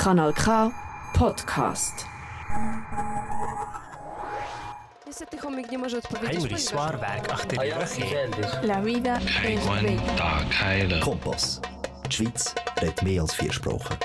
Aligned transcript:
Kanal 0.00 0.32
K 0.32 0.70
Podcast. 1.12 2.06
Ponieważ- 6.08 6.60
Swarberg 6.68 7.30
achter 7.32 7.64
ihrer 7.64 7.84
Kirche. 7.84 8.60
La 8.62 8.80
vida 8.84 9.18
es 9.44 9.66
bella. 9.82 11.00
Kompass. 11.00 11.60
Die 12.08 12.16
Schweiz 12.16 12.54
redet 12.80 13.02
mehr 13.02 13.20
als 13.22 13.34
vier 13.34 13.52
Sprachen. 13.52 13.96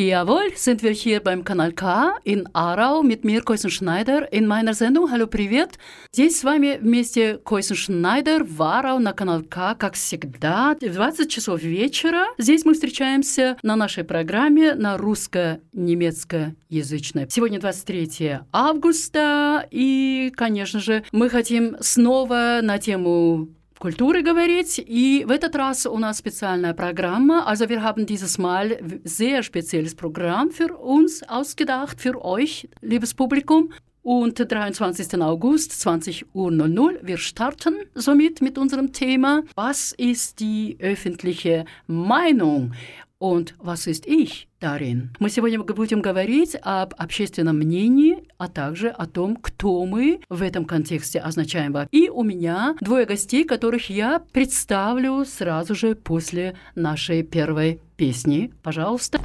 Jawohl, 0.00 0.52
sind 0.54 0.82
wir 0.82 0.92
hier 0.92 1.20
beim 1.20 1.44
Kanal 1.44 1.72
К 1.72 2.18
in 2.24 2.48
Aarau 2.54 3.02
mit 3.02 3.22
mir, 3.22 3.42
Койсен 3.42 3.68
Шнайдер, 3.68 4.32
in 4.32 4.46
meiner 4.46 4.72
Sendung 4.72 5.10
«Hallo, 5.10 5.26
привет». 5.26 5.78
Здесь 6.10 6.40
с 6.40 6.44
вами 6.44 6.78
вместе 6.80 7.36
Койсен 7.36 7.76
Шнайдер 7.76 8.44
в 8.44 8.62
Арау 8.62 8.98
на 8.98 9.12
Канал 9.12 9.42
К, 9.42 9.74
как 9.74 9.92
всегда, 9.92 10.74
в 10.80 10.80
20 10.80 11.30
часов 11.30 11.60
вечера. 11.60 12.28
Здесь 12.38 12.64
мы 12.64 12.72
встречаемся 12.72 13.58
на 13.62 13.76
нашей 13.76 14.04
программе 14.04 14.74
на 14.74 14.96
русско-немецкоязычной. 14.96 17.26
Сегодня 17.28 17.60
23 17.60 18.38
августа, 18.52 19.68
и, 19.70 20.32
конечно 20.34 20.80
же, 20.80 21.04
мы 21.12 21.28
хотим 21.28 21.76
снова 21.80 22.60
на 22.62 22.78
тему 22.78 23.50
Kultur 23.79 24.21
говорить. 24.21 24.79
И 24.79 25.25
в 25.27 25.31
этот 25.31 25.55
раз 25.55 25.85
у 25.85 25.97
нас 25.97 26.17
специальная 26.17 26.73
программа. 26.73 27.45
Also 27.45 27.67
wir 27.67 27.83
haben 27.83 28.05
dieses 28.05 28.37
Mal 28.37 28.79
sehr 29.03 29.43
spezielles 29.43 29.95
Programm 29.95 30.51
für 30.51 30.77
uns 30.77 31.21
ausgedacht, 31.27 31.99
für 31.99 32.23
euch, 32.23 32.69
liebes 32.81 33.13
Publikum. 33.13 33.71
Und 34.01 34.37
23. 34.37 35.19
August, 35.19 35.71
20.00 35.71 36.25
Uhr. 36.33 36.93
Wir 37.01 37.17
starten 37.17 37.75
somit 37.95 38.39
mit 38.39 38.57
unserem 38.57 38.93
Thema. 38.93 39.41
Was 39.55 39.93
ist 39.93 40.39
die 40.39 40.77
öffentliche 40.79 41.65
Meinung? 41.87 42.73
Und 43.20 43.54
was 43.58 43.86
ist 43.86 44.06
ich 44.06 44.48
darin? 44.60 45.10
Мы 45.18 45.28
сегодня 45.28 45.62
будем 45.62 46.00
говорить 46.00 46.56
об 46.62 46.94
общественном 46.96 47.58
мнении, 47.58 48.16
а 48.38 48.48
также 48.48 48.88
о 48.88 49.06
том, 49.06 49.36
кто 49.36 49.84
мы 49.84 50.20
в 50.30 50.40
этом 50.40 50.64
контексте 50.64 51.20
означаем. 51.20 51.76
И 51.92 52.08
у 52.08 52.22
меня 52.22 52.76
двое 52.80 53.04
гостей, 53.04 53.44
которых 53.44 53.90
я 53.90 54.22
представлю 54.32 55.26
сразу 55.26 55.74
же 55.74 55.94
после 55.94 56.56
нашей 56.74 57.22
первой 57.22 57.80
песни. 57.98 58.52
Пожалуйста. 58.62 59.20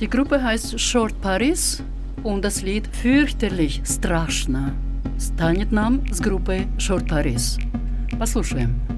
Die 0.00 0.08
Gruppe 0.08 0.40
heißt 0.40 0.76
Short 0.76 1.14
Paris 1.20 1.82
und 2.22 2.44
das 2.44 2.62
Lied 2.62 2.84
«Fürchterlich 3.02 3.82
страшно» 3.84 4.74
станет 5.18 5.72
нам 5.72 6.06
с 6.12 6.20
группой 6.20 6.68
Short 6.78 7.08
Paris. 7.08 7.58
Послушаем. 8.16 8.97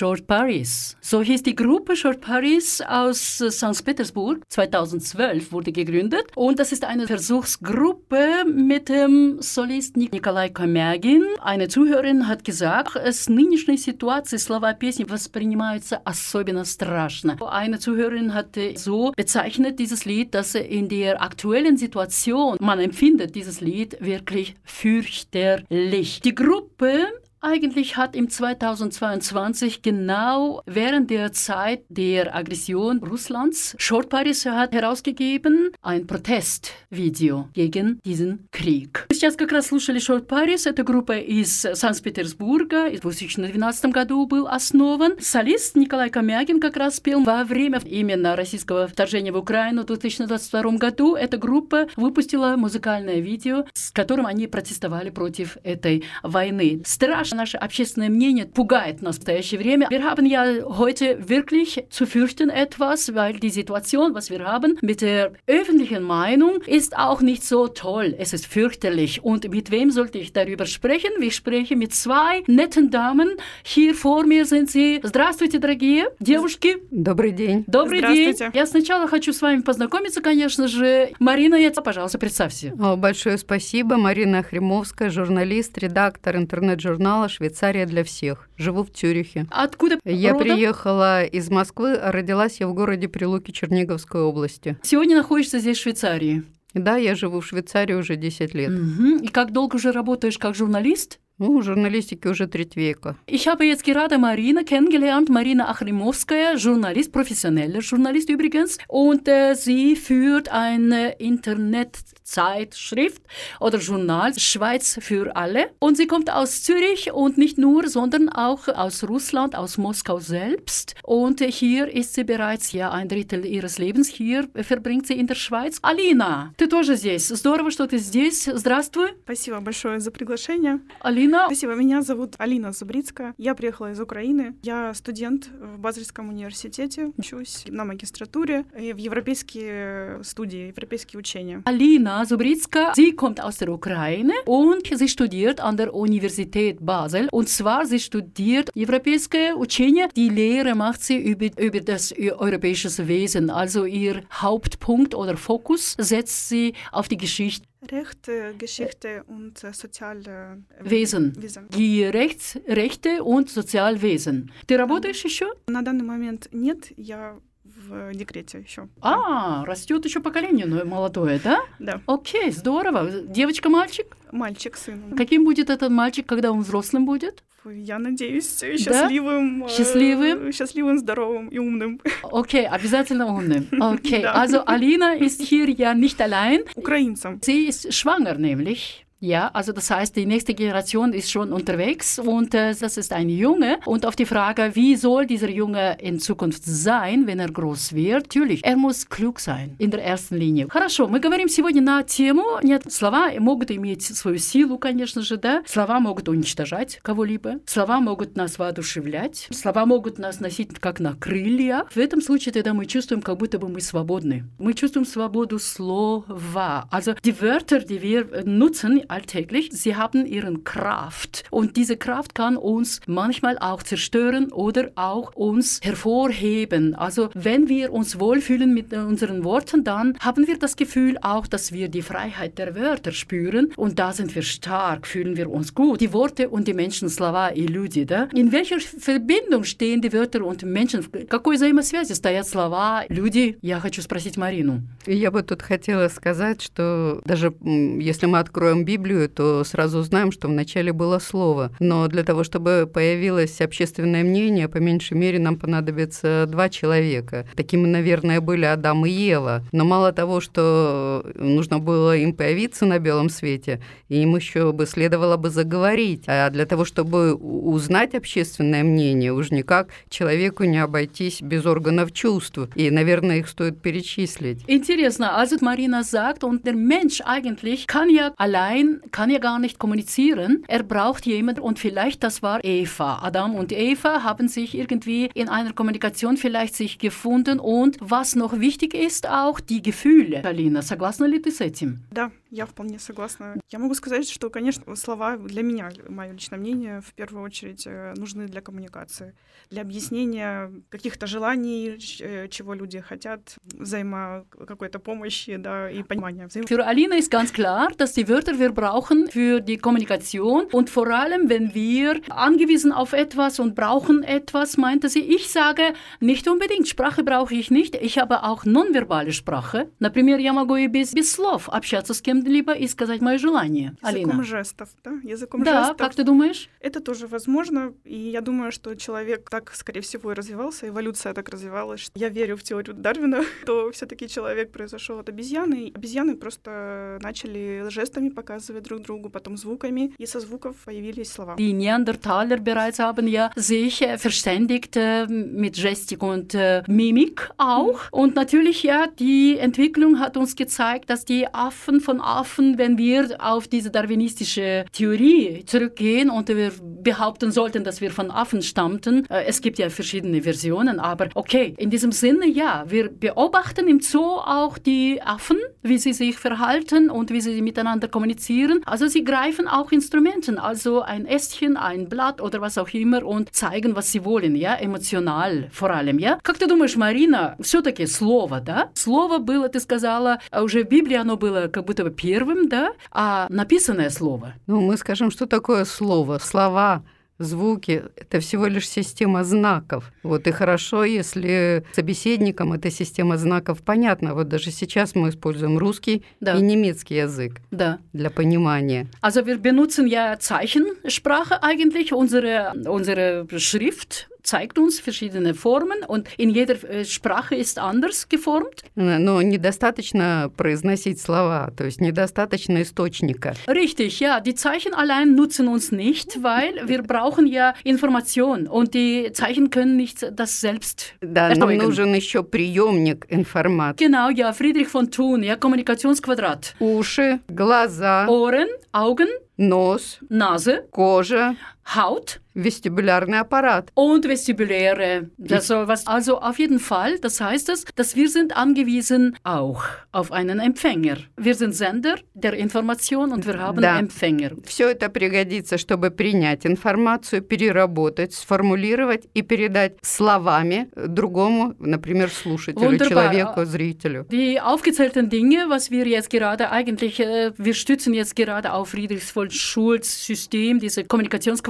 Short 0.00 0.26
Paris. 0.26 0.96
So 1.00 1.22
hieß 1.22 1.42
die 1.42 1.54
Gruppe 1.54 1.96
Short 1.96 2.20
Paris 2.20 2.80
aus 2.80 3.38
St. 3.38 3.84
Petersburg. 3.84 4.42
2012 4.48 5.52
wurde 5.52 5.72
gegründet. 5.72 6.24
Und 6.34 6.58
das 6.58 6.72
ist 6.72 6.84
eine 6.84 7.06
Versuchsgruppe 7.06 8.44
mit 8.46 8.88
dem 8.88 9.36
Solist 9.40 9.96
Nikolai 9.96 10.48
Komягин. 10.48 11.24
Eine 11.40 11.68
Zuhörerin 11.68 12.26
hat 12.26 12.44
gesagt, 12.44 12.96
с 12.96 13.28
нынешней 13.28 13.78
ситуации 13.78 14.38
слова 14.38 14.74
песни 14.74 15.04
воспринимаются 15.04 15.98
особенно 16.04 16.64
страшно. 16.64 17.36
Eine 17.40 17.78
Zuhörerin 17.78 18.34
hat 18.34 18.58
so 18.76 19.12
bezeichnet 19.16 19.78
dieses 19.78 20.04
Lied, 20.04 20.34
dass 20.34 20.54
in 20.54 20.88
der 20.88 21.22
aktuellen 21.22 21.76
Situation 21.76 22.56
man 22.60 22.80
empfindet 22.80 23.34
dieses 23.34 23.60
Lied 23.60 23.96
wirklich 24.00 24.54
fürchterlich. 24.64 26.20
Die 26.20 26.34
Gruppe 26.34 27.06
eigentlich 27.41 27.97
hat 27.97 28.15
im 28.15 28.29
2022 28.29 29.81
genau 29.81 30.61
während 30.67 31.09
der 31.09 31.33
Zeit 31.33 31.81
der 31.89 32.35
Aggression 32.35 32.99
Russlands 32.99 33.75
Short 33.79 34.09
Paris 34.09 34.45
hat 34.45 34.73
herausgegeben 34.73 35.71
ein 35.81 36.05
Protestvideo 36.05 37.49
gegen 37.53 37.99
diesen 38.05 38.47
Krieg. 38.51 39.07
Сейчас 39.11 39.35
как 39.35 39.51
раз 39.51 39.67
слушали 39.67 39.99
Short 39.99 40.27
Paris. 40.27 40.69
Эта 40.69 40.83
группа 40.83 41.17
из 41.17 41.61
Санкт-Петербурга. 41.73 42.89
В 42.91 42.99
2012 42.99 43.85
году 43.85 44.27
был 44.27 44.47
основан. 44.47 45.13
Солист 45.19 45.75
Николай 45.75 46.11
Комягин 46.11 46.59
как 46.59 46.77
раз 46.77 46.99
пел 46.99 47.23
во 47.23 47.43
время 47.43 47.81
именно 47.83 48.35
российского 48.35 48.87
вторжения 48.87 49.31
в 49.31 49.37
Украину 49.37 49.81
в 49.81 49.85
2022 49.85 50.77
году. 50.77 51.15
Эта 51.15 51.37
группа 51.37 51.87
выпустила 51.95 52.55
музыкальное 52.55 53.19
видео, 53.19 53.65
с 53.73 53.89
которым 53.89 54.27
они 54.27 54.45
протестовали 54.45 55.09
против 55.09 55.57
этой 55.63 56.03
войны. 56.21 56.83
Страшно 56.85 57.30
nаше 57.33 57.57
общественное 57.57 58.09
мнение 58.09 58.45
пугает 58.45 58.99
в 58.99 59.03
настоящее 59.03 59.59
время. 59.59 59.87
Wir 59.89 60.03
haben 60.03 60.25
ja 60.25 60.45
heute 60.65 61.17
wirklich 61.27 61.83
zu 61.89 62.05
fürchten 62.05 62.49
etwas, 62.49 63.13
weil 63.13 63.39
die 63.39 63.49
Situation, 63.49 64.13
was 64.13 64.29
wir 64.29 64.45
haben 64.45 64.77
mit 64.81 65.01
der 65.01 65.31
öffentlichen 65.47 66.03
Meinung, 66.03 66.61
ist 66.65 66.97
auch 66.97 67.21
nicht 67.21 67.43
so 67.43 67.67
toll. 67.67 68.15
Es 68.17 68.33
ist 68.33 68.45
fürchterlich. 68.45 69.23
Und 69.23 69.49
mit 69.49 69.71
wem 69.71 69.91
sollte 69.91 70.17
ich 70.17 70.33
darüber 70.33 70.65
sprechen? 70.65 71.11
Ich 71.21 71.35
spreche 71.35 71.75
mit 71.75 71.93
zwei 71.93 72.43
netten 72.47 72.89
Damen. 72.89 73.29
Hier 73.63 73.93
vor 73.93 74.25
mir 74.25 74.45
sind 74.45 74.69
sie. 74.69 74.99
Здравствуйте, 75.03 75.59
дорогие 75.59 76.05
девушки. 76.19 76.77
Добрый 76.91 77.31
день. 77.31 77.63
Добрый 77.67 78.01
день. 78.01 78.35
Я 78.53 78.65
сначала 78.65 79.07
хочу 79.07 79.33
с 79.33 79.41
вами 79.41 79.61
познакомиться, 79.61 80.21
конечно 80.21 80.67
же. 80.67 81.11
Марина, 81.19 81.55
я, 81.55 81.71
пожалуйста, 81.71 82.17
представься. 82.17 82.73
Большое 82.97 83.37
спасибо. 83.37 83.97
Марина 83.97 84.43
Хремовская, 84.43 85.09
журналист, 85.09 85.77
редактор 85.77 86.35
интернет-журнала 86.37 87.20
Швейцария 87.29 87.85
для 87.85 88.03
всех. 88.03 88.49
Живу 88.57 88.83
в 88.83 88.91
Цюрихе. 88.91 89.45
Откуда 89.49 89.99
Я 90.03 90.33
родом? 90.33 90.47
приехала 90.47 91.23
из 91.23 91.49
Москвы, 91.49 91.93
а 91.93 92.11
родилась 92.11 92.59
я 92.59 92.67
в 92.67 92.73
городе 92.73 93.07
Прилуки 93.07 93.51
Черниговской 93.51 94.21
области. 94.21 94.77
Сегодня 94.83 95.15
находишься 95.17 95.59
здесь, 95.59 95.77
в 95.77 95.81
Швейцарии. 95.81 96.43
Да, 96.73 96.97
я 96.97 97.15
живу 97.15 97.41
в 97.41 97.45
Швейцарии 97.45 97.93
уже 97.93 98.15
10 98.15 98.53
лет. 98.53 98.69
Мгм. 98.71 99.17
И 99.17 99.27
как 99.27 99.51
долго 99.51 99.75
уже 99.75 99.91
работаешь 99.91 100.37
как 100.37 100.55
журналист? 100.55 101.19
Ну, 101.40 101.58
в 101.58 101.62
журналистике 101.62 102.30
уже 102.30 102.46
треть 102.46 102.76
века. 102.76 103.18
Ich 103.26 103.46
habe 103.46 103.66
jetzt 103.66 103.84
gerade 103.84 104.16
Marina 104.16 104.64
kennengelernt, 104.64 105.28
Marina 105.28 105.68
Achrimowskaja, 105.68 106.54
Journalist, 106.54 107.12
professioneller 107.12 107.80
Journalist 107.80 108.30
übrigens. 108.30 108.78
Und 108.88 109.28
äh, 109.28 109.52
sie 109.54 109.96
führt 109.96 110.48
eine 110.48 111.10
Internetzeitschrift 111.18 113.22
oder 113.60 113.80
Journal 113.80 114.32
Schweiz 114.38 114.98
für 115.02 115.36
alle. 115.36 115.72
Und 115.78 115.98
sie 115.98 116.06
kommt 116.06 116.32
aus 116.32 116.62
Zürich 116.62 117.12
und 117.12 117.36
nicht 117.36 117.58
nur, 117.58 117.86
sondern 117.88 118.30
auch 118.30 118.68
aus 118.68 119.04
Russland, 119.04 119.54
aus 119.54 119.76
Moskau 119.76 120.20
selbst. 120.20 120.94
Und 121.02 121.42
äh, 121.42 121.52
hier 121.52 121.88
ist 121.88 122.14
sie 122.14 122.24
bereits 122.24 122.72
ja 122.72 122.92
ein 122.92 123.08
Drittel 123.08 123.44
ihres 123.44 123.76
Lebens. 123.76 124.08
Hier 124.08 124.48
verbringt 124.54 125.06
sie 125.06 125.18
in 125.18 125.26
der 125.26 125.34
Schweiz. 125.34 125.80
Alina, 125.82 126.54
ты 126.56 126.66
тоже 126.66 126.96
здесь. 126.96 127.28
Здорово, 127.28 127.70
что 127.70 127.86
ты 127.86 127.98
здесь. 127.98 128.48
Здравствуй. 128.50 129.10
Спасибо 129.24 129.60
большое 129.60 130.00
за 130.00 130.10
приглашение. 130.10 130.80
Алина, 131.00 131.26
Спасибо. 131.46 131.74
Меня 131.74 132.02
зовут 132.02 132.34
Алина 132.38 132.72
Зубрицкая. 132.72 133.32
Я 133.38 133.54
приехала 133.54 133.92
из 133.92 134.00
Украины. 134.00 134.56
Я 134.62 134.92
студент 134.92 135.48
в 135.60 135.78
Базельском 135.78 136.30
университете. 136.30 137.12
Учусь 137.16 137.64
на 137.68 137.84
магистратуре 137.84 138.64
и 138.76 138.92
в 138.92 138.96
европейские 138.96 140.24
студии, 140.24 140.66
европейские 140.68 141.20
учения. 141.20 141.62
Alina 141.64 142.24
Subritska, 142.24 142.92
sie 142.96 143.12
kommt 143.12 143.40
aus 143.40 143.58
der 143.58 143.68
Ukraine 143.68 144.32
und 144.46 144.86
sie 144.92 145.08
studiert 145.08 145.60
an 145.60 145.76
der 145.76 145.94
Universität 145.94 146.84
Basel. 146.84 147.28
Und 147.30 147.48
zwar, 147.48 147.86
sie 147.86 148.00
studiert 148.00 148.70
europäische 148.76 149.54
Учения. 149.56 150.08
Die 150.16 150.28
Lehre 150.28 150.74
macht 150.74 151.02
sie 151.04 151.18
über, 151.18 151.46
über 151.56 151.80
das 151.80 152.12
europäische 152.18 153.06
Wesen. 153.06 153.50
Also 153.50 153.84
ihr 153.84 154.22
Hauptpunkt 154.32 155.14
oder 155.14 155.36
Fokus 155.36 155.94
setzt 155.98 156.48
sie 156.48 156.74
auf 156.90 157.06
die 157.06 157.16
Geschichte. 157.16 157.64
Recht, 157.89 158.27
äh, 158.29 158.53
Geschichte 158.53 159.23
und 159.27 159.63
äh, 159.63 159.73
soziale 159.73 160.63
äh, 160.79 160.89
Wesen. 160.89 161.33
Die 161.69 162.03
Rechts, 162.03 162.57
Rechte 162.67 163.23
und 163.23 163.49
Sozialwesen. 163.49 164.51
Ты 164.67 164.77
работаешь 164.77 165.23
еще? 165.25 165.51
На 165.67 165.81
данный 165.81 166.03
момент 166.03 166.47
нет, 166.51 166.91
я 166.95 167.39
в 167.63 168.13
декрете 168.13 168.59
еще. 168.59 168.87
А, 169.01 169.65
растет 169.65 170.05
еще 170.05 170.19
поколение 170.19 170.67
но 170.67 170.85
молодое, 170.85 171.39
да? 171.43 171.61
Да. 171.79 172.01
Окей, 172.05 172.51
здорово. 172.51 173.09
Девочка, 173.23 173.69
мальчик? 173.69 174.15
Мальчик, 174.31 174.77
сын. 174.77 175.15
Каким 175.17 175.43
будет 175.43 175.71
этот 175.71 175.89
мальчик, 175.89 176.27
когда 176.27 176.51
он 176.51 176.61
взрослым 176.61 177.05
будет? 177.05 177.43
Я 177.64 177.98
надеюсь, 177.98 178.58
счастливым, 178.60 179.64
э, 179.64 179.68
Счастливым? 179.68 180.52
счастливым, 180.52 180.98
здоровым 180.98 181.48
и 181.48 181.58
умным. 181.58 182.00
Okay, 182.22 182.64
обязательно 182.64 183.26
umnehmen. 183.26 183.68
Okay, 183.72 184.22
Ja. 184.22 184.34
also 184.34 184.60
Alina 184.66 185.14
ist 185.14 185.42
hier 185.42 185.68
ja 185.70 185.92
nicht 185.94 186.20
allein. 186.20 186.60
Украинцам. 186.76 187.40
Sie 187.42 187.66
ist 187.66 187.92
schwanger 187.92 188.34
nämlich. 188.38 189.04
Ja, 189.20 189.48
also 189.54 189.72
das 189.72 189.90
heißt, 189.90 190.14
die 190.14 190.26
nächste 190.26 190.52
Generation 190.52 191.14
ist 191.14 191.30
schon 191.30 191.50
unterwegs 191.50 192.18
und 192.18 192.54
äh, 192.54 192.74
das 192.78 192.98
ist 192.98 193.14
ein 193.14 193.30
Junge. 193.30 193.78
Und 193.86 194.04
auf 194.04 194.14
die 194.14 194.26
Frage, 194.26 194.72
wie 194.74 194.94
soll 194.94 195.26
dieser 195.26 195.48
Junge 195.48 195.96
in 196.00 196.20
Zukunft 196.20 196.64
sein, 196.64 197.26
wenn 197.26 197.38
er 197.38 197.50
groß 197.50 197.94
wird? 197.94 198.24
Natürlich, 198.24 198.62
er 198.62 198.76
muss 198.76 199.08
klug 199.08 199.40
sein 199.40 199.74
in 199.78 199.90
der 199.90 200.04
ersten 200.04 200.36
Linie. 200.36 200.68
Хорошо, 200.68 201.08
мы 201.08 201.18
говорим 201.20 201.48
сегодня 201.48 201.80
на 201.80 202.02
тему, 202.02 202.44
нет, 202.62 202.92
слова 202.92 203.30
могут 203.38 203.70
иметь 203.70 204.02
свою 204.02 204.36
силу, 204.36 204.78
конечно 204.78 205.22
же, 205.22 205.38
да. 205.38 205.62
Слова 205.66 205.98
могут 205.98 206.28
уничтожать 206.28 207.00
кого-либо. 207.02 207.60
Слова 207.64 208.00
могут 208.00 208.36
нас 208.36 208.58
воодушевлять. 208.58 209.48
Слова 209.50 209.86
могут 209.86 210.18
нас 210.18 210.40
носить 210.40 210.78
как 210.78 211.00
на 211.00 211.14
крылья. 211.14 211.86
В 211.90 211.96
этом 211.96 212.20
случае 212.20 212.52
тогда 212.52 212.74
мы 212.74 212.84
чувствуем, 212.84 213.22
как 213.22 213.38
будто 213.38 213.58
бы 213.58 213.68
мы 213.68 213.80
свободны. 213.80 214.44
Мы 214.58 214.74
чувствуем 214.74 215.06
свободу 215.06 215.58
слова. 215.58 216.86
Also 216.92 217.16
die 217.24 217.40
Wörter, 217.40 217.80
die 217.80 218.02
wir 218.02 218.30
äh, 218.32 218.44
nutzen 218.44 219.06
alltäglich, 219.10 219.70
sie 219.72 219.96
haben 219.96 220.26
ihren 220.26 220.64
Kraft. 220.64 221.44
Und 221.50 221.76
diese 221.76 221.96
Kraft 221.96 222.34
kann 222.34 222.56
uns 222.56 223.00
manchmal 223.06 223.58
auch 223.58 223.82
zerstören 223.82 224.52
oder 224.52 224.90
auch 224.96 225.34
uns 225.34 225.80
hervorheben. 225.82 226.94
Also 226.94 227.30
wenn 227.34 227.68
wir 227.68 227.92
uns 227.92 228.18
wohlfühlen 228.20 228.72
mit 228.74 228.92
unseren 228.92 229.44
Worten, 229.44 229.84
dann 229.84 230.16
haben 230.20 230.46
wir 230.46 230.58
das 230.58 230.76
Gefühl 230.76 231.18
auch, 231.22 231.46
dass 231.46 231.72
wir 231.72 231.88
die 231.88 232.02
Freiheit 232.02 232.58
der 232.58 232.74
Wörter 232.76 233.12
spüren. 233.12 233.72
Und 233.76 233.98
da 233.98 234.12
sind 234.12 234.34
wir 234.34 234.42
stark, 234.42 235.06
fühlen 235.06 235.36
wir 235.36 235.50
uns 235.50 235.74
gut. 235.74 236.00
Die 236.00 236.12
Worte 236.12 236.48
und 236.48 236.68
die 236.68 236.74
Menschen, 236.74 237.08
слова 237.08 237.48
и 237.48 237.66
люди, 237.66 238.04
да? 238.04 238.28
In 238.34 238.52
welcher 238.52 238.80
Verbindung 238.80 239.64
stehen 239.64 240.00
die 240.00 240.12
Wörter 240.12 240.44
und 240.44 240.62
Menschen? 240.64 241.02
В 241.02 241.26
какой 241.26 241.56
взаимосвязи 241.56 242.12
стоят 242.12 242.48
слова, 242.48 243.04
люди? 243.08 243.58
Я 243.62 243.80
хочу 243.80 244.02
спросить 244.02 244.36
Марину. 244.36 244.82
И 245.06 245.14
я 245.14 245.30
бы 245.30 245.42
тут 245.42 245.62
хотела 245.62 246.08
сказать, 246.08 246.62
что 246.62 247.20
даже 247.24 247.54
м, 247.64 247.98
если 248.00 248.26
мы 248.26 248.38
откроем 248.38 248.84
Библию, 248.84 248.99
то 249.27 249.63
сразу 249.63 249.99
узнаем, 249.99 250.31
что 250.31 250.47
вначале 250.47 250.93
было 250.93 251.19
слово. 251.19 251.71
Но 251.79 252.07
для 252.07 252.23
того, 252.23 252.43
чтобы 252.43 252.89
появилось 252.91 253.61
общественное 253.61 254.23
мнение, 254.23 254.67
по 254.67 254.77
меньшей 254.77 255.17
мере 255.17 255.39
нам 255.39 255.57
понадобится 255.57 256.45
два 256.47 256.69
человека. 256.69 257.47
Такими, 257.55 257.87
наверное, 257.87 258.41
были 258.41 258.65
Адам 258.65 259.05
и 259.05 259.09
Ева. 259.09 259.63
Но 259.71 259.85
мало 259.85 260.11
того, 260.11 260.41
что 260.41 261.25
нужно 261.35 261.79
было 261.79 262.15
им 262.15 262.33
появиться 262.33 262.85
на 262.85 262.99
белом 262.99 263.29
свете, 263.29 263.81
им 264.09 264.35
еще 264.35 264.71
бы 264.71 264.85
следовало 264.85 265.37
бы 265.37 265.49
заговорить. 265.49 266.23
А 266.27 266.49
для 266.49 266.65
того, 266.65 266.85
чтобы 266.85 267.33
узнать 267.33 268.15
общественное 268.15 268.83
мнение, 268.83 269.33
уж 269.33 269.51
никак 269.51 269.89
человеку 270.09 270.63
не 270.63 270.77
обойтись 270.77 271.41
без 271.41 271.65
органов 271.65 272.11
чувств. 272.11 272.59
И, 272.75 272.89
наверное, 272.91 273.37
их 273.37 273.47
стоит 273.47 273.81
перечислить. 273.81 274.63
Интересно, 274.67 275.41
also 275.41 275.57
Marina 275.61 276.03
sagt, 276.03 276.43
und 276.43 276.65
der 276.65 276.75
Mensch 276.75 277.21
eigentlich 277.21 277.87
kann 277.87 278.09
ja 278.09 278.33
allein, 278.37 278.90
kann 279.10 279.30
ja 279.30 279.38
gar 279.38 279.58
nicht 279.58 279.78
kommunizieren. 279.78 280.64
Er 280.68 280.82
braucht 280.82 281.26
jemanden 281.26 281.60
und 281.60 281.78
vielleicht 281.78 282.22
das 282.22 282.42
war 282.42 282.64
Eva. 282.64 283.20
Adam 283.22 283.54
und 283.54 283.72
Eva 283.72 284.22
haben 284.22 284.48
sich 284.48 284.76
irgendwie 284.76 285.30
in 285.34 285.48
einer 285.48 285.72
Kommunikation 285.72 286.36
vielleicht 286.36 286.74
sich 286.74 286.98
gefunden 286.98 287.58
und 287.60 287.96
was 288.00 288.36
noch 288.36 288.60
wichtig 288.60 288.94
ist, 288.94 289.28
auch 289.28 289.60
die 289.60 289.82
Gefühle. 289.82 290.44
Alina, 290.44 290.82
согласна 290.82 291.26
ли 291.26 291.38
ты 291.38 291.50
с 291.50 291.60
этим? 291.60 292.00
Да, 292.10 292.30
Я 292.51 292.65
вполне 292.65 292.99
согласна. 292.99 293.55
Я 293.69 293.79
могу 293.79 293.95
сказать, 293.95 294.29
что, 294.29 294.49
конечно, 294.49 294.95
слова 294.97 295.37
для 295.37 295.63
меня, 295.63 295.89
мое 296.09 296.33
личное 296.33 296.59
мнение, 296.59 296.99
в 296.99 297.13
первую 297.13 297.45
очередь 297.45 297.87
э, 297.87 298.13
нужны 298.17 298.45
для 298.47 298.59
коммуникации, 298.59 299.33
для 299.69 299.83
объяснения 299.83 300.69
каких-то 300.89 301.27
желаний, 301.27 301.97
э, 302.19 302.49
чего 302.49 302.73
люди 302.73 302.99
хотят, 302.99 303.55
взаимо 303.63 304.45
какой-то 304.67 304.99
помощи, 304.99 305.55
да, 305.55 305.89
и 305.89 306.03
понимания. 306.03 306.47
Взаим... 306.47 306.65
Für 306.65 306.85
Alina 306.85 307.15
ist 307.15 307.31
ganz 307.31 307.53
klar, 307.53 307.87
dass 307.97 308.11
die 308.11 308.27
Wörter 308.27 308.59
wir 308.59 308.73
brauchen 308.73 309.29
für 309.29 309.61
die 309.61 309.77
Kommunikation 309.77 310.65
und 310.73 310.89
vor 310.89 311.07
allem, 311.07 311.49
wenn 311.49 311.73
wir 311.73 312.19
angewiesen 312.29 312.91
auf 312.91 313.13
etwas 313.13 313.61
und 313.61 313.75
brauchen 313.75 314.23
etwas, 314.23 314.75
meinte 314.75 315.07
sie, 315.07 315.21
ich 315.21 315.49
sage 315.49 315.93
nicht 316.19 316.49
unbedingt, 316.49 316.89
Sprache 316.89 317.23
brauche 317.23 317.55
ich 317.55 317.71
nicht, 317.71 317.95
ich 317.95 318.17
habe 318.17 318.43
auch 318.43 318.65
nonverbale 318.65 319.31
Sprache. 319.31 319.89
Например, 319.99 320.37
я 320.37 320.51
могу 320.51 320.75
и 320.75 320.87
без, 320.87 321.13
без 321.13 321.31
слов 321.31 321.69
общаться 321.69 322.13
с 322.13 322.21
кем-либо 322.41 322.73
и 322.73 322.87
сказать 322.87 323.21
мое 323.21 323.37
желание. 323.37 323.93
Языком 324.03 324.31
Алина. 324.31 324.43
жестов, 324.43 324.89
да? 325.03 325.11
Языком 325.23 325.63
Да, 325.63 325.79
жестов. 325.81 325.97
как 325.97 326.15
ты 326.15 326.23
думаешь? 326.23 326.69
Это 326.79 326.99
тоже 326.99 327.27
возможно, 327.27 327.93
и 328.03 328.15
я 328.17 328.41
думаю, 328.41 328.71
что 328.71 328.95
человек 328.95 329.49
так, 329.49 329.73
скорее 329.75 330.01
всего, 330.01 330.31
и 330.31 330.35
развивался, 330.35 330.87
эволюция 330.87 331.33
так 331.33 331.49
развивалась. 331.49 332.01
что 332.01 332.19
Я 332.19 332.29
верю 332.29 332.55
в 332.57 332.63
теорию 332.63 332.95
Дарвина, 332.95 333.43
что 333.63 333.91
все-таки 333.91 334.27
человек 334.27 334.71
произошел 334.71 335.19
от 335.19 335.29
обезьяны. 335.29 335.87
и 335.87 335.93
Обезьяны 335.93 336.35
просто 336.35 337.19
начали 337.21 337.85
жестами 337.89 338.29
показывать 338.29 338.83
друг 338.83 339.01
другу, 339.01 339.29
потом 339.29 339.57
звуками, 339.57 340.13
и 340.17 340.25
со 340.25 340.39
звуков 340.39 340.75
появились 340.85 341.31
слова. 341.31 341.55
Die 341.57 341.73
Neandertaler 341.73 342.57
bereits 342.59 342.99
haben 342.99 343.27
ja 343.27 343.51
sich 343.55 344.01
äh, 344.01 344.17
verständigt 344.17 344.95
äh, 344.95 345.27
mit 345.27 345.75
Gestik 345.75 346.23
und 346.23 346.53
äh, 346.55 346.83
Mimik 346.87 347.49
auch. 347.57 347.99
Und 348.11 348.35
natürlich, 348.35 348.83
ja, 348.83 349.07
die 349.07 349.57
Entwicklung 349.57 350.19
hat 350.19 350.37
uns 350.37 350.55
gezeigt, 350.55 351.09
dass 351.09 351.25
die 351.25 351.47
Affen 351.53 351.99
von 352.01 352.21
Affen, 352.30 352.78
wenn 352.78 352.98
wir 352.98 353.36
auf 353.38 353.68
diese 353.68 353.90
darwinistische 353.90 354.84
Theorie 354.92 355.64
zurückgehen 355.66 356.30
und 356.30 356.48
wir 356.48 356.72
behaupten 357.02 357.52
sollten, 357.52 357.84
dass 357.84 358.00
wir 358.00 358.10
von 358.10 358.30
Affen 358.30 358.62
stammten, 358.62 359.26
äh, 359.30 359.44
es 359.46 359.60
gibt 359.60 359.78
ja 359.78 359.88
verschiedene 359.90 360.42
Versionen, 360.42 360.98
aber 360.98 361.28
okay, 361.34 361.74
in 361.78 361.90
diesem 361.90 362.12
Sinne, 362.12 362.46
ja, 362.48 362.84
wir 362.88 363.08
beobachten 363.08 363.88
im 363.88 364.00
Zoo 364.00 364.38
auch 364.38 364.78
die 364.78 365.20
Affen, 365.22 365.58
wie 365.82 365.98
sie 365.98 366.12
sich 366.12 366.36
verhalten 366.36 367.10
und 367.10 367.30
wie 367.30 367.40
sie 367.40 367.62
miteinander 367.62 368.08
kommunizieren. 368.08 368.80
Also 368.86 369.06
sie 369.06 369.24
greifen 369.24 369.68
auch 369.68 369.92
Instrumenten, 369.92 370.58
also 370.58 371.02
ein 371.02 371.26
Ästchen, 371.26 371.76
ein 371.76 372.08
Blatt 372.08 372.40
oder 372.40 372.60
was 372.60 372.78
auch 372.78 372.88
immer 372.88 373.24
und 373.24 373.54
zeigen, 373.54 373.94
was 373.94 374.12
sie 374.12 374.24
wollen, 374.24 374.56
ja, 374.56 374.76
эмоциональ, 374.80 375.68
vor 375.70 375.90
allem, 375.90 376.18
ja. 376.18 376.38
Как 376.42 376.58
ты 376.58 376.66
думаешь, 376.66 376.96
Марина, 376.96 377.56
все-таки 377.60 378.06
слово, 378.06 378.60
да? 378.60 378.90
Слово 378.94 379.38
было, 379.38 379.68
ты 379.68 379.80
сказала, 379.80 380.38
а 380.50 380.62
уже 380.62 380.84
в 380.84 380.88
Библии 380.88 381.16
оно 381.16 381.36
было 381.36 381.68
как 381.68 381.84
будто 381.84 382.04
бы 382.04 382.10
первым, 382.21 382.69
да? 382.69 382.93
А 383.11 383.47
написанное 383.49 384.09
слово? 384.09 384.53
Ну, 384.67 384.81
мы 384.81 384.97
скажем, 384.97 385.31
что 385.31 385.45
такое 385.45 385.85
слово, 385.85 386.37
слова, 386.39 387.03
звуки— 387.39 388.03
это 388.15 388.39
всего 388.39 388.67
лишь 388.67 388.87
система 388.87 389.43
знаков. 389.43 390.11
Вот 390.23 390.45
и 390.47 390.51
хорошо, 390.51 391.03
если 391.03 391.83
собеседникам 391.93 392.73
эта 392.73 392.91
система 392.91 393.37
знаков 393.37 393.81
понятна. 393.81 394.35
Вот 394.35 394.47
даже 394.47 394.69
сейчас 394.71 395.15
мы 395.15 395.29
используем 395.29 395.77
русский 395.79 396.23
Да. 396.39 396.53
и 396.55 396.61
немецкий 396.61 397.15
язык 397.15 397.53
Да. 397.71 397.97
для 398.13 398.29
понимания. 398.29 399.07
Also 399.23 399.43
wir 399.45 399.57
benutzen 399.59 400.05
ja 400.07 400.37
Zeichensprache 400.39 401.63
eigentlich. 401.63 402.13
Unsere, 402.13 402.73
unsere 402.85 403.47
Schrift 403.57 404.27
zeigt 404.42 404.78
uns 404.78 405.00
verschiedene 405.00 405.54
Formen 405.54 405.98
und 406.06 406.28
in 406.38 406.50
jeder 406.50 406.76
äh, 406.88 407.04
Sprache 407.04 407.56
ist 407.56 407.78
anders 407.80 408.28
geformt. 408.28 408.82
Э, 408.96 409.18
Но 409.18 409.42
недостаточно 409.42 410.52
произносить 410.56 411.20
слова, 411.20 411.72
то 411.76 411.84
есть 411.84 412.00
недостаточно 412.00 412.80
источника. 412.82 413.54
Richtig, 413.66 414.20
ja, 414.20 414.38
die 414.40 414.54
Zeichen 414.54 414.94
allein 414.94 415.34
nutzen 415.34 415.66
uns 415.66 415.90
nicht, 415.90 416.42
weil 416.44 416.74
wir 416.86 417.02
brauchen 417.02 417.46
ja 417.48 417.74
Information 417.82 418.68
und 418.68 418.94
die 418.94 419.32
Zeichen 419.32 419.70
können 419.70 419.96
nicht 419.96 420.24
das 420.32 420.60
selbst 420.60 421.14
Да, 421.20 421.48
нам 421.48 421.70
erzeugen. 421.70 421.82
нужен 421.82 422.14
еще 422.14 422.44
приемник 422.44 423.26
информации. 423.28 424.04
Genau, 424.04 424.28
ja, 424.30 424.52
Friedrich 424.52 424.86
von 424.88 425.10
Thun, 425.10 425.42
ja, 425.42 425.56
Kommunikationsquadrat. 425.56 426.76
Уши, 426.78 427.40
глаза, 427.48 428.26
Ohren, 428.28 428.68
Augen, 428.92 429.28
нос, 429.56 430.20
Nase, 430.28 430.84
кожа, 430.90 431.56
Haut 431.94 432.40
вестибулярный 432.54 433.38
аппарат. 433.40 433.90
und 433.94 434.24
Vestibuläre. 434.26 435.28
Das 435.36 435.66
soll 435.66 435.86
was, 435.86 436.06
also 436.06 436.38
auf 436.40 436.58
jeden 436.58 436.78
Fall, 436.78 437.18
das 437.18 437.38
heißt 437.40 437.68
es, 437.68 437.84
dass 437.94 438.16
wir 438.16 438.28
sind 438.30 438.56
angewiesen 438.56 439.36
auch 439.44 439.84
auf 440.10 440.32
einen 440.32 440.58
Empfänger. 440.58 441.18
Wir 441.36 441.54
sind 441.54 441.74
Sender 441.74 442.16
der 442.34 442.54
Information 442.54 443.30
und 443.32 443.46
wir 443.46 443.58
haben 443.60 443.82
Да. 443.82 443.98
Empfänger. 443.98 444.52
Все 444.64 444.88
это 444.90 445.10
пригодится, 445.10 445.76
чтобы 445.76 446.10
принять 446.10 446.64
информацию, 446.64 447.42
переработать, 447.42 448.32
сформулировать 448.32 449.28
и 449.34 449.42
передать 449.42 449.98
словами 450.02 450.88
другому, 450.96 451.74
например, 451.78 452.30
слушателю, 452.30 452.90
Wunderbar. 452.92 453.08
человеку, 453.08 453.64
зрителю. 453.66 454.24
Die 454.30 454.58
aufgezählten 454.60 455.28
Dinge, 455.28 455.66
was 455.68 455.90
wir 455.90 456.06
jetzt 456.06 456.30
gerade 456.30 456.70
eigentlich, 456.70 457.20
äh, 457.20 457.52
wir 457.58 457.74
stützen 457.74 458.14
jetzt 458.14 458.34
gerade 458.34 458.72
auf 458.72 458.88
Friedrichs 458.88 459.30
von 459.30 459.50
Schulz 459.50 460.24
System, 460.24 460.80
diese 460.80 461.04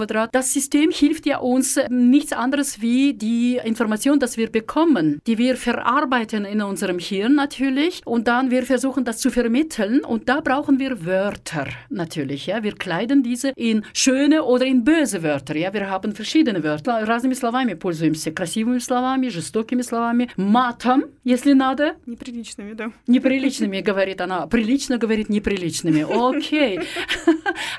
Kommunikationsquadrat. 0.01 0.35
Das 0.35 0.53
System 0.53 0.91
hilft 0.91 1.27
ja 1.27 1.39
uns 1.39 1.77
äh, 1.77 1.89
nichts 1.91 2.33
anderes 2.33 2.81
wie 2.81 3.15
die 3.15 3.61
Information, 3.65 4.19
dass 4.19 4.37
wir 4.37 4.51
bekommen, 4.51 5.21
die 5.27 5.39
wir 5.39 5.57
verarbeiten 5.57 6.45
in 6.45 6.63
unserem 6.63 6.99
Hirn 6.99 7.35
natürlich 7.35 8.03
und 8.05 8.27
dann 8.29 8.51
wir 8.51 8.63
versuchen 8.63 9.05
das 9.05 9.19
zu 9.19 9.31
vermitteln 9.31 10.05
und 10.05 10.29
da 10.29 10.41
brauchen 10.41 10.79
wir 10.79 11.05
Wörter 11.05 11.67
natürlich, 11.91 12.47
ja. 12.47 12.63
Wir 12.63 12.73
kleiden 12.73 13.23
diese 13.23 13.51
in 13.57 13.85
schöne 13.93 14.43
oder 14.45 14.65
in 14.65 14.85
böse 14.85 15.23
Wörter, 15.23 15.57
ja. 15.57 15.73
Wir 15.73 15.89
haben 15.91 16.15
verschiedene 16.15 16.63
Wörter. 16.63 17.07
Разными 17.07 17.35
словами 17.35 17.75
пользуемся, 17.75 18.31
красивыми 18.33 18.79
словами, 18.79 19.29
жестокими 19.29 19.83
словами, 19.83 20.29
матом, 20.37 21.05
если 21.25 21.53
надо, 21.53 21.97
Неприличными, 22.07 22.75
да. 22.75 22.91
Неприличными, 23.07 23.81
говорит 23.81 24.21
она. 24.21 24.47
Прилично 24.47 24.99
говорит 24.99 25.29
неприличными. 25.29 26.05
Okay. 26.05 26.81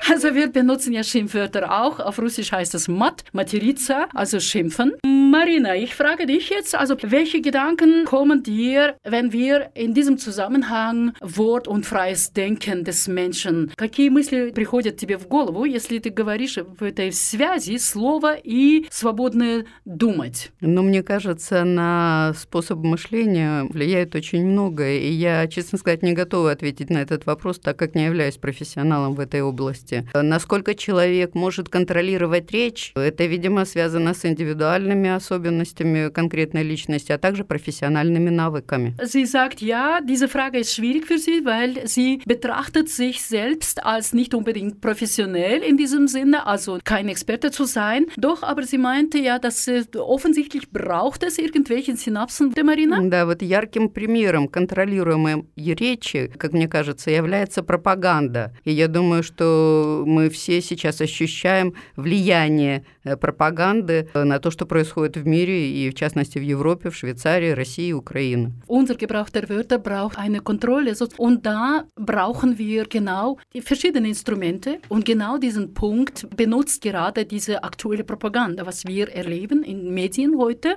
Also 0.08 0.34
wir 0.34 0.48
benutzen 0.48 0.92
ja 0.92 1.02
Schimpfwörter 1.02 1.70
auch. 1.70 1.98
Auf 2.13 2.19
Russisch 2.19 2.51
heißt 2.51 2.75
es 2.75 2.87
mat, 2.87 3.23
materica, 3.31 4.07
also 4.13 4.39
schimpfen. 4.39 4.91
Marina, 5.03 5.75
ich 5.75 5.95
frage 5.95 6.27
dich 6.27 6.49
jetzt, 6.51 6.75
also 6.75 6.95
welche 7.01 7.41
Gedanken 7.41 8.05
kommen 8.05 8.43
dir, 8.43 8.97
wenn 9.03 9.33
wir 9.33 9.71
in 9.73 9.95
diesem 9.95 10.19
Zusammenhang 10.19 11.13
Wort 11.21 11.67
und 11.67 11.87
freies 11.87 12.33
Denken 12.33 12.83
des 12.83 13.07
Menschen, 13.07 13.71
какие 13.75 14.09
мысли 14.09 14.51
приходят 14.51 14.97
тебе 14.97 15.17
в 15.17 15.27
голову, 15.27 15.65
если 15.65 15.97
ты 15.97 16.11
говоришь 16.11 16.57
в 16.57 16.83
этой 16.83 17.11
связи 17.11 17.79
слово 17.79 18.35
и 18.35 18.85
свободное 18.91 19.65
думать? 19.85 20.51
Но 20.61 20.83
мне 20.83 21.01
кажется, 21.01 21.63
на 21.63 22.35
способ 22.37 22.77
мышления 22.83 23.63
влияет 23.63 24.13
очень 24.13 24.45
многое. 24.45 24.99
И 24.99 25.11
я, 25.11 25.47
честно 25.47 25.79
сказать, 25.79 26.03
не 26.03 26.13
готова 26.13 26.51
ответить 26.51 26.91
на 26.91 26.99
этот 26.99 27.25
вопрос, 27.25 27.57
так 27.57 27.75
как 27.75 27.95
не 27.95 28.05
являюсь 28.05 28.37
профессионалом 28.37 29.15
в 29.15 29.19
этой 29.19 29.41
области. 29.41 30.07
Насколько 30.13 30.75
человек 30.75 31.33
может 31.33 31.69
контролировать 31.69 32.02
речь, 32.51 32.91
это, 32.95 33.25
видимо, 33.25 33.65
связано 33.65 34.13
с 34.13 34.25
индивидуальными 34.25 35.09
особенностями 35.09 36.09
конкретной 36.09 36.63
личности, 36.63 37.11
а 37.11 37.17
также 37.17 37.43
профессиональными 37.43 38.29
навыками. 38.29 38.95
Sie 39.03 39.25
sagt, 39.25 39.61
ja, 39.61 40.01
diese 40.01 40.27
Frage 40.27 40.59
ist 40.59 40.73
schwierig 40.73 41.05
für 41.05 41.17
sie, 41.17 41.45
weil 41.45 41.87
sie 41.87 42.21
betrachtet 42.25 42.89
sich 42.89 43.21
selbst 43.21 43.83
als 43.83 44.13
nicht 44.13 44.33
unbedingt 44.33 44.81
professionell 44.81 45.61
in 45.61 45.77
diesem 45.77 46.07
Sinne, 46.07 46.45
also 46.45 46.79
kein 46.83 47.09
Experte 47.09 47.51
zu 47.51 47.65
sein. 47.65 48.05
Doch, 48.17 48.43
aber 48.43 48.63
sie 48.63 48.77
meinte 48.77 49.17
ja, 49.17 49.39
dass 49.39 49.67
äh, 49.67 49.83
offensichtlich 49.95 50.69
braucht 50.69 51.23
es 51.23 51.37
irgendwelche 51.37 51.95
Synapsen 51.95 52.51
der 52.51 52.63
Marina. 52.63 52.99
Да, 53.01 53.25
вот 53.25 53.41
ярким 53.41 53.89
примером 53.89 54.47
контролируемой 54.47 55.45
речи, 55.55 56.31
как 56.37 56.53
мне 56.53 56.67
кажется, 56.67 57.11
является 57.11 57.63
пропаганда. 57.63 58.53
И 58.63 58.71
я 58.71 58.87
думаю, 58.87 59.23
что 59.23 60.03
мы 60.05 60.29
все 60.29 60.61
сейчас 60.61 61.01
ощущаем 61.01 61.73
влияние 61.96 62.84
э, 63.04 63.16
пропаганды 63.16 64.08
э, 64.14 64.24
на 64.24 64.38
то, 64.38 64.50
что 64.50 64.66
происходит 64.66 65.16
в 65.16 65.26
мире, 65.26 65.70
и 65.70 65.90
в 65.90 65.94
частности 65.94 66.38
в 66.38 66.42
Европе, 66.42 66.90
в 66.90 66.96
Швейцарии, 66.96 67.50
России 67.50 67.88
и 67.88 67.92
Украине. 67.92 68.52
Unser 68.68 68.96
Gebrauch 68.96 69.30
der 69.30 69.48
Wörter 69.48 69.78
braucht 69.78 70.18
eine 70.18 70.40
Kontrolle. 70.40 70.94
So- 70.94 71.08
Und 71.16 71.44
da 71.46 71.84
brauchen 71.96 72.58
wir 72.58 72.84
genau 72.84 73.38
die 73.54 73.62
verschiedenen 73.62 74.06
Instrumente. 74.06 74.78
Und 74.88 75.04
genau 75.04 75.38
diesen 75.38 75.74
Punkt 75.74 76.26
benutzt 76.36 76.82
gerade 76.82 77.24
diese 77.24 77.62
aktuelle 77.64 78.04
Propaganda, 78.04 78.66
was 78.66 78.84
wir 78.86 79.08
erleben 79.08 79.62
in 79.62 79.94
Medien 79.94 80.36
heute. 80.38 80.76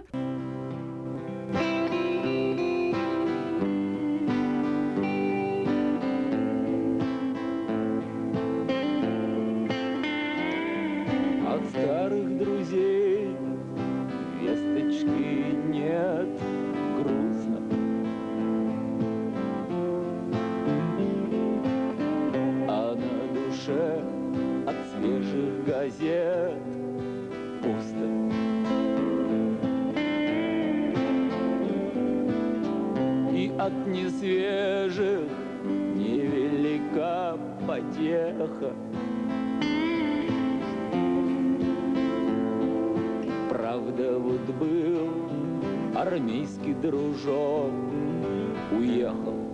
грозе 25.86 26.54
пусто. 27.62 28.06
И 33.32 33.52
от 33.58 33.86
несвежих 33.86 35.28
невелика 35.94 37.38
потеха. 37.66 38.72
Правда, 43.48 44.18
вот 44.18 44.40
был 44.58 45.10
армейский 45.94 46.74
дружок, 46.74 47.72
уехал 48.72 49.45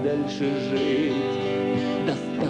дальше 0.00 0.60
жить. 0.70 2.45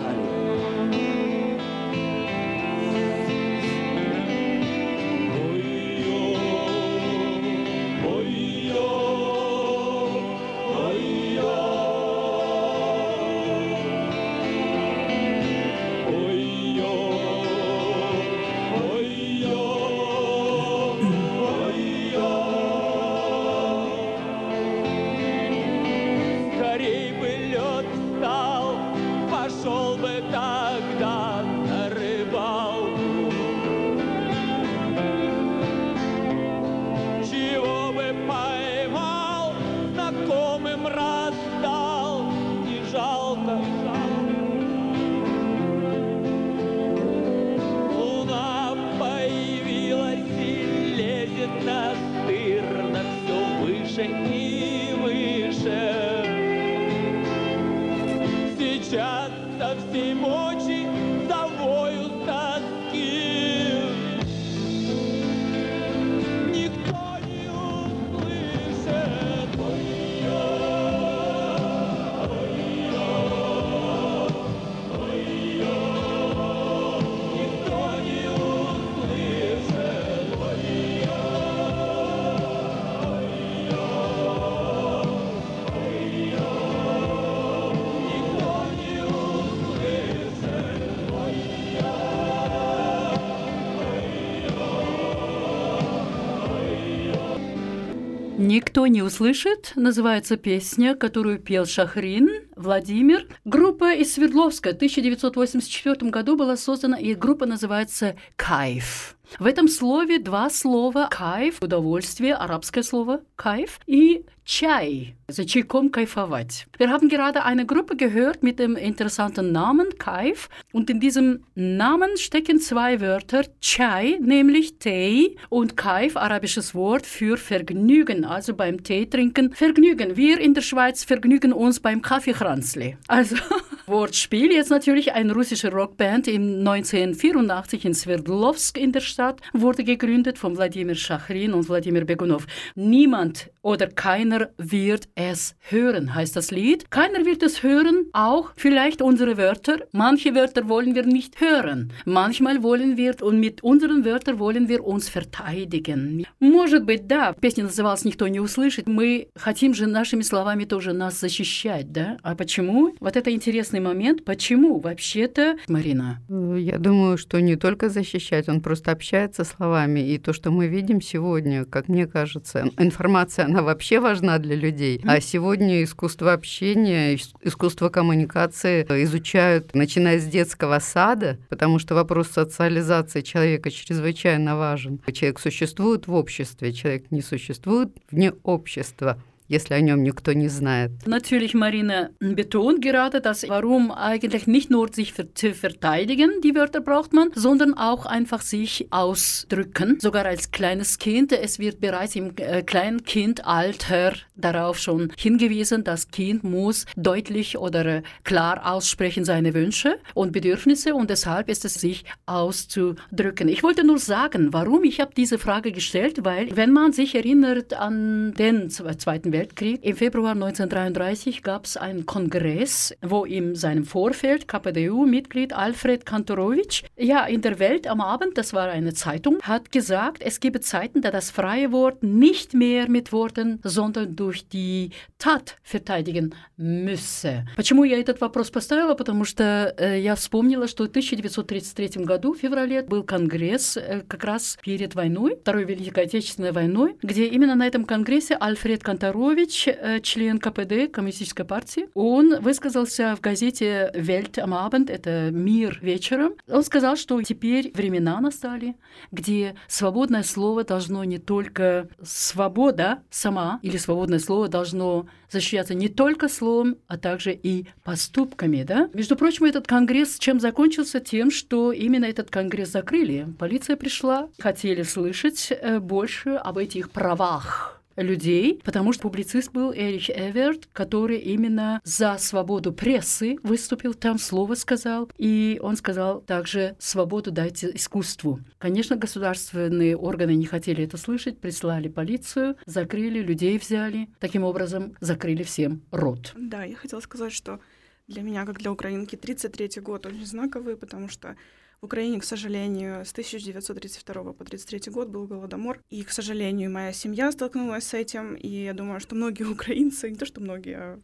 Никто 98.38 98.86
не 98.86 99.00
услышит, 99.00 99.72
называется 99.76 100.36
песня, 100.36 100.94
которую 100.94 101.38
пел 101.38 101.64
Шахрин 101.64 102.28
Владимир. 102.54 103.26
Группа 103.46 103.94
из 103.94 104.12
Свердловска. 104.12 104.72
В 104.72 104.74
1984 104.74 106.10
году 106.10 106.36
была 106.36 106.58
создана, 106.58 106.98
и 106.98 107.14
группа 107.14 107.46
называется 107.46 108.16
«Кайф». 108.36 109.15
В 109.39 109.45
этом 109.45 109.67
слове 109.67 110.19
два 110.19 110.49
слова 110.49 111.07
«кайф» – 111.09 111.61
удовольствие, 111.61 112.35
арабское 112.35 112.83
слово 112.83 113.21
«кайф» 113.35 113.79
и 113.87 114.25
«чай» – 114.43 115.27
за 115.29 115.45
чайком 115.45 115.89
кайфовать. 115.89 116.67
Wir 116.77 116.89
haben 116.89 117.07
gerade 117.07 117.45
eine 117.45 117.65
Gruppe 117.65 117.95
gehört 117.95 118.43
mit 118.43 118.59
dem 118.59 118.75
interessanten 118.75 119.53
Namen 119.53 119.97
Kaif 119.97 120.49
und 120.73 120.89
in 120.89 120.99
diesem 120.99 121.45
Namen 121.55 122.17
stecken 122.17 122.59
zwei 122.59 122.99
Wörter 122.99 123.45
Chai, 123.61 124.17
nämlich 124.19 124.77
Tee 124.79 125.37
und 125.47 125.77
Kaif, 125.77 126.17
arabisches 126.17 126.75
Wort 126.75 127.05
für 127.05 127.37
Vergnügen, 127.37 128.25
also 128.25 128.53
beim 128.53 128.83
Tee 128.83 129.05
trinken 129.05 129.53
Vergnügen. 129.53 130.17
Wir 130.17 130.41
in 130.41 130.53
der 130.53 130.61
Schweiz 130.61 131.05
vergnügen 131.05 131.53
uns 131.53 131.79
beim 131.79 132.01
Kaffeekranzli. 132.01 132.97
Also 133.07 133.37
Wortspiel, 133.85 134.51
jetzt 134.51 134.69
natürlich 134.69 135.13
eine 135.13 135.33
russische 135.33 135.71
Rockband 135.71 136.27
im 136.27 136.59
1984 136.67 137.85
in 137.85 137.93
Sverdlovsk 137.93 138.77
in 138.77 138.91
der 138.91 138.99
Stadt 138.99 139.14
wurde 139.53 139.83
gegründet 139.83 140.37
von 140.37 140.55
Wladimir 140.57 140.95
Schachrin 140.95 141.53
und 141.53 141.69
Wladimir 141.69 142.05
Begunov. 142.05 142.47
Niemand 142.75 143.49
oder 143.61 143.87
keiner 143.87 144.49
wird 144.57 145.07
es 145.15 145.55
hören, 145.69 146.15
heißt 146.15 146.35
das 146.35 146.51
Lied. 146.51 146.89
Keiner 146.89 147.25
wird 147.25 147.43
es 147.43 147.63
hören, 147.63 148.07
auch 148.13 148.51
vielleicht 148.55 149.01
unsere 149.01 149.37
Wörter. 149.37 149.79
Manche 149.91 150.33
Wörter 150.35 150.67
wollen 150.67 150.95
wir 150.95 151.05
nicht 151.05 151.39
hören. 151.39 151.91
Manchmal 152.05 152.63
wollen 152.63 152.97
wir, 152.97 153.15
und 153.21 153.39
mit 153.39 153.63
unseren 153.63 154.03
Wörtern 154.03 154.39
wollen 154.39 154.67
wir 154.67 154.83
uns 154.83 155.09
verteidigen. 155.09 156.25
Может 156.39 156.85
быть, 156.85 157.07
да, 157.07 157.33
песня 157.33 157.63
называлась 157.65 158.05
«Никто 158.05 158.27
не 158.27 158.39
услышит». 158.39 158.87
Мы 158.87 159.27
хотим 159.35 159.73
же 159.73 159.87
нашими 159.87 160.21
словами 160.21 160.65
тоже 160.65 160.93
нас 160.93 161.19
защищать, 161.19 161.91
да? 161.91 162.17
А 162.23 162.35
почему? 162.35 162.95
Вот 162.99 163.15
это 163.15 163.31
интересный 163.31 163.79
момент. 163.79 164.25
Почему? 164.25 164.79
Вообще-то, 164.79 165.57
Марина. 165.67 166.19
Я 166.29 166.77
думаю, 166.77 167.17
что 167.17 167.39
не 167.39 167.55
только 167.55 167.89
защищать, 167.89 168.49
он 168.49 168.61
просто 168.61 168.91
общается 168.91 169.04
словами. 169.44 170.00
И 170.00 170.18
то, 170.18 170.32
что 170.32 170.50
мы 170.50 170.66
видим 170.66 171.00
сегодня, 171.00 171.64
как 171.64 171.88
мне 171.88 172.06
кажется, 172.06 172.70
информация, 172.78 173.44
она 173.46 173.62
вообще 173.62 174.00
важна 174.00 174.38
для 174.38 174.56
людей. 174.56 175.00
А 175.04 175.20
сегодня 175.20 175.82
искусство 175.82 176.32
общения, 176.32 177.14
ис- 177.14 177.34
искусство 177.42 177.88
коммуникации 177.88 178.82
изучают, 179.04 179.74
начиная 179.74 180.18
с 180.18 180.24
детского 180.24 180.78
сада, 180.78 181.38
потому 181.48 181.78
что 181.78 181.94
вопрос 181.94 182.28
социализации 182.28 183.20
человека 183.20 183.70
чрезвычайно 183.70 184.56
важен. 184.56 185.00
Человек 185.12 185.38
существует 185.38 186.06
в 186.06 186.14
обществе, 186.14 186.72
человек 186.72 187.10
не 187.10 187.22
существует 187.22 187.90
вне 188.10 188.32
общества. 188.42 189.22
если 189.51 189.73
о 189.73 189.81
нем 189.81 190.01
никто 190.01 190.31
не 190.31 190.47
знает. 190.47 190.91
Natürlich, 191.05 191.53
Marina 191.53 192.09
betont 192.21 192.81
gerade, 192.81 193.19
dass 193.19 193.47
warum 193.49 193.91
eigentlich 193.91 194.47
nicht 194.47 194.71
nur 194.71 194.87
sich 194.93 195.11
ver 195.11 195.35
zu 195.35 195.53
verteidigen, 195.53 196.39
die 196.41 196.55
Wörter 196.55 196.79
braucht 196.79 197.11
man, 197.11 197.31
sondern 197.35 197.73
auch 197.73 198.05
einfach 198.05 198.41
sich 198.41 198.87
ausdrücken. 198.91 199.97
Sogar 199.99 200.25
als 200.25 200.51
kleines 200.51 200.99
Kind, 200.99 201.33
es 201.33 201.59
wird 201.59 201.81
bereits 201.81 202.15
im 202.15 202.31
äh, 202.37 202.63
Kleinkindalter 202.63 204.13
darauf 204.35 204.79
schon 204.79 205.11
hingewiesen, 205.17 205.83
das 205.83 206.07
Kind 206.07 206.45
muss 206.45 206.85
deutlich 206.95 207.57
oder 207.57 207.85
äh, 207.85 208.01
klar 208.23 208.71
aussprechen 208.71 209.25
seine 209.25 209.53
Wünsche 209.53 209.99
und 210.13 210.31
Bedürfnisse 210.31 210.95
und 210.95 211.09
deshalb 211.09 211.49
ist 211.49 211.65
es 211.65 211.73
sich 211.73 212.05
auszudrücken. 212.25 213.49
Ich 213.49 213.63
wollte 213.63 213.83
nur 213.83 213.99
sagen, 213.99 214.53
warum 214.53 214.85
ich 214.85 215.01
habe 215.01 215.11
diese 215.13 215.37
Frage 215.37 215.73
gestellt, 215.73 216.23
weil 216.23 216.55
wenn 216.55 216.71
man 216.71 216.93
sich 216.93 217.15
erinnert 217.15 217.73
an 217.73 218.33
den 218.33 218.69
Zweiten 218.69 219.33
Weltkrieg. 219.33 219.34
Im 219.35 219.95
Februar 219.95 220.31
1933 220.31 221.43
gab 221.43 221.65
es 221.65 221.77
einen 221.77 222.05
Kongress, 222.05 222.95
wo 223.01 223.25
in 223.25 223.55
seinem 223.55 223.85
Vorfeld 223.85 224.47
KPDU-Mitglied 224.47 225.53
Alfred 225.53 226.05
Kantorowitsch, 226.05 226.83
ja, 226.97 227.25
in 227.25 227.41
der 227.41 227.59
Welt 227.59 227.87
am 227.87 228.01
Abend, 228.01 228.37
das 228.37 228.53
war 228.53 228.69
eine 228.69 228.93
Zeitung, 228.93 229.39
hat 229.41 229.71
gesagt, 229.71 230.21
es 230.21 230.39
gebe 230.39 230.61
Zeiten, 230.61 231.01
da 231.01 231.11
das 231.11 231.31
freie 231.31 231.71
Wort 231.71 232.03
nicht 232.03 232.53
mehr 232.53 232.89
mit 232.89 233.11
Worten, 233.11 233.59
sondern 233.63 234.15
durch 234.15 234.47
die 234.47 234.91
Tat 235.17 235.57
verteidigen 235.63 236.33
müsse. 236.57 237.45
Почему 237.55 237.83
я 237.83 237.99
этот 237.99 238.21
вопрос 238.21 238.49
поставила? 238.49 238.95
Потому 238.95 239.25
что 239.25 239.73
э, 239.77 239.99
я 239.99 240.15
вспомнила, 240.15 240.67
что 240.67 240.85
в 240.85 240.89
1933 240.89 242.03
году, 242.05 242.33
в 242.33 242.37
феврале, 242.37 242.81
был 242.83 243.03
конгресс 243.03 243.77
э, 243.77 244.03
как 244.07 244.23
раз 244.23 244.57
перед 244.63 244.95
войной, 244.95 245.37
Второй 245.41 245.65
Великой 245.65 246.05
Отечественной 246.05 246.51
войной, 246.51 246.95
где 247.01 247.27
именно 247.27 247.55
на 247.55 247.67
этом 247.67 247.85
конгрессе 247.85 248.35
Альфред 248.39 248.83
Конторович, 248.83 249.01
э, 249.32 250.00
член 250.00 250.38
КПД, 250.38 250.92
Коммунистической 250.92 251.44
партии, 251.44 251.88
он 251.94 252.40
высказался 252.40 253.14
в 253.16 253.20
газете 253.20 253.90
«Welt 253.94 254.34
am 254.34 254.52
Abend», 254.52 254.90
это 254.90 255.30
«Мир 255.30 255.78
вечером». 255.82 256.34
Он 256.48 256.62
сказал, 256.62 256.96
что 256.96 257.20
теперь 257.22 257.72
времена 257.74 258.20
настали, 258.20 258.76
где 259.12 259.54
свободное 259.68 260.22
слово 260.22 260.64
должно 260.64 261.04
не 261.04 261.18
только 261.18 261.88
свобода 262.02 263.02
сама, 263.10 263.60
или 263.62 263.76
свободное 263.76 264.18
слово 264.18 264.48
должно 264.48 265.06
защищаться 265.30 265.74
не 265.74 265.88
только 265.88 266.28
словом, 266.28 266.76
а 266.86 266.98
также 266.98 267.32
и 267.32 267.66
поступками. 267.84 268.62
Да? 268.62 268.88
Между 268.94 269.16
прочим, 269.16 269.44
этот 269.44 269.66
конгресс 269.66 270.18
чем 270.18 270.40
закончился? 270.40 271.00
Тем, 271.00 271.30
что 271.30 271.72
именно 271.72 272.04
этот 272.04 272.30
конгресс 272.30 272.70
закрыли. 272.70 273.26
Полиция 273.38 273.76
пришла, 273.76 274.28
хотели 274.38 274.82
слышать 274.82 275.50
э, 275.50 275.78
больше 275.78 276.30
об 276.30 276.58
этих 276.58 276.90
правах 276.90 277.76
людей, 277.96 278.60
потому 278.64 278.92
что 278.92 279.02
публицист 279.02 279.52
был 279.52 279.72
Эрих 279.72 280.10
Эверт, 280.10 280.68
который 280.72 281.18
именно 281.18 281.80
за 281.84 282.16
свободу 282.18 282.72
прессы 282.72 283.36
выступил, 283.42 283.94
там 283.94 284.18
слово 284.18 284.54
сказал, 284.54 285.10
и 285.16 285.58
он 285.62 285.76
сказал 285.76 286.20
также 286.20 286.76
«свободу 286.78 287.30
дайте 287.30 287.70
искусству». 287.74 288.40
Конечно, 288.58 288.96
государственные 288.96 289.96
органы 289.96 290.34
не 290.34 290.46
хотели 290.46 290.84
это 290.84 290.96
слышать, 290.96 291.38
прислали 291.38 291.88
полицию, 291.88 292.56
закрыли, 292.66 293.20
людей 293.20 293.58
взяли, 293.58 294.08
таким 294.20 294.44
образом 294.44 294.96
закрыли 295.00 295.42
всем 295.42 295.82
рот. 295.90 296.32
Да, 296.36 296.64
я 296.64 296.76
хотела 296.76 297.00
сказать, 297.00 297.32
что 297.32 297.60
для 298.06 298.22
меня, 298.22 298.44
как 298.44 298.58
для 298.58 298.70
украинки, 298.70 299.16
33-й 299.16 299.80
год 299.80 300.06
очень 300.06 300.26
знаковый, 300.26 300.76
потому 300.76 301.08
что 301.08 301.36
в 301.80 301.84
Украине, 301.86 302.20
к 302.20 302.24
сожалению, 302.24 303.04
с 303.04 303.12
1932 303.12 304.14
по 304.14 304.30
1933 304.30 304.92
год 304.92 305.08
был 305.08 305.26
голодомор, 305.26 305.80
и, 305.90 306.02
к 306.02 306.10
сожалению, 306.10 306.70
моя 306.70 306.92
семья 306.92 307.30
столкнулась 307.32 307.84
с 307.84 307.94
этим, 307.94 308.34
и 308.34 308.48
я 308.48 308.72
думаю, 308.72 309.00
что 309.00 309.14
многие 309.14 309.44
украинцы, 309.52 310.10
не 310.10 310.16
то 310.16 310.26
что 310.26 310.40
многие, 310.40 310.76
а 310.76 311.00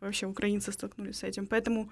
вообще 0.00 0.26
украинцы 0.26 0.72
столкнулись 0.72 1.18
с 1.18 1.22
этим, 1.24 1.46
поэтому 1.46 1.90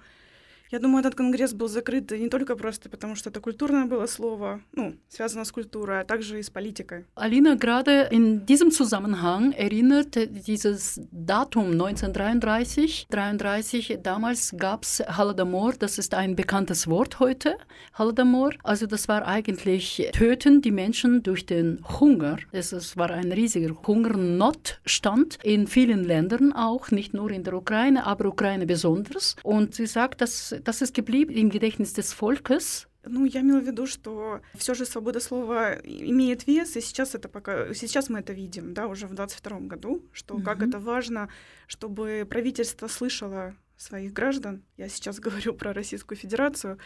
я 0.72 0.78
думаю, 0.78 1.00
этот 1.00 1.14
конгресс 1.14 1.54
был 1.54 1.68
закрыт 1.68 2.10
не 2.10 2.28
только 2.28 2.56
просто 2.56 2.88
потому, 2.88 3.14
что 3.14 3.30
это 3.30 3.40
культурное 3.40 3.86
было 3.86 4.06
слово, 4.06 4.60
ну, 4.72 4.96
связано 5.08 5.44
с 5.44 5.52
культурой, 5.52 6.00
а 6.00 6.04
также 6.04 6.38
и 6.38 6.42
с 6.42 6.50
политикой. 6.50 7.06
Alina, 7.16 7.56
gerade 7.56 8.08
in 8.10 8.44
diesem 8.44 8.70
Zusammenhang 8.70 9.52
erinnert 9.52 10.16
dieses 10.46 11.00
Datum 11.10 11.72
1933, 11.72 13.06
33, 13.08 13.98
damals 14.02 14.54
gab 14.56 14.82
es 14.82 15.02
Holodomor, 15.16 15.72
das 15.78 15.98
ist 15.98 16.14
ein 16.14 16.36
bekanntes 16.36 16.86
Wort 16.86 17.18
heute, 17.18 17.56
Holodomor. 17.96 18.52
Also 18.62 18.86
das 18.86 19.08
war 19.08 19.26
eigentlich 19.26 20.10
töten 20.12 20.60
die 20.60 20.70
Menschen 20.70 21.22
durch 21.22 21.46
den 21.46 21.80
Hunger. 21.98 22.38
Es 22.52 22.96
war 22.96 23.10
ein 23.10 23.32
riesiger 23.32 23.74
Hungernotstand 23.86 25.38
in 25.42 25.66
vielen 25.66 26.04
Ländern 26.04 26.52
auch, 26.52 26.90
nicht 26.90 27.14
nur 27.14 27.30
in 27.30 27.44
der 27.44 27.54
Ukraine, 27.54 28.04
aber 28.06 28.26
Ukraine 28.26 28.66
besonders. 28.66 29.36
Und 29.42 29.74
sie 29.74 29.86
sagt, 29.86 30.20
dass 30.20 30.54
das 30.63 30.81
ist 30.81 30.93
geblieben 30.93 31.33
im 31.33 31.49
Gedächtnis 31.49 31.93
des 31.93 32.13
Volkes. 32.13 32.87
Ну, 33.05 33.25
я 33.25 33.41
имела 33.41 33.59
в 33.59 33.65
виду, 33.65 33.85
что 33.85 34.39
все 34.55 34.73
же 34.73 34.85
свобода 34.85 35.19
слова 35.19 35.73
имеет 35.83 36.47
вес, 36.47 36.77
и 36.77 36.81
сейчас 36.81 37.15
это 37.15 37.27
пока, 37.27 37.73
сейчас 37.73 38.07
мы 38.09 38.19
это 38.19 38.31
видим, 38.31 38.73
да, 38.73 38.87
уже 38.87 39.07
в 39.07 39.13
22 39.13 39.59
году, 39.59 40.05
что 40.13 40.35
mm-hmm. 40.35 40.43
как 40.43 40.61
это 40.63 40.79
важно, 40.79 41.27
чтобы 41.67 42.25
правительство 42.29 42.87
слышало 42.87 43.55
своих 43.75 44.13
граждан. 44.13 44.63
Я 44.77 44.87
сейчас 44.87 45.19
говорю 45.25 45.53
про 45.53 45.73
Российскую 45.73 46.17
Федерацию, 46.17 46.77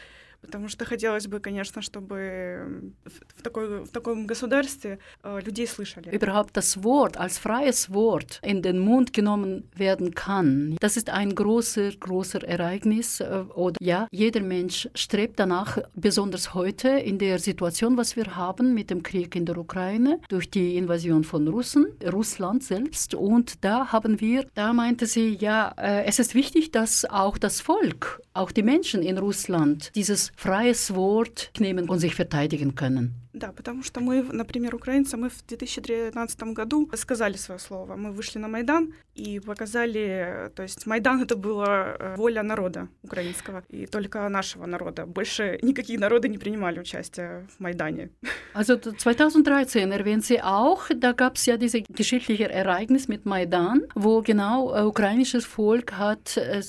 потому 0.47 0.69
что 0.69 0.85
хотелось 0.85 1.27
бы, 1.27 1.41
конечно, 1.41 1.81
чтобы 1.81 2.93
в, 3.05 3.43
такой, 3.43 3.85
в 3.85 3.89
таком 3.89 4.27
государстве 4.27 4.99
äh, 5.23 5.41
людей 5.45 5.67
слышали. 5.67 6.11
Überhaupt 6.11 6.55
das 6.55 6.83
Wort 6.83 7.17
als 7.17 7.39
freies 7.39 7.91
Wort 7.91 8.41
in 8.43 8.61
den 8.61 8.79
Mund 8.79 9.13
genommen 9.13 9.65
werden 9.75 10.15
kann, 10.15 10.77
das 10.81 10.97
ist 10.97 11.09
ein 11.09 11.35
großer, 11.35 11.93
großer 11.99 12.43
Ereignis. 12.45 13.21
Äh, 13.21 13.45
oder 13.55 13.77
ja, 13.81 14.09
jeder 14.11 14.41
Mensch 14.41 14.89
strebt 14.95 15.39
danach, 15.39 15.79
besonders 15.95 16.55
heute 16.55 16.89
in 16.89 17.19
der 17.19 17.39
Situation, 17.39 17.97
was 17.97 18.17
wir 18.17 18.37
haben 18.37 18.75
mit 18.75 18.91
dem 18.91 19.03
Krieg 19.03 19.37
in 19.37 19.47
der 19.47 19.57
Ukraine, 19.57 20.21
durch 20.29 20.51
die 20.51 20.77
Invasion 20.77 21.25
von 21.25 21.47
Russen, 21.47 21.87
Russland 22.13 22.65
selbst. 22.65 23.15
Und 23.15 23.65
da 23.65 23.93
haben 23.93 24.21
wir, 24.21 24.47
da 24.55 24.73
meinte 24.73 25.07
sie, 25.07 25.37
ja, 25.37 25.73
äh, 25.79 26.05
es 26.05 26.19
ist 26.19 26.35
wichtig, 26.35 26.73
dass 26.73 27.05
auch 27.05 27.39
das 27.39 27.61
Volk, 27.61 28.21
auch 28.35 28.51
die 28.51 28.65
Menschen 28.65 29.03
in 29.03 29.19
Russland 29.19 29.95
dieses 29.95 30.33
фрайс 30.37 30.95
word 30.95 31.51
nehmen 31.59 31.89
und 31.89 31.99
sich 31.99 32.15
verteidigen 32.15 32.75
können. 32.75 33.23
Да, 33.33 33.51
потому 33.51 33.83
что 33.83 34.01
мы, 34.01 34.23
например, 34.23 34.75
украинцы, 34.75 35.17
мы 35.17 35.31
в 35.31 35.43
2013 35.47 36.43
году 36.55 36.91
сказали 36.95 37.37
свое 37.37 37.59
слово. 37.59 37.97
Мы 37.97 38.13
вышли 38.13 38.39
на 38.39 38.49
Майдан 38.49 38.93
и 39.15 39.41
показали, 39.41 40.51
то 40.55 40.63
есть 40.63 40.87
Майдан 40.87 41.23
это 41.23 41.35
была 41.35 42.15
воля 42.17 42.43
народа 42.43 42.89
украинского 43.03 43.65
и 43.71 43.87
только 43.87 44.29
нашего 44.29 44.67
народа. 44.67 45.07
Больше 45.07 45.59
никакие 45.63 45.99
народы 45.99 46.29
не 46.29 46.37
принимали 46.37 46.79
участие 46.79 47.47
в 47.57 47.61
Майдане. 47.61 48.11
Also 48.55 48.77
2013 48.77 49.91
erwähnt 49.91 50.25
sie 50.25 50.43
auch, 50.43 50.91
da 50.95 51.13
gab 51.13 51.37
es 51.37 51.47
ja 51.47 51.57
dieses 51.57 51.85
geschichtliche 51.89 52.51
Ereignis 52.51 53.09
mit 53.09 53.25
Maidan, 53.25 53.87
wo 53.95 54.21
genau 54.21 54.75
äh, 54.75 54.83
ukrainisches 54.83 55.47
Volk 55.47 55.93
hat 55.93 56.37
äh, 56.37 56.61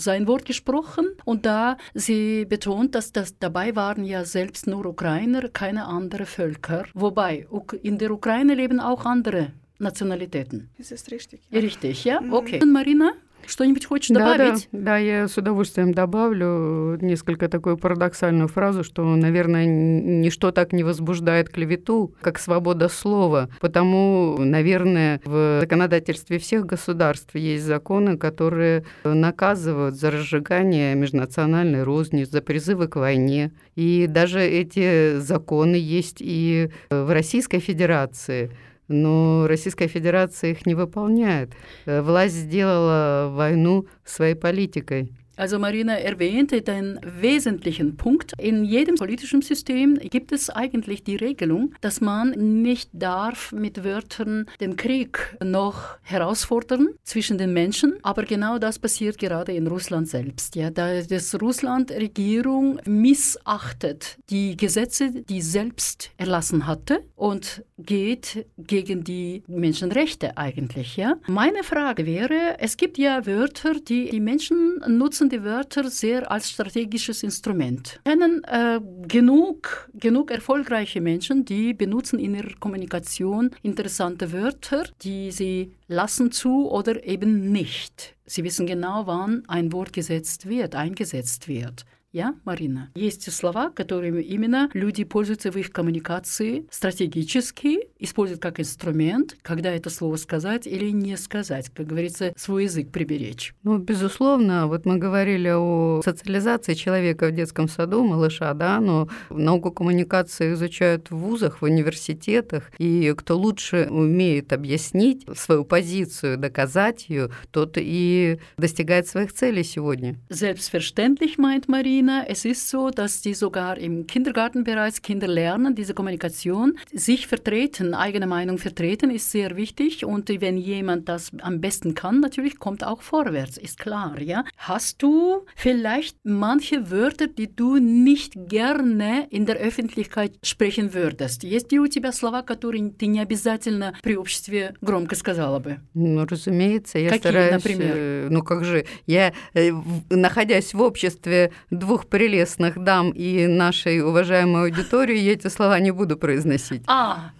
sein 0.00 0.26
Wort 0.26 0.44
gesprochen 0.44 1.06
und 1.24 1.46
da 1.46 1.76
sie 1.94 2.44
betont, 2.44 2.94
dass 2.94 3.12
das 3.12 3.38
dabei 3.38 3.76
waren 3.76 4.04
ja 4.04 4.24
selbst 4.24 4.66
nur 4.66 4.86
Ukrainer, 4.86 5.48
keine 5.48 5.86
anderen 5.86 6.26
Völker. 6.26 6.84
Wobei 6.94 7.46
in 7.82 7.98
der 7.98 8.10
Ukraine 8.10 8.54
leben 8.54 8.80
auch 8.80 9.04
andere 9.04 9.52
Nationalitäten. 9.78 10.70
Ist 10.78 10.92
das 10.92 11.10
richtig? 11.10 11.40
Ja. 11.50 11.60
Richtig, 11.60 12.04
ja? 12.04 12.20
Okay. 12.30 12.64
Marina? 12.64 13.12
Что-нибудь 13.50 13.84
хочешь 13.84 14.10
добавить? 14.10 14.68
Да, 14.70 14.78
да, 14.78 14.84
да, 14.92 14.98
я 14.98 15.26
с 15.26 15.36
удовольствием 15.36 15.92
добавлю 15.92 16.96
несколько 17.00 17.48
такую 17.48 17.76
парадоксальную 17.76 18.46
фразу, 18.46 18.84
что, 18.84 19.04
наверное, 19.16 19.66
ничто 19.66 20.52
так 20.52 20.72
не 20.72 20.84
возбуждает 20.84 21.50
клевету, 21.50 22.14
как 22.20 22.38
свобода 22.38 22.88
слова. 22.88 23.50
Потому, 23.58 24.36
наверное, 24.38 25.20
в 25.24 25.58
законодательстве 25.62 26.38
всех 26.38 26.64
государств 26.64 27.34
есть 27.34 27.64
законы, 27.64 28.16
которые 28.16 28.84
наказывают 29.02 29.96
за 29.96 30.12
разжигание 30.12 30.94
межнациональной 30.94 31.82
розни, 31.82 32.22
за 32.22 32.42
призывы 32.42 32.86
к 32.86 32.94
войне. 32.94 33.50
И 33.74 34.06
даже 34.08 34.42
эти 34.42 35.18
законы 35.18 35.74
есть 35.74 36.18
и 36.20 36.70
в 36.88 37.12
Российской 37.12 37.58
Федерации– 37.58 38.52
но 38.89 39.47
Российская 39.47 39.87
Федерация 39.87 40.51
их 40.51 40.65
не 40.65 40.75
выполняет. 40.75 41.53
Э, 41.85 42.01
власть 42.01 42.35
сделала 42.35 43.31
войну 43.33 43.87
своей 44.03 44.35
политикой. 44.35 45.11
Also 45.37 45.59
Marina 45.59 45.99
erwähnte 45.99 46.61
den 46.61 46.99
wesentlichen 47.03 47.97
Punkt. 47.97 48.31
In 48.37 48.63
jedem 48.63 48.95
politischen 48.95 49.41
System 49.41 49.95
gibt 49.95 50.31
es 50.31 50.49
eigentlich 50.49 51.03
die 51.03 51.17
Regelung, 51.17 51.73
dass 51.81 51.99
man 51.99 52.31
nicht 52.61 52.89
darf 52.93 53.51
mit 53.51 53.83
Wörtern 53.83 54.45
den 54.61 54.77
Krieg 54.77 55.35
noch 55.43 55.97
herausfordern 56.03 56.89
zwischen 57.03 57.37
den 57.37 57.51
Menschen. 57.51 57.95
Aber 58.01 58.23
genau 58.23 58.59
das 58.59 58.79
passiert 58.79 59.17
gerade 59.17 59.51
in 59.51 59.67
Russland 59.67 60.07
selbst. 60.07 60.55
Ja, 60.55 60.69
da 60.69 61.01
das 61.01 61.39
Russland-Regierung 61.39 62.79
missachtet 62.85 64.17
die 64.29 64.55
Gesetze, 64.55 65.11
die 65.11 65.41
selbst 65.41 66.11
erlassen 66.17 66.65
hatte 66.65 67.01
und 67.15 67.63
geht 67.84 68.46
gegen 68.58 69.04
die 69.04 69.42
Menschenrechte 69.46 70.36
eigentlich. 70.36 70.96
Ja? 70.96 71.16
Meine 71.26 71.62
Frage 71.62 72.06
wäre, 72.06 72.56
es 72.58 72.76
gibt 72.76 72.98
ja 72.98 73.26
Wörter, 73.26 73.74
die 73.74 74.10
die 74.10 74.20
Menschen 74.20 74.82
nutzen 74.86 75.28
die 75.28 75.42
Wörter 75.42 75.88
sehr 75.88 76.30
als 76.30 76.50
strategisches 76.50 77.22
Instrument. 77.22 78.00
Ich 78.04 78.10
kenne 78.10 78.42
äh, 78.46 78.80
genug, 79.06 79.90
genug 79.94 80.30
erfolgreiche 80.30 81.00
Menschen, 81.00 81.44
die 81.44 81.74
benutzen 81.74 82.18
in 82.18 82.34
ihrer 82.34 82.54
Kommunikation 82.58 83.50
interessante 83.62 84.32
Wörter, 84.32 84.84
die 85.02 85.30
sie 85.30 85.72
lassen 85.88 86.32
zu 86.32 86.70
oder 86.70 87.04
eben 87.04 87.50
nicht. 87.50 88.14
Sie 88.26 88.44
wissen 88.44 88.66
genau, 88.66 89.06
wann 89.06 89.42
ein 89.48 89.72
Wort 89.72 89.92
gesetzt 89.92 90.48
wird, 90.48 90.74
eingesetzt 90.74 91.48
wird. 91.48 91.84
Я, 92.12 92.34
Марина. 92.44 92.90
Есть 92.96 93.32
слова, 93.32 93.70
которыми 93.70 94.20
именно 94.20 94.68
люди 94.74 95.04
пользуются 95.04 95.52
в 95.52 95.56
их 95.56 95.70
коммуникации 95.70 96.66
стратегически 96.68 97.88
использовать 98.00 98.40
как 98.40 98.58
инструмент, 98.58 99.36
когда 99.42 99.70
это 99.70 99.90
слово 99.90 100.16
сказать 100.16 100.66
или 100.66 100.90
не 100.90 101.16
сказать, 101.16 101.70
как 101.70 101.86
говорится, 101.86 102.32
свой 102.36 102.64
язык 102.64 102.90
приберечь. 102.90 103.54
Ну, 103.62 103.78
безусловно, 103.78 104.66
вот 104.66 104.86
мы 104.86 104.98
говорили 104.98 105.50
о 105.50 106.00
социализации 106.04 106.74
человека 106.74 107.28
в 107.28 107.32
детском 107.32 107.68
саду, 107.68 108.04
малыша, 108.04 108.54
да, 108.54 108.80
но 108.80 109.08
науку 109.30 109.70
коммуникации 109.70 110.54
изучают 110.54 111.10
в 111.10 111.16
вузах, 111.16 111.60
в 111.60 111.64
университетах, 111.64 112.72
и 112.78 113.14
кто 113.16 113.38
лучше 113.38 113.86
умеет 113.88 114.52
объяснить 114.52 115.26
свою 115.36 115.64
позицию, 115.64 116.38
доказать 116.38 117.08
ее, 117.08 117.30
тот 117.52 117.74
и 117.76 118.40
достигает 118.56 119.06
своих 119.06 119.32
целей 119.32 119.62
сегодня. 119.62 120.16
Selbstverständlich 120.28 121.38
meint 121.38 121.68
Marina, 121.99 122.23
es 122.25 122.45
ist 122.45 122.69
so, 122.69 122.89
dass 122.89 123.21
die 123.21 123.33
sogar 123.33 123.77
im 123.77 124.07
Kindergarten 124.07 124.63
bereits 124.63 125.01
Kinder 125.01 125.27
lernen, 125.27 125.75
diese 125.75 125.93
Kommunikation, 125.93 126.77
sich 126.93 127.27
vertreten, 127.27 127.93
eigene 127.93 128.27
Meinung 128.27 128.57
vertreten 128.59 129.09
ist 129.11 129.29
sehr 129.29 129.57
wichtig 129.57 130.05
und 130.05 130.29
wenn 130.43 130.57
jemand 130.57 131.09
das 131.09 131.31
am 131.41 131.59
besten 131.59 131.93
kann, 131.93 132.21
natürlich 132.21 132.59
kommt 132.59 132.81
auch 132.85 133.01
vorwärts, 133.01 133.57
ist 133.57 133.77
klar, 133.77 134.21
ja. 134.21 134.45
Hast 134.57 135.03
du 135.03 135.45
vielleicht 135.57 136.15
manche 136.23 136.77
Wörter, 136.91 137.27
die 137.27 137.53
du 137.53 137.69
nicht 137.77 138.31
gerne 138.47 139.27
in 139.29 139.45
der 139.45 139.57
Öffentlichkeit 139.57 140.31
sprechen 140.43 140.93
würdest? 140.93 141.43
Есть 141.43 141.71
ли 141.73 141.79
у 141.79 141.87
тебя 141.87 142.13
слова, 142.13 142.41
которые 142.41 142.91
ты 142.91 143.07
не 143.07 143.19
обязательно 143.19 143.93
при 144.01 144.15
обществе 144.15 144.73
громко 144.81 145.15
сказала 145.15 145.59
бы? 145.59 145.79
Ну, 145.93 146.25
разумеется, 146.25 146.99
я 146.99 147.09
Какие, 147.09 147.19
стараюсь... 147.31 147.51
например? 147.65 147.93
э, 147.97 148.27
Ну, 148.31 148.41
как 148.43 148.63
же, 148.63 148.85
я, 149.07 149.33
э, 149.53 149.71
в- 149.73 150.15
находясь 150.15 150.73
в 150.73 150.81
обществе 150.81 151.51
двух 151.71 151.88
прелестных 151.98 152.82
дам 152.82 153.10
и 153.10 153.46
нашей 153.46 154.02
уважаемой 154.02 154.64
аудитории, 154.64 155.18
я 155.18 155.32
эти 155.32 155.48
слова 155.48 155.78
не 155.78 155.90
буду 155.90 156.16
произносить. 156.16 156.82
А, 156.86 157.32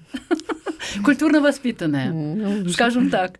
культурно 1.03 1.41
воспитанная, 1.41 2.11
Ну, 2.11 2.67
скажем 2.69 3.09
так. 3.09 3.39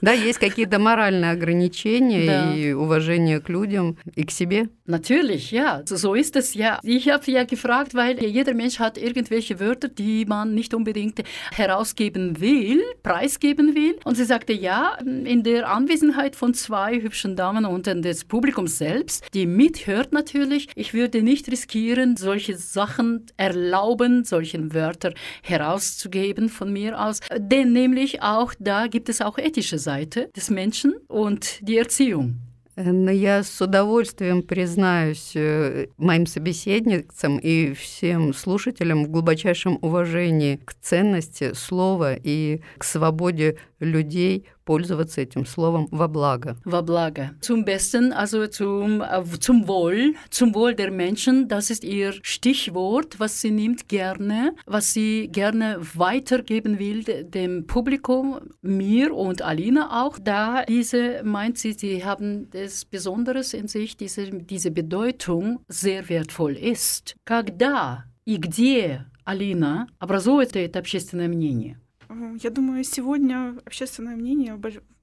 Да, 0.00 0.12
есть 0.12 0.38
какие-то 0.38 0.78
моральные 0.78 1.30
ограничения 1.30 2.26
Да. 2.26 2.54
и 2.54 2.72
уважение 2.72 3.40
к 3.40 3.48
людям 3.48 3.96
и 4.14 4.24
к 4.24 4.30
себе. 4.30 4.68
Natürlich, 4.86 5.52
ja, 5.52 5.82
so- 5.86 5.96
so 5.96 6.14
ist 6.14 6.36
es 6.36 6.54
ja. 6.54 6.80
Ich 6.82 7.08
habe 7.08 7.30
ja 7.30 7.44
gefragt, 7.44 7.94
weil 7.94 8.22
jeder 8.24 8.52
Mensch 8.54 8.78
hat 8.80 8.98
irgendwelche 8.98 9.60
Wörter, 9.60 9.88
die 9.88 10.24
man 10.26 10.54
nicht 10.54 10.74
unbedingt 10.74 11.22
herausgeben 11.54 12.40
will, 12.40 12.82
preisgeben 13.02 13.74
will. 13.74 13.94
Und 14.04 14.16
sie 14.16 14.24
sagte, 14.24 14.52
ja, 14.52 14.98
in 15.04 15.42
der 15.44 15.68
Anwesenheit 15.70 16.34
von 16.36 16.52
zwei 16.54 17.00
hübschen 17.00 17.36
Damen 17.36 17.64
und 17.64 17.86
des 17.86 18.24
Publikums 18.24 18.78
selbst, 18.78 19.24
die 19.34 19.46
mithört 19.46 20.12
natürlich, 20.12 20.68
ich 20.74 20.94
würde 20.94 21.22
nicht 21.22 21.48
riskieren, 21.50 22.16
solche 22.16 22.56
Sachen 22.56 23.26
erlauben, 23.36 24.24
solchen 24.24 24.74
Wörter 24.74 25.12
herauszugeben 25.42 26.48
von 26.48 26.65
mir 26.71 26.99
aus. 26.99 27.19
Denn 27.37 27.73
nämlich 27.73 28.21
auch 28.21 28.53
da 28.59 28.87
gibt 28.87 29.09
es 29.09 29.21
auch 29.21 29.37
ethische 29.37 29.79
Seite 29.79 30.29
des 30.35 30.49
Menschen 30.49 30.95
und 31.07 31.59
die 31.61 31.77
Erziehung. 31.77 32.35
Но 32.79 33.09
я 33.09 33.41
с 33.41 33.59
удовольствием 33.59 34.43
признаюсь 34.43 35.31
э, 35.33 35.87
моим 35.97 36.27
собеседницам 36.27 37.39
и 37.39 37.73
всем 37.73 38.35
слушателям 38.35 39.03
в 39.03 39.09
глубочайшем 39.09 39.79
уважении 39.81 40.57
к 40.63 40.75
ценности 40.79 41.53
слова 41.53 42.13
и 42.13 42.61
к 42.77 42.83
свободе 42.83 43.57
людей 43.80 44.44
пользоваться 44.64 45.20
этим 45.20 45.44
словом 45.44 45.88
во 45.90 46.06
благо. 46.08 46.56
Во 46.64 46.82
благо. 46.82 47.30
Zum 47.40 47.64
Besten, 47.64 48.12
also 48.12 48.46
zum, 48.46 49.00
äh, 49.02 49.24
zum 49.40 49.66
Wohl, 49.66 50.14
zum 50.30 50.54
Wohl 50.54 50.74
der 50.74 50.90
Menschen, 50.90 51.48
das 51.48 51.70
ist 51.70 51.82
ihr 51.84 52.12
Stichwort, 52.22 53.18
was 53.18 53.40
sie 53.40 53.50
nimmt 53.50 53.88
gerne, 53.88 54.54
was 54.66 54.92
sie 54.92 55.28
gerne 55.32 55.78
weitergeben 55.94 56.78
will 56.78 57.02
de- 57.02 57.24
dem 57.24 57.66
Publikum, 57.66 58.38
mir 58.62 59.14
und 59.14 59.42
Alina 59.42 60.04
auch. 60.04 60.18
Da 60.18 60.64
diese 60.64 61.22
meint 61.24 61.58
sie, 61.58 61.72
sie 61.72 62.04
haben 62.04 62.48
das 62.50 62.84
Besonderes 62.84 63.54
in 63.54 63.66
sich, 63.68 63.96
diese, 63.96 64.30
diese 64.30 64.70
Bedeutung 64.70 65.60
sehr 65.68 66.08
wertvoll 66.08 66.56
ist. 66.56 67.16
Когда 67.24 68.04
и 68.24 68.36
где 68.36 69.06
Алина 69.24 69.86
образует 69.98 70.54
это 70.56 70.78
общественное 70.78 71.28
мнение? 71.28 71.78
Я 72.41 72.49
думаю, 72.49 72.83
сегодня 72.83 73.57
общественное 73.65 74.15
мнение 74.15 74.55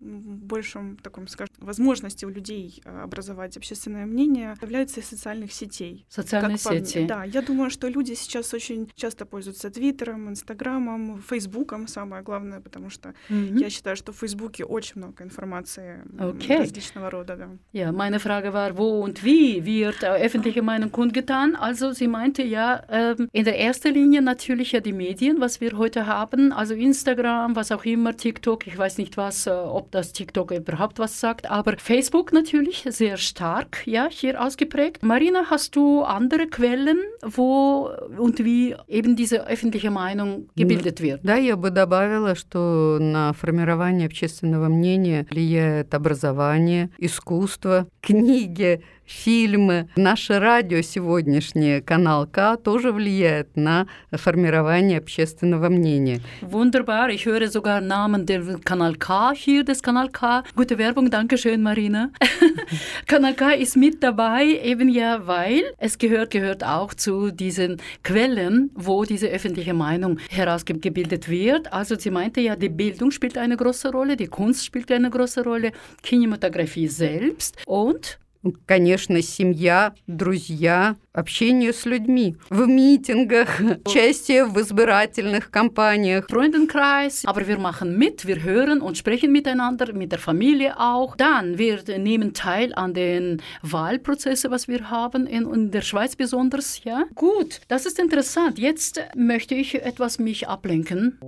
большем 0.05 0.97
таком, 0.97 1.27
скажем, 1.29 1.55
возможности 1.59 2.25
у 2.25 2.29
людей 2.29 2.81
э, 2.85 3.03
образовать 3.03 3.57
общественное 3.57 4.07
мнение 4.07 4.55
является 4.63 5.01
из 5.01 5.07
социальных 5.07 5.53
сетей. 5.53 6.07
Социальные 6.09 6.59
сети. 6.59 7.07
Да, 7.07 7.25
я 7.25 7.43
думаю, 7.43 7.71
что 7.71 7.89
люди 7.89 8.13
сейчас 8.15 8.53
очень 8.55 8.91
часто 8.95 9.25
пользуются 9.27 9.71
Твиттером, 9.71 10.29
Инстаграмом, 10.29 11.21
Фейсбуком, 11.23 11.89
самое 11.89 12.23
главное, 12.23 12.61
потому 12.61 12.91
что 12.91 13.15
Mhm. 13.29 13.59
я 13.59 13.71
считаю, 13.71 13.97
что 13.97 14.13
в 14.13 14.17
Фейсбуке 14.19 14.65
очень 14.65 15.01
много 15.01 15.25
информации 15.25 16.03
Окей. 16.19 16.59
различного 16.59 17.11
рода. 17.11 17.37
Да. 17.37 17.49
Ja, 17.73 17.93
meine 17.93 18.19
Frage 18.21 18.53
war, 18.53 18.77
wo 18.77 19.01
und 19.03 19.25
wie 19.25 19.65
wird 19.65 20.03
äh, 20.03 20.25
öffentliche 20.25 20.63
Meinung 20.63 20.91
kundgetan? 20.91 21.57
Also 21.57 21.93
sie 21.93 22.09
meinte 22.09 22.43
ja, 22.43 22.85
ähm, 22.89 23.29
in 23.33 23.45
der 23.45 23.59
ersten 23.61 23.93
Linie 23.95 24.21
natürlich 24.23 24.73
ja 24.73 24.81
die 24.81 24.93
Medien, 24.93 25.41
was 25.41 25.61
wir 25.61 25.77
heute 25.79 26.07
haben, 26.07 26.53
also 26.53 26.75
Instagram, 26.75 27.57
was 27.57 27.73
auch 27.73 27.85
immer, 27.85 28.17
TikTok, 28.17 28.67
ich 28.67 28.77
weiß 28.77 28.99
nicht 28.99 29.17
was, 29.17 29.47
äh, 29.47 29.51
ob 29.51 29.91
das 29.94 30.14
TikTok 30.14 30.52
überhaupt 30.52 31.00
was 31.00 31.20
sagt, 31.20 31.50
aber 31.50 31.76
Facebook 31.78 32.32
natürlich 32.34 32.86
sehr 32.90 33.18
stark, 33.18 33.86
ja, 33.86 34.08
hier 34.10 34.42
ausgeprägt. 34.42 35.04
Marina, 35.04 35.46
hast 35.50 35.76
du 35.76 36.04
andere 36.04 36.48
Quellen, 36.48 37.00
wo 37.22 37.90
und 38.18 38.44
wie 38.44 38.76
eben 38.88 39.16
diese 39.16 39.48
öffentliche 39.48 39.92
Meinung 39.92 40.50
gebildet 40.56 41.02
wird? 41.02 41.22
Да, 41.24 41.36
я 41.36 41.56
бы 41.56 41.72
добавила, 41.72 42.36
что 42.36 42.98
на 43.00 43.34
формирование 43.34 44.08
общественного 44.08 44.68
мнения 44.70 45.26
влияет 45.30 45.94
образование, 45.94 46.90
искусство, 46.98 47.88
книги, 48.02 48.82
фильмы. 49.10 49.90
Наше 49.96 50.40
радио 50.40 50.82
сегодняшнее, 50.82 51.82
канал 51.82 52.28
К, 52.28 52.58
тоже 52.58 52.92
влияет 52.92 53.58
на 53.58 53.88
формирование 54.12 55.00
общественного 55.00 55.70
мнения. 55.70 56.22
Wunderbar, 56.42 57.10
ich 57.10 57.26
höre 57.26 57.50
sogar 57.50 57.82
Namen 57.82 58.26
der 58.26 58.42
Kanal 58.64 58.96
K 58.96 59.34
hier, 59.34 59.64
des 59.64 59.82
Kanal 59.82 60.10
K. 60.10 60.44
Gute 60.56 60.78
Werbung, 60.78 61.10
danke 61.10 61.38
schön, 61.38 61.64
Marina. 61.64 62.12
Kanal 63.08 63.34
K 63.34 63.54
ist 63.54 63.76
mit 63.76 64.04
dabei, 64.04 64.60
eben 64.64 64.90
ja, 64.90 65.26
weil 65.26 65.64
es 65.80 65.98
gehört, 65.98 66.30
gehört 66.30 66.64
auch 66.64 66.94
zu 66.94 67.32
diesen 67.32 67.78
Quellen, 68.04 68.70
wo 68.76 69.06
diese 69.06 69.28
öffentliche 69.28 69.74
Meinung 69.74 70.20
herausgebildet 70.30 71.28
wird. 71.28 71.74
Also 71.74 71.96
sie 71.96 72.12
meinte 72.12 72.42
ja, 72.42 72.56
die 72.56 72.70
Bildung 72.70 73.10
spielt 73.10 73.38
eine 73.40 73.58
große 73.58 73.92
Rolle, 73.92 74.16
die 74.16 74.28
Kunst 74.28 74.66
spielt 74.66 74.92
eine 74.92 75.10
große 75.10 75.44
Rolle, 75.44 75.72
Kinematografie 76.04 76.88
selbst 76.88 77.58
und 77.66 78.20
Конечно, 78.66 79.22
семья, 79.22 79.94
друзья, 80.08 80.96
общение 81.12 81.74
с 81.74 81.86
людьми 81.86 82.38
в 82.50 82.68
митингах, 82.68 83.60
участие 83.86 84.46
в 84.46 84.58
избирательных 84.62 85.52
кампаниях. 85.52 86.28
Freundenkreis, 86.30 87.24
aber 87.26 87.46
wir 87.48 87.58
machen 87.58 87.98
mit, 87.98 88.26
wir 88.26 88.42
hören 88.42 88.80
und 88.80 88.98
sprechen 88.98 89.34
miteinander, 89.34 89.92
mit 89.92 90.14
der 90.14 90.20
Familie 90.20 90.80
auch. 90.80 91.18
Dann, 91.18 91.58
wir 91.58 91.84
nehmen 91.98 92.34
teil 92.34 92.74
an 92.76 92.94
den 92.94 93.42
Wahlprozessen, 93.62 94.50
was 94.52 94.70
wir 94.70 94.90
haben, 94.90 95.28
in, 95.28 95.46
in 95.54 95.72
der 95.72 95.82
Schweiz 95.82 96.16
besonders, 96.16 96.82
ja. 96.86 97.04
Gut, 97.16 97.60
das 97.68 97.86
ist 97.86 98.00
interessant. 98.00 98.58
Jetzt 98.58 99.02
möchte 99.18 99.54
ich 99.54 99.76
etwas 99.84 100.18
mich 100.18 100.48
ablenken. 100.48 101.20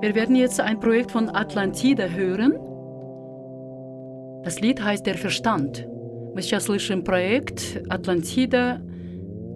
Wir 0.00 0.14
werden 0.14 0.36
jetzt 0.36 0.60
ein 0.60 0.80
Projekt 0.80 1.12
von 1.12 1.34
Atlantide 1.34 2.12
hören. 2.14 2.54
Das 4.44 4.60
Lied 4.60 4.82
heißt 4.82 5.06
Der 5.06 5.14
Verstand. 5.14 5.88
Мы 6.34 6.42
сейчас 6.42 6.64
слышим 6.64 7.04
проект 7.04 7.82
Атлантида. 7.88 8.80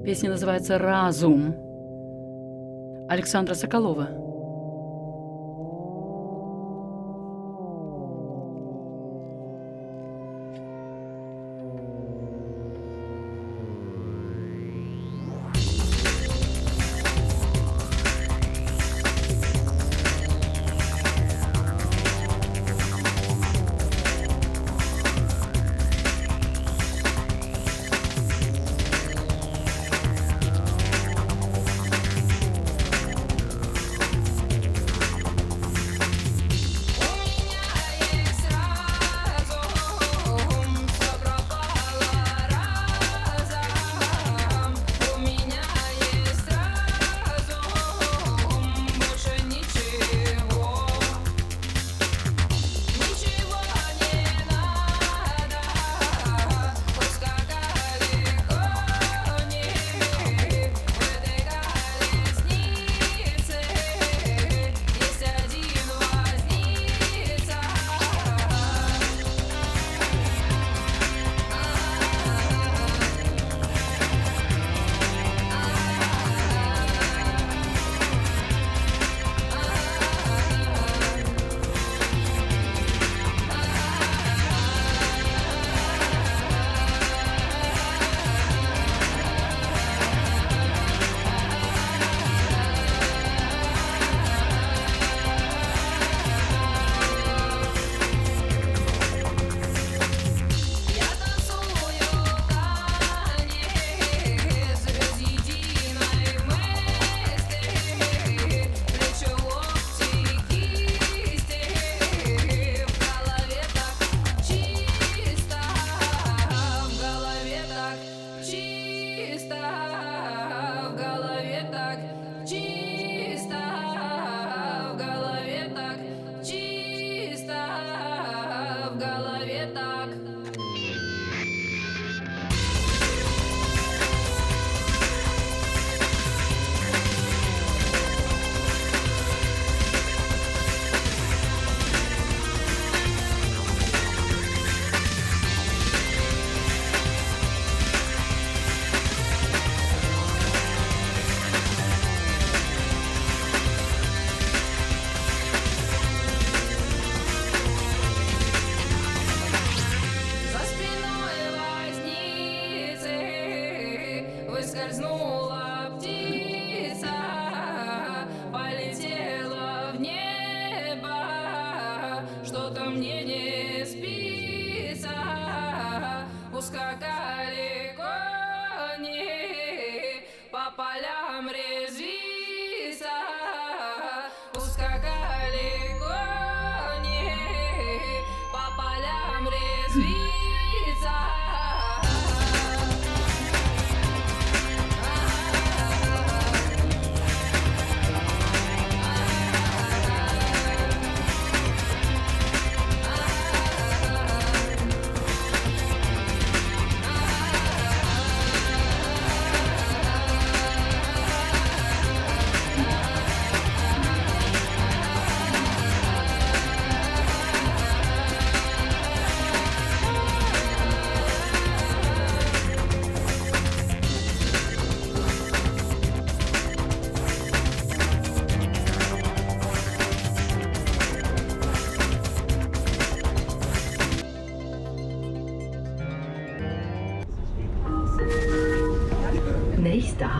Песня 0.05 0.31
называется 0.31 0.79
«Разум». 0.79 1.55
Александра 3.09 3.55
Соколова. 3.55 4.09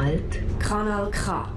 Halt. 0.04 0.60
Kanal 0.60 1.10
K. 1.12 1.48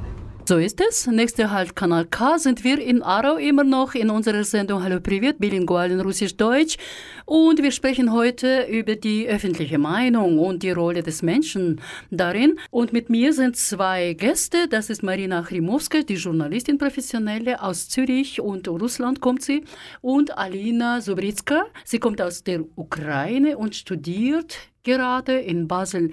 So 0.45 0.57
ist 0.57 0.81
es. 0.81 1.09
Nächster 1.09 1.51
Halt 1.51 1.75
Kanal 1.75 2.05
K 2.05 2.39
sind 2.39 2.63
wir 2.63 2.79
in 2.81 3.03
Aarau 3.03 3.39
immer 3.39 3.65
noch 3.65 3.97
in 3.97 4.09
unserer 4.09 4.45
Sendung 4.45 4.85
Hallo 4.85 5.01
Privat, 5.01 5.41
bilingual 5.41 5.91
in 5.91 6.01
Russisch-Deutsch. 6.01 6.77
Und 7.25 7.61
wir 7.61 7.73
sprechen 7.73 8.13
heute 8.13 8.69
über 8.71 8.95
die 8.95 9.27
öffentliche 9.27 9.79
Meinung 9.79 10.39
und 10.39 10.63
die 10.63 10.71
Rolle 10.71 11.03
des 11.03 11.23
Menschen 11.23 11.81
darin. 12.13 12.57
Und 12.71 12.93
mit 12.93 13.11
mir 13.11 13.33
sind 13.33 13.57
zwei 13.57 14.13
Gäste. 14.13 14.69
Das 14.69 14.91
ist 14.91 15.03
Marina 15.03 15.43
Chrimowska, 15.43 16.03
die 16.03 16.15
Journalistin 16.15 16.79
professionelle 16.79 17.61
aus 17.61 17.89
Zürich 17.89 18.41
und 18.41 18.69
Russland 18.69 19.21
kommt 19.21 19.43
sie. 19.43 19.65
Und 20.03 20.39
Alina 20.39 21.01
Subritska. 21.01 21.65
Sie 21.85 21.99
kommt 21.99 22.23
aus 22.23 22.45
der 22.45 22.61
Ukraine 22.77 23.59
und 23.59 23.75
studiert 23.75 24.57
gerade 24.85 25.37
in 25.37 25.67
Basel 25.67 26.13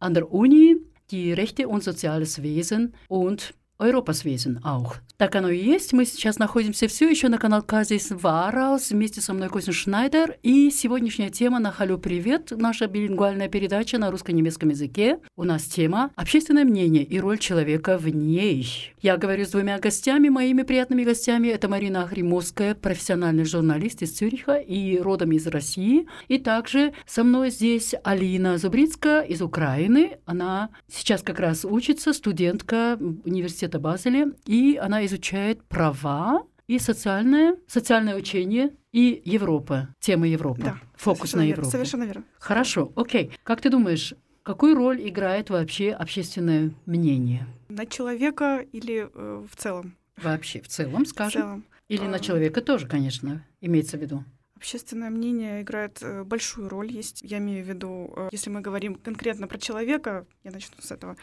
an 0.00 0.14
der 0.14 0.32
Uni 0.32 0.76
die 1.10 1.32
Rechte 1.32 1.68
und 1.68 1.82
soziales 1.82 2.42
Wesen 2.42 2.94
und 3.08 3.54
Europas 3.78 4.24
Wesen 4.24 4.64
auch. 4.64 4.96
Так 5.18 5.34
оно 5.34 5.48
и 5.48 5.58
есть. 5.58 5.92
Мы 5.92 6.04
сейчас 6.04 6.38
находимся 6.38 6.86
все 6.86 7.10
еще 7.10 7.28
на 7.28 7.38
канал 7.38 7.64
К 7.64 7.82
здесь 7.82 8.12
в 8.12 8.24
Араус. 8.24 8.90
Вместе 8.90 9.20
со 9.20 9.32
мной 9.32 9.48
Костин 9.48 9.74
Шнайдер. 9.74 10.36
И 10.44 10.70
сегодняшняя 10.70 11.28
тема 11.28 11.58
на 11.58 11.72
Халю 11.72 11.98
Привет. 11.98 12.52
Наша 12.52 12.86
билингвальная 12.86 13.48
передача 13.48 13.98
на 13.98 14.12
русско-немецком 14.12 14.68
языке. 14.68 15.18
У 15.34 15.42
нас 15.42 15.64
тема 15.64 16.12
«Общественное 16.14 16.64
мнение 16.64 17.02
и 17.02 17.18
роль 17.18 17.38
человека 17.38 17.98
в 17.98 18.08
ней». 18.08 18.94
Я 19.02 19.16
говорю 19.16 19.44
с 19.44 19.48
двумя 19.48 19.80
гостями, 19.80 20.28
моими 20.28 20.62
приятными 20.62 21.02
гостями. 21.02 21.48
Это 21.48 21.68
Марина 21.68 22.04
Ахримовская, 22.04 22.76
профессиональный 22.76 23.44
журналист 23.44 24.02
из 24.02 24.12
Цюриха 24.12 24.54
и 24.54 25.00
родом 25.00 25.32
из 25.32 25.48
России. 25.48 26.06
И 26.28 26.38
также 26.38 26.92
со 27.06 27.24
мной 27.24 27.50
здесь 27.50 27.92
Алина 28.04 28.56
Зубрицкая 28.56 29.22
из 29.22 29.42
Украины. 29.42 30.18
Она 30.26 30.70
сейчас 30.86 31.22
как 31.22 31.40
раз 31.40 31.64
учится, 31.64 32.12
студентка 32.12 32.96
университета 33.24 33.80
Базеля, 33.80 34.30
и 34.46 34.78
она 34.80 35.07
изучает 35.08 35.62
права 35.64 36.44
и 36.66 36.78
социальное, 36.78 37.56
социальное 37.66 38.14
учение 38.16 38.70
и 38.92 39.20
Европа, 39.24 39.88
тема 40.00 40.28
Европы, 40.28 40.62
Да, 40.62 40.78
фокус 40.96 41.32
на 41.32 41.38
верно, 41.40 41.50
Европу. 41.50 41.70
Совершенно 41.70 42.04
верно. 42.04 42.24
Хорошо, 42.38 42.92
окей. 42.94 43.32
Как 43.42 43.60
ты 43.60 43.70
думаешь, 43.70 44.14
какую 44.42 44.74
роль 44.76 45.00
играет 45.08 45.50
вообще 45.50 45.90
общественное 45.92 46.72
мнение? 46.86 47.46
На 47.68 47.86
человека 47.86 48.64
или 48.72 49.08
э, 49.12 49.46
в 49.50 49.56
целом? 49.56 49.96
Вообще, 50.22 50.60
в 50.60 50.68
целом, 50.68 51.04
В 51.04 51.08
скажем. 51.08 51.40
целом. 51.42 51.64
Или 51.88 52.06
на 52.06 52.16
А. 52.16 52.20
человека 52.20 52.60
тоже, 52.60 52.86
конечно, 52.86 53.44
имеется 53.60 53.96
в 53.96 54.00
виду. 54.00 54.24
Общественное 54.56 55.10
мнение 55.10 55.62
играет 55.62 55.98
э, 56.02 56.24
большую 56.24 56.68
роль. 56.68 56.90
Есть, 56.90 57.22
я 57.22 57.38
имею 57.38 57.64
в 57.64 57.68
виду, 57.68 58.12
э, 58.16 58.28
если 58.32 58.50
мы 58.50 58.60
говорим 58.60 58.94
конкретно 58.96 59.46
про 59.46 59.56
человека, 59.58 60.26
я 60.44 60.50
начну 60.50 60.74
с 60.80 60.90
этого. 60.90 61.16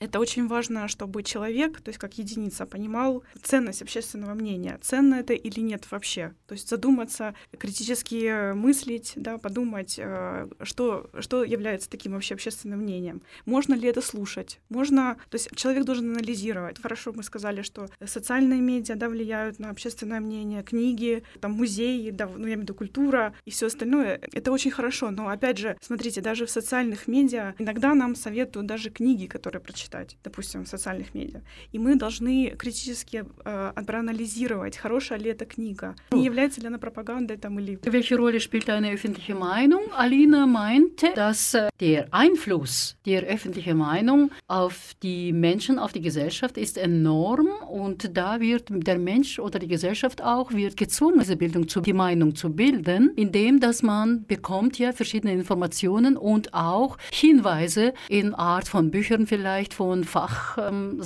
Это 0.00 0.20
очень 0.20 0.46
важно, 0.46 0.88
чтобы 0.88 1.22
человек, 1.22 1.80
то 1.80 1.88
есть 1.88 1.98
как 1.98 2.18
единица, 2.18 2.66
понимал 2.66 3.22
ценность 3.42 3.82
общественного 3.82 4.34
мнения. 4.34 4.78
Ценно 4.82 5.16
это 5.16 5.32
или 5.32 5.60
нет 5.60 5.90
вообще. 5.90 6.34
То 6.46 6.54
есть 6.54 6.68
задуматься, 6.68 7.34
критически 7.58 8.26
э, 8.26 8.54
мыслить, 8.54 9.12
да, 9.16 9.38
подумать, 9.38 9.96
э, 9.98 10.46
что, 10.62 11.10
что 11.20 11.44
является 11.44 11.88
таким 11.88 12.12
вообще 12.12 12.34
общественным 12.34 12.80
мнением. 12.80 13.22
Можно 13.46 13.74
ли 13.74 13.88
это 13.88 14.00
слушать? 14.00 14.60
Можно, 14.68 15.16
то 15.30 15.36
есть 15.36 15.54
человек 15.56 15.84
должен 15.84 16.10
анализировать. 16.10 16.80
Хорошо, 16.80 17.12
мы 17.12 17.22
сказали, 17.22 17.62
что 17.62 17.88
социальные 18.04 18.60
медиа 18.60 18.96
да, 18.96 19.08
влияют 19.08 19.58
на 19.58 19.70
общественное 19.70 20.20
мнение, 20.20 20.62
книги, 20.62 21.22
там 21.40 21.52
музеи, 21.52 22.10
да, 22.10 22.26
ну 22.26 22.46
я 22.46 22.54
имею 22.54 22.58
в 22.58 22.62
виду 22.62 22.74
культура 22.74 23.34
и 23.44 23.50
все 23.50 23.66
остальное. 23.66 24.20
Это 24.32 24.52
очень 24.52 24.70
хорошо, 24.70 25.10
но 25.10 25.28
опять 25.28 25.58
же, 25.58 25.76
смотрите, 25.80 26.20
даже 26.20 26.46
в 26.46 26.50
социальных 26.50 27.06
медиа 27.06 27.54
иногда 27.58 27.94
нам 27.94 28.14
советуют 28.14 28.66
даже 28.66 28.90
книги, 28.90 29.26
которые 29.26 29.60
прочитать, 29.83 30.17
допустим, 30.23 30.63
в 30.63 30.67
социальных 30.67 31.13
медиа. 31.13 31.41
И 31.71 31.79
мы 31.79 31.95
должны 31.95 32.55
критически 32.57 33.25
э, 33.45 33.73
проанализировать, 33.85 34.77
хорошая 34.77 35.19
ли 35.19 35.29
эта 35.31 35.45
книга, 35.45 35.95
не 36.11 36.25
является 36.25 36.61
ли 36.61 36.67
она 36.67 36.77
пропагандой 36.77 37.37
там 37.37 37.59
или 37.59 37.79
Welche 37.83 38.15
Rolle 38.17 38.39
spielt 38.39 38.69
eine 38.69 38.91
öffentliche 38.91 39.35
Meinung? 39.35 39.81
Alina 39.95 40.45
meinte, 40.45 41.07
dass 41.15 41.53
äh, 41.53 41.69
der 41.79 42.07
Einfluss 42.11 42.95
der 43.05 43.23
öffentlichen 43.23 43.77
Meinung 43.77 44.31
auf 44.47 44.93
die 45.01 45.33
Menschen, 45.33 45.79
auf 45.79 45.91
die 45.93 46.01
Gesellschaft 46.01 46.57
ist 46.57 46.77
enorm 46.77 47.47
und 47.69 48.17
da 48.17 48.39
wird 48.39 48.65
der 48.69 48.99
Mensch 48.99 49.39
oder 49.39 49.59
die 49.59 49.67
Gesellschaft 49.67 50.21
auch 50.21 50.51
wird 50.51 50.77
gezwungen, 50.77 51.19
diese 51.19 51.35
Bildung 51.37 51.67
zu, 51.67 51.81
die 51.81 51.93
Meinung 51.93 52.35
zu 52.35 52.49
bilden, 52.51 53.11
indem 53.15 53.59
dass 53.59 53.83
man 53.83 54.25
bekommt 54.25 54.77
ja 54.79 54.91
verschiedene 54.91 55.33
Informationen 55.33 56.17
und 56.17 56.53
auch 56.53 56.97
Hinweise 57.11 57.93
in 58.07 58.33
Art 58.33 58.67
von 58.67 58.91
Büchern 58.91 59.27
vielleicht, 59.27 59.72
von 59.74 60.04
Fach, 60.04 60.56
ähm, 60.58 61.00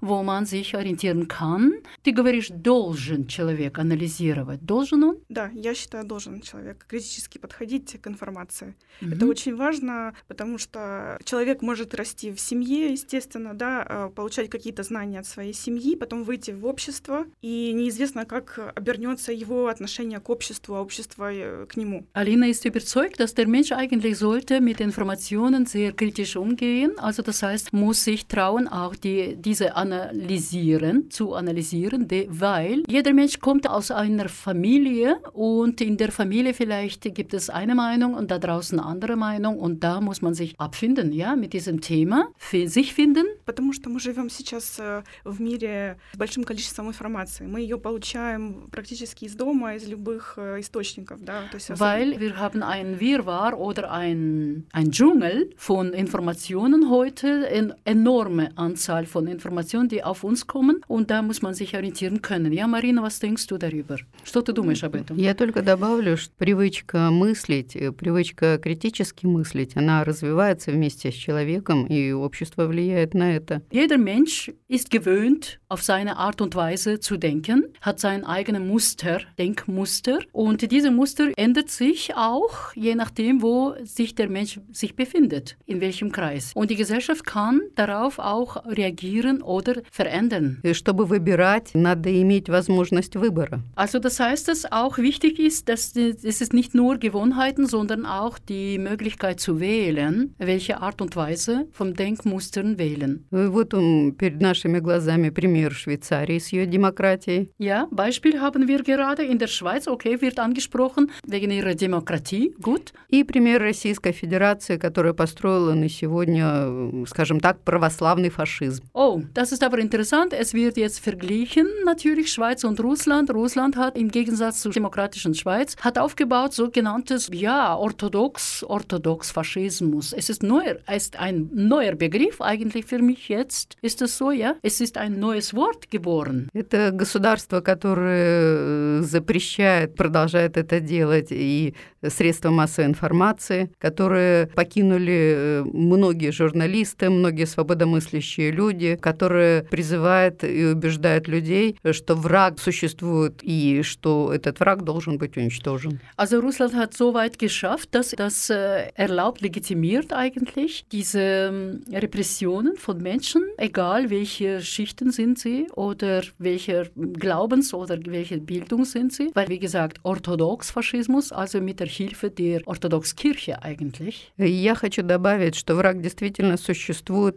wo 0.00 0.22
man 0.22 0.46
sich 0.46 0.74
orientieren 0.74 1.28
kann. 1.28 1.72
Ты 2.02 2.12
говоришь, 2.12 2.48
должен 2.50 3.26
человек 3.26 3.78
анализировать. 3.78 4.64
Должен 4.64 5.04
он? 5.04 5.16
Да, 5.28 5.50
я 5.54 5.74
считаю, 5.74 6.04
должен 6.04 6.40
человек 6.40 6.84
критически 6.88 7.38
подходить 7.38 8.00
к 8.00 8.06
информации. 8.06 8.74
Мгм. 9.00 9.12
Это 9.12 9.26
очень 9.26 9.56
важно, 9.56 10.14
потому 10.26 10.58
что 10.58 11.18
человек 11.24 11.62
может 11.62 11.94
расти 11.94 12.30
в 12.30 12.40
семье, 12.40 12.92
естественно, 12.92 13.54
да, 13.54 13.86
э, 13.88 14.10
получать 14.14 14.50
какие-то 14.50 14.82
знания 14.82 15.20
от 15.20 15.26
своей 15.26 15.52
семьи, 15.52 15.96
потом 15.96 16.24
выйти 16.24 16.50
в 16.50 16.66
общество, 16.66 17.24
и 17.42 17.72
неизвестно, 17.72 18.24
как 18.24 18.58
обернется 18.74 19.32
его 19.32 19.68
отношение 19.68 20.20
к 20.20 20.28
обществу, 20.30 20.74
а 20.74 20.82
общество 20.82 21.32
э, 21.32 21.66
к 21.66 21.76
нему. 21.76 22.06
Alina 22.14 22.48
ist 22.48 22.64
überzeugt, 22.64 23.18
dass 23.18 23.34
der 23.34 23.46
Mensch 23.46 23.72
eigentlich 23.72 24.18
sollte 24.18 24.60
mit 24.60 24.80
Informationen 24.80 25.66
sehr 25.66 25.92
kritisch 25.92 26.36
umgehen. 26.36 26.98
Also 26.98 27.22
das 27.22 27.37
heißt, 27.37 27.73
muss 27.73 28.03
sich 28.03 28.27
trauen, 28.27 28.67
auch 28.67 28.95
die, 28.95 29.35
diese 29.35 29.75
analysieren, 29.75 31.09
zu 31.09 31.33
analysieren, 31.33 32.07
de, 32.07 32.27
weil 32.29 32.83
jeder 32.87 33.13
Mensch 33.13 33.39
kommt 33.39 33.67
aus 33.69 33.91
einer 33.91 34.29
Familie 34.29 35.17
und 35.33 35.81
in 35.81 35.97
der 35.97 36.11
Familie 36.11 36.53
vielleicht 36.53 37.13
gibt 37.15 37.33
es 37.33 37.49
eine 37.49 37.75
Meinung 37.75 38.13
und 38.13 38.31
da 38.31 38.39
draußen 38.39 38.79
eine 38.79 38.87
andere 38.87 39.15
Meinung 39.15 39.59
und 39.59 39.83
da 39.83 40.01
muss 40.01 40.21
man 40.21 40.33
sich 40.33 40.59
abfinden, 40.59 41.11
ja, 41.11 41.35
mit 41.35 41.53
diesem 41.53 41.81
Thema, 41.81 42.27
für 42.37 42.67
sich 42.67 42.93
finden. 42.93 43.25
Потому 43.45 43.73
что 43.73 43.89
мы 43.89 43.99
живем 43.99 44.29
сейчас 44.29 44.79
э, 44.79 45.03
в 45.25 45.41
мире 45.41 45.97
с 46.13 46.17
большим 46.17 46.43
количеством 46.43 46.87
информации. 46.87 47.45
Мы 47.45 47.61
ее 47.61 47.77
получаем 47.77 48.67
практически 48.71 49.25
из 49.25 49.35
дома, 49.35 49.75
из 49.75 49.87
любых 49.87 50.35
э, 50.37 50.59
источников, 50.59 51.21
да. 51.21 51.43
То 51.51 51.55
есть 51.57 51.69
особенно- 51.69 51.83
Weil 51.83 52.19
wir 52.19 52.37
haben 52.37 52.63
ein 52.63 52.99
Wirrwarr 52.99 53.57
oder 53.59 53.91
ein, 53.91 54.65
ein 54.71 54.91
Dschungel 54.91 55.49
von 55.57 55.93
Informationen 55.93 56.89
heute, 56.89 57.26
eine 57.27 57.75
enorme 57.85 58.49
Anzahl 58.57 59.05
von 59.05 59.27
Informationen, 59.27 59.87
die 59.87 60.03
auf 60.03 60.23
uns 60.23 60.47
kommen 60.47 60.81
und 60.87 61.09
da 61.11 61.21
muss 61.21 61.41
man 61.41 61.53
sich 61.53 61.75
orientieren 61.75 62.21
können. 62.21 62.51
Ja, 62.51 62.67
Marina, 62.67 63.01
was 63.01 63.19
denkst 63.19 63.47
du 63.47 63.57
darüber? 63.57 63.97
Что 64.23 64.41
ты 64.41 64.53
думаешь 64.53 64.83
об 64.83 64.95
этом? 64.95 65.13
года. 65.13 65.21
Я 65.21 65.33
только 65.33 65.61
добавлю, 65.61 66.17
что 66.17 66.33
привычка 66.37 67.09
мыслить, 67.11 67.75
э, 67.75 67.91
привычка 67.91 68.57
критически 68.57 69.25
мыслить, 69.25 69.75
она 69.75 70.03
развивается 70.03 70.71
вместе 70.71 71.11
с 71.11 71.15
человеком, 71.15 71.85
и 71.85 72.11
общество 72.11 72.65
влияет 72.67 73.13
на 73.13 73.35
это. 73.35 73.61
Jeder 73.71 73.97
Mensch 73.97 74.51
ist 74.67 74.89
gewöhnt, 74.89 75.59
auf 75.69 75.81
seine 75.81 76.17
Art 76.17 76.41
und 76.41 76.55
Weise 76.55 76.99
zu 76.99 77.17
denken, 77.17 77.65
hat 77.81 77.99
sein 77.99 78.23
eigenes 78.25 78.61
Muster, 78.61 79.21
Denkmuster. 79.37 80.19
Und 80.31 80.71
diese 80.71 80.91
Muster 80.91 81.31
ändert 81.37 81.69
sich 81.69 82.15
auch, 82.15 82.73
je 82.75 82.95
nachdem, 82.95 83.41
wo 83.41 83.75
sich 83.83 84.15
der 84.15 84.29
Mensch 84.29 84.59
sich 84.71 84.95
befindet, 84.95 85.57
in 85.65 85.81
welchem 85.81 86.11
Kreis. 86.11 86.51
Und 86.55 86.69
die 86.69 86.75
Gesellschaft 86.75 87.16
kann 87.23 87.61
darauf 87.75 88.19
auch 88.19 88.65
reagieren 88.65 89.41
oder 89.41 89.81
verändern. 89.91 90.59
И 90.63 90.73
чтобы 90.73 91.05
выбирать, 91.05 91.71
надо 91.73 92.09
иметь 92.21 92.49
возможность 92.49 93.15
выбора. 93.15 93.61
Also 93.75 93.99
das 93.99 94.19
heißt, 94.19 94.47
dass 94.47 94.71
auch 94.71 94.97
wichtig 94.97 95.39
ist, 95.39 95.69
dass 95.69 95.95
es 95.95 96.41
ist 96.41 96.53
nicht 96.53 96.75
nur 96.75 96.97
Gewohnheiten, 96.97 97.67
sondern 97.67 98.05
auch 98.05 98.39
die 98.39 98.77
Möglichkeit 98.77 99.39
zu 99.39 99.59
wählen, 99.59 100.35
welche 100.37 100.81
Art 100.81 101.01
und 101.01 101.15
Weise 101.15 101.67
vom 101.71 101.93
Denkmustern 101.93 102.77
wählen. 102.77 103.25
И 103.31 103.47
Вот 103.53 103.73
ум, 103.73 104.13
перед 104.13 104.41
нашими 104.41 104.79
глазами 104.79 105.29
пример 105.29 105.71
Швейцарии 105.73 106.39
с 106.39 106.49
ее 106.49 106.65
демократией. 106.65 107.51
Ja, 107.59 107.87
Beispiel 107.91 108.39
haben 108.39 108.67
wir 108.67 108.83
gerade 108.83 109.23
in 109.23 109.37
der 109.37 109.47
Schweiz, 109.47 109.87
okay, 109.87 110.19
wird 110.21 110.39
angesprochen, 110.39 111.11
wegen 111.27 111.51
ihrer 111.51 111.75
Demokratie, 111.75 112.53
gut. 112.61 112.93
И 113.09 113.23
пример 113.23 113.61
Российской 113.61 114.11
Федерации, 114.11 114.77
которая 114.77 115.13
построила 115.13 115.73
на 115.73 115.89
сегодня, 115.89 116.65
э, 116.65 117.05
скажем 117.08 117.40
так, 117.40 117.62
православный 117.64 118.30
фашизм. 118.30 118.84
Oh, 118.92 119.22
das 119.34 119.52
ist 119.52 119.62
aber 119.62 119.78
interessant. 119.78 120.32
Es 120.32 120.54
wird 120.54 120.76
jetzt 120.76 121.00
verglichen, 121.00 121.66
natürlich 121.84 122.32
Schweiz 122.32 122.64
und 122.64 122.80
Russland. 122.80 123.30
Russland 123.30 123.76
hat 123.76 123.96
im 123.96 124.10
Gegensatz 124.10 124.60
zur 124.60 124.72
demokratischen 124.72 125.34
Schweiz, 125.34 125.76
hat 125.80 125.98
aufgebaut 125.98 126.54
sogenanntes, 126.54 127.28
ja, 127.32 127.76
orthodox, 127.76 128.64
orthodox 128.64 129.30
Faschismus. 129.30 130.12
Es 130.12 130.30
ist 130.30 130.42
neuer, 130.42 130.76
es 130.86 131.04
ist 131.04 131.18
ein 131.18 131.50
neuer 131.52 131.94
Begriff 131.94 132.40
eigentlich 132.40 132.84
für 132.84 132.98
mich 132.98 133.28
jetzt. 133.28 133.76
Ist 133.82 134.00
das 134.00 134.16
so, 134.16 134.30
ja? 134.30 134.54
Es 134.62 134.80
ist 134.80 134.96
ein 134.96 135.18
neues 135.18 135.54
Wort 135.54 135.90
geboren. 135.90 136.48
Это 136.52 136.90
государство, 136.92 137.60
которое 137.60 139.00
э, 139.00 139.02
запрещает, 139.02 139.94
продолжает 139.94 140.56
это 140.56 140.80
делать, 140.80 141.28
и 141.30 141.74
средства 142.06 142.50
массовой 142.50 142.88
информации, 142.88 143.70
которые 143.78 144.46
покинули 144.48 145.34
э, 145.36 145.64
многие 145.72 146.30
журналисты, 146.30 146.97
многие 147.02 147.46
свободомыслящие 147.46 148.50
люди, 148.50 148.96
которые 148.96 149.62
призывают 149.62 150.44
и 150.44 150.64
убеждают 150.66 151.28
людей, 151.28 151.76
что 151.92 152.14
враг 152.14 152.58
существует 152.58 153.40
и 153.42 153.82
что 153.82 154.32
этот 154.32 154.60
враг 154.60 154.82
должен 154.84 155.18
быть 155.18 155.36
уничтожен. 155.36 156.00
Also 156.16 156.40
Russland 156.40 156.74
hat 156.74 156.94
so 156.94 157.14
weit 157.14 157.38
geschafft, 157.38 157.94
dass 157.94 158.10
das 158.10 158.50
äh, 158.50 158.90
erlaubt, 158.94 159.40
legitimiert 159.40 160.12
eigentlich 160.12 160.84
diese 160.90 161.20
ähm, 161.20 161.80
Repressionen 161.92 162.76
von 162.76 162.98
Menschen, 162.98 163.42
egal 163.56 164.10
welche 164.10 164.60
Schichten 164.60 165.12
sind 165.12 165.38
sie 165.38 165.68
oder 165.74 166.22
welcher 166.38 166.86
Glaubens- 166.96 167.72
oder 167.74 167.98
welche 168.04 168.38
Bildung 168.38 168.84
sind 168.84 169.12
sie. 169.12 169.30
Weil, 169.34 169.48
wie 169.48 169.58
gesagt, 169.58 169.98
Orthodox-Faschismus, 170.02 171.32
also 171.32 171.60
mit 171.60 171.80
der 171.80 171.86
Hilfe 171.86 172.30
der 172.30 172.66
Orthodox-Kirche 172.66 173.62
eigentlich. 173.62 174.32
Я 174.36 174.74
хочу 174.74 175.02
добавить, 175.02 175.54
что 175.54 175.74
враг 175.74 176.00
действительно 176.00 176.56
существует, 176.56 176.87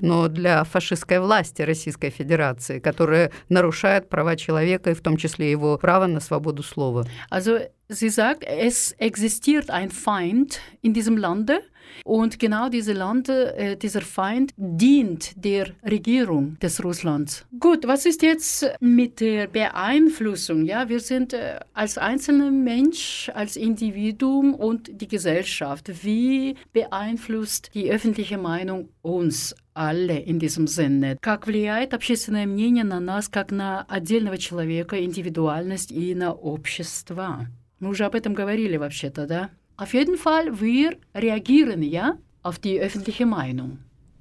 но 0.02 0.28
для 0.28 0.64
фашистской 0.64 1.20
власти 1.20 1.62
Российской 1.62 2.10
Федерации, 2.10 2.80
которая 2.80 3.32
нарушает 3.50 4.10
права 4.10 4.36
человека 4.36 4.92
и 4.92 4.94
в 4.94 5.02
том 5.02 5.18
числе 5.18 5.52
его 5.52 5.78
право 5.78 6.08
на 6.08 6.20
свободу 6.20 6.64
слова. 6.64 7.06
Also 7.30 7.60
sie 7.90 8.10
sagt, 8.10 8.44
es 8.44 8.96
existiert 8.98 9.70
ein 9.70 9.90
Feind 9.90 10.60
in 10.82 10.94
diesem 10.94 11.18
Lande 11.18 11.62
und 12.05 12.39
genau 12.39 12.69
diese 12.69 12.93
Lande, 12.93 13.55
äh, 13.57 13.77
dieser 13.77 14.01
Feind 14.01 14.53
dient 14.57 15.33
der 15.45 15.69
Regierung 15.85 16.59
des 16.61 16.83
Russlands. 16.83 17.47
Gut, 17.59 17.87
was 17.87 18.07
ist 18.07 18.23
jetzt 18.23 18.67
mit 18.81 19.21
der 19.21 19.47
Beeinflussung? 19.47 20.65
Ja, 20.65 20.89
wir 20.89 21.01
sind 21.01 21.33
äh, 21.33 21.61
als 21.75 21.99
einzelner 21.99 22.51
Mensch, 22.51 23.31
als 23.35 23.57
Individuum 23.57 24.55
und 24.55 25.01
die 25.01 25.09
Gesellschaft. 25.09 26.05
Wie 26.05 26.55
beeinflusst 26.73 27.71
die 27.75 27.91
öffentliche 27.91 28.39
Meinung 28.39 28.89
uns? 29.03 29.55
alle 29.77 30.19
in 30.19 30.39
diesem 30.39 30.67
Sinne. 30.67 31.19
Как 31.21 31.47
влияет 31.47 31.93
общественное 31.93 32.47
мнение 32.47 32.83
на 32.83 32.99
нас, 32.99 33.29
как 33.29 33.53
на 33.53 33.83
отдельного 33.83 34.39
человека, 34.39 35.05
индивидуальность 35.05 35.93
и 35.93 36.15
на 36.15 36.33
общество? 36.33 37.47
Мы 37.79 37.91
уже 37.91 38.07
об 38.07 38.15
этом 38.15 38.33
говорили 38.33 38.79
вообще-то, 38.79 39.27
да? 39.27 39.51
Auf 39.82 39.96
jeden 39.96 40.16
Fall, 40.16 40.62
wir 40.62 40.96
reagieren 41.16 41.82
ja 41.82 42.20
auf 42.44 42.60
die 42.60 42.80
öffentliche 42.80 43.26
Meinung. 43.26 43.80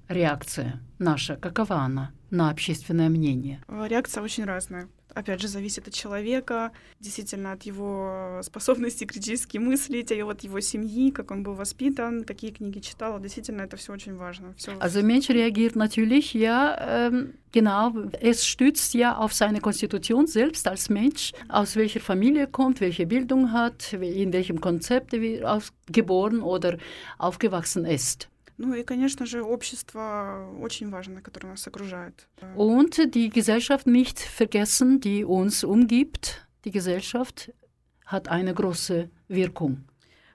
Реакция 0.08 0.80
наша, 0.98 1.36
какова 1.36 1.82
она 1.82 2.12
на 2.30 2.48
общественное 2.48 3.10
мнение? 3.10 3.60
Э, 3.68 3.86
Реакция 3.86 4.22
очень 4.22 4.44
разная. 4.44 4.88
Опять 5.14 5.40
же, 5.40 5.48
зависит 5.48 5.88
от 5.88 5.94
человека, 5.94 6.72
действительно 7.00 7.52
от 7.52 7.62
его 7.64 8.40
способности 8.42 9.04
критически 9.04 9.58
мыслить, 9.58 10.10
и 10.10 10.22
от 10.22 10.42
его 10.44 10.60
семьи, 10.60 11.10
как 11.10 11.30
он 11.30 11.42
был 11.42 11.54
воспитан, 11.54 12.24
какие 12.24 12.50
книги 12.50 12.80
читал. 12.80 13.20
Действительно, 13.20 13.62
это 13.62 13.76
все 13.76 13.92
очень 13.92 14.16
важно. 14.16 14.54
Всё 14.56 14.72
Also 14.78 15.02
Mensch 15.02 15.30
reagiert 15.30 15.76
natürlich, 15.76 16.34
ja, 16.34 17.08
ähm, 17.08 17.34
genau, 17.52 17.92
es 18.20 18.44
stützt 18.46 18.94
ja 18.94 19.16
auf 19.16 19.32
seine 19.32 19.60
Konstitution 19.60 20.26
selbst 20.26 20.66
als 20.66 20.88
Mensch, 20.88 21.32
aus 21.48 21.76
welcher 21.76 22.00
Familie 22.00 22.46
kommt, 22.46 22.80
welche 22.80 23.06
Bildung 23.06 23.52
hat, 23.52 23.92
in 23.92 24.32
welchem 24.32 24.60
Konzept 24.60 25.14
er 25.14 25.62
geboren 25.90 26.42
oder 26.42 26.78
aufgewachsen 27.18 27.84
ist. 27.84 28.28
Ну 28.59 28.73
и, 28.73 28.83
конечно 28.83 29.25
же, 29.25 29.43
общество 29.43 30.49
очень 30.61 30.89
важно, 30.89 31.21
которое 31.21 31.49
нас 31.49 31.67
окружает. 31.67 32.27
Э, 32.39 32.55
Und 32.55 33.13
die 33.13 33.29
Gesellschaft 33.29 33.85
nicht 33.85 34.19
vergessen, 34.19 34.99
die 35.01 35.25
uns 35.25 35.63
umgibt. 35.63 36.47
Die 36.63 36.71
Gesellschaft 36.71 37.51
hat 38.05 38.27
eine 38.29 38.53
große 38.53 39.09
Wirkung. 39.27 39.83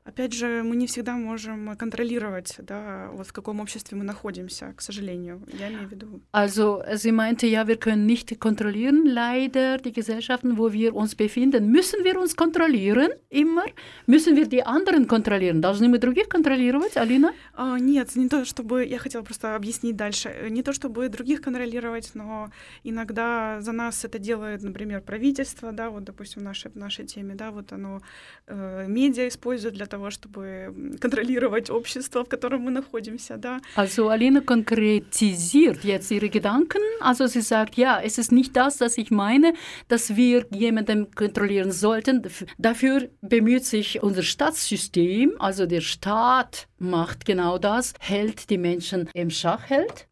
Опять 0.05 0.33
же, 0.33 0.61
мы 0.61 0.75
не 0.75 0.85
всегда 0.85 1.13
можем 1.17 1.75
контролировать, 1.77 2.57
да, 2.59 3.09
вот 3.13 3.25
в 3.25 3.33
каком 3.33 3.59
обществе 3.59 3.97
мы 3.97 4.03
находимся, 4.03 4.71
к 4.77 4.81
сожалению. 4.81 5.41
Я 5.59 5.67
имею 5.69 5.87
в 5.87 5.91
виду. 5.91 6.21
Also 6.31 6.83
sie 6.93 7.11
meinte, 7.11 7.47
ja, 7.47 7.67
wir 7.67 7.77
können 7.77 8.05
nicht 8.05 8.39
kontrollieren, 8.39 9.07
leider 9.07 9.79
die 9.79 9.91
Gesellschaften, 9.91 10.59
wo 10.59 10.71
wir 10.71 10.95
uns 10.95 11.15
befinden. 11.15 11.71
Müssen 11.71 12.03
wir 12.03 12.19
uns 12.19 12.35
kontrollieren 12.35 13.13
immer? 13.31 13.65
Müssen 14.05 14.35
wir 14.35 14.47
die 14.47 14.63
anderen 14.63 15.07
kontrollieren? 15.07 15.59
Должны 15.61 15.87
мы 15.87 15.97
других 15.97 16.29
контролировать, 16.29 16.97
Алина? 16.97 17.33
А, 17.55 17.79
нет, 17.79 18.15
не 18.15 18.29
то 18.29 18.45
чтобы... 18.45 18.85
Я 18.85 18.99
хотела 18.99 19.23
просто 19.23 19.55
объяснить 19.55 19.95
дальше. 19.95 20.29
Э, 20.29 20.49
Не 20.49 20.61
то 20.61 20.71
чтобы 20.71 21.09
других 21.09 21.41
контролировать, 21.41 22.11
но 22.13 22.51
иногда 22.83 23.59
за 23.59 23.71
нас 23.71 24.05
это 24.05 24.19
делает, 24.19 24.61
например, 24.61 25.01
правительство, 25.01 25.71
да, 25.71 25.89
вот, 25.89 26.03
допустим, 26.03 26.43
в 26.43 26.45
нашей, 26.45 26.69
в 26.69 26.75
нашей 26.75 27.05
теме, 27.07 27.33
да, 27.33 27.49
вот 27.49 27.73
оно 27.73 28.01
э, 28.45 28.85
медиа 28.87 29.27
использует 29.27 29.73
для 29.73 29.87
того, 29.87 29.94
чтобы 30.10 30.44
м, 30.74 30.98
контролировать 30.98 31.70
общество, 31.70 32.24
в 32.24 32.28
котором 32.28 32.62
мы 32.62 32.70
находимся, 32.70 33.36
да. 33.36 33.60
Also 33.76 34.08
Alina 34.08 34.40
konkretisiert 34.40 35.84
jetzt 35.84 36.10
ihre 36.10 36.28
Gedanken. 36.28 36.80
Also 37.00 37.26
sie 37.26 37.40
sagt, 37.42 37.76
ja, 37.76 38.00
es 38.02 38.18
ist 38.18 38.32
nicht 38.32 38.56
das, 38.56 38.80
was 38.80 38.98
ich 38.98 39.10
meine, 39.10 39.54
dass 39.88 40.16
wir 40.16 40.46
jemanden 40.50 41.10
kontrollieren 41.14 41.72
sollten. 41.72 42.22
Daf- 42.22 42.46
Dafür 42.58 43.08
bemüht 43.22 43.64
sich 43.64 44.02
unser 44.02 44.22
Staatssystem, 44.22 45.32
also 45.38 45.66
der 45.66 45.80
Staat 45.80 46.66
macht 46.78 47.24
genau 47.24 47.58
das, 47.58 47.92
hält 48.00 48.50
die 48.50 48.58
Menschen 48.58 49.08
im 49.14 49.30
Schach 49.30 49.68
hält. 49.68 50.06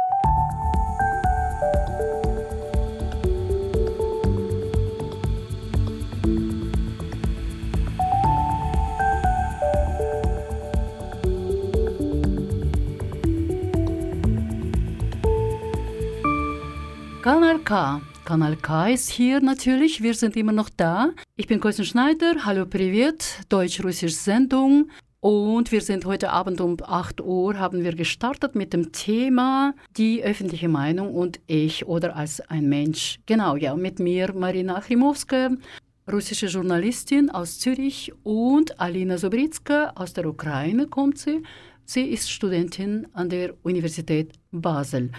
Kanal 17.24 17.59
K. 17.59 18.01
Kanal 18.26 18.57
K 18.57 18.89
ist 18.89 19.09
hier 19.09 19.39
natürlich. 19.39 20.03
Wir 20.03 20.13
sind 20.13 20.36
immer 20.36 20.51
noch 20.51 20.69
da. 20.69 21.11
Ich 21.38 21.47
bin 21.47 21.61
Kosten 21.61 21.86
Schneider. 21.86 22.43
Hallo, 22.43 22.65
Privet. 22.65 23.39
Deutsch-Russisch 23.47 24.15
Sendung. 24.15 24.89
Und 25.21 25.71
wir 25.71 25.80
sind 25.80 26.03
heute 26.03 26.32
Abend 26.32 26.59
um 26.59 26.76
8 26.84 27.21
Uhr, 27.21 27.57
haben 27.57 27.82
wir 27.86 27.95
gestartet 27.95 28.55
mit 28.55 28.74
dem 28.74 28.91
Thema 28.91 29.74
die 29.95 30.21
öffentliche 30.21 30.67
Meinung 30.67 31.15
und 31.15 31.39
ich 31.47 31.86
oder 31.86 32.13
als 32.17 32.41
ein 32.41 32.67
Mensch. 32.67 33.21
Genau, 33.26 33.55
ja, 33.55 33.74
mit 33.74 33.99
mir 33.99 34.34
Marina 34.34 34.76
Achrimowska, 34.76 35.51
russische 36.11 36.47
Journalistin 36.47 37.30
aus 37.30 37.57
Zürich 37.57 38.11
und 38.24 38.82
Alina 38.82 39.17
Sobritska 39.17 39.93
aus 39.95 40.11
der 40.11 40.26
Ukraine 40.26 40.88
kommt 40.88 41.19
sie. 41.19 41.41
Sie 41.86 42.03
ist 42.03 42.30
Studentin 42.30 43.07
an 43.13 43.30
der 43.30 43.53
Universität 43.63 44.34
Basel. 44.53 45.11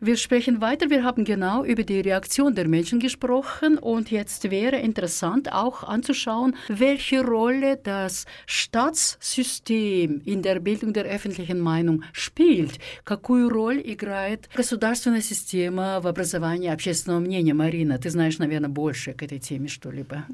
Wir 0.00 0.16
sprechen 0.16 0.60
weiter. 0.60 0.90
Wir 0.90 1.04
haben 1.04 1.24
genau 1.24 1.64
über 1.64 1.84
die 1.84 2.00
Reaktion 2.00 2.54
der 2.54 2.68
Menschen 2.68 3.00
gesprochen 3.00 3.78
und 3.78 4.10
jetzt 4.10 4.50
wäre 4.50 4.76
interessant 4.76 5.52
auch 5.52 5.84
anzuschauen, 5.84 6.54
welche 6.68 7.24
Rolle 7.24 7.78
das 7.82 8.26
Staatssystem 8.46 10.20
in 10.24 10.42
der 10.42 10.60
Bildung 10.60 10.92
der 10.92 11.04
öffentlichen 11.04 11.60
Meinung 11.60 12.02
spielt. 12.12 12.78
Какую 13.04 13.48
роль 13.48 13.80
играет 13.84 14.48
государственная 14.54 15.22
система 15.22 16.00
в 16.00 16.06
образовании 16.06 16.68
общественного 16.68 17.20
мнения? 17.20 17.54
Марина, 17.54 17.98
ты 17.98 18.10
знаешь, 18.10 18.38
наверное, 18.38 18.68
больше 18.68 19.12
к 19.12 19.22
этой 19.22 19.38
теме 19.38 19.68
что-либо. 19.68 20.24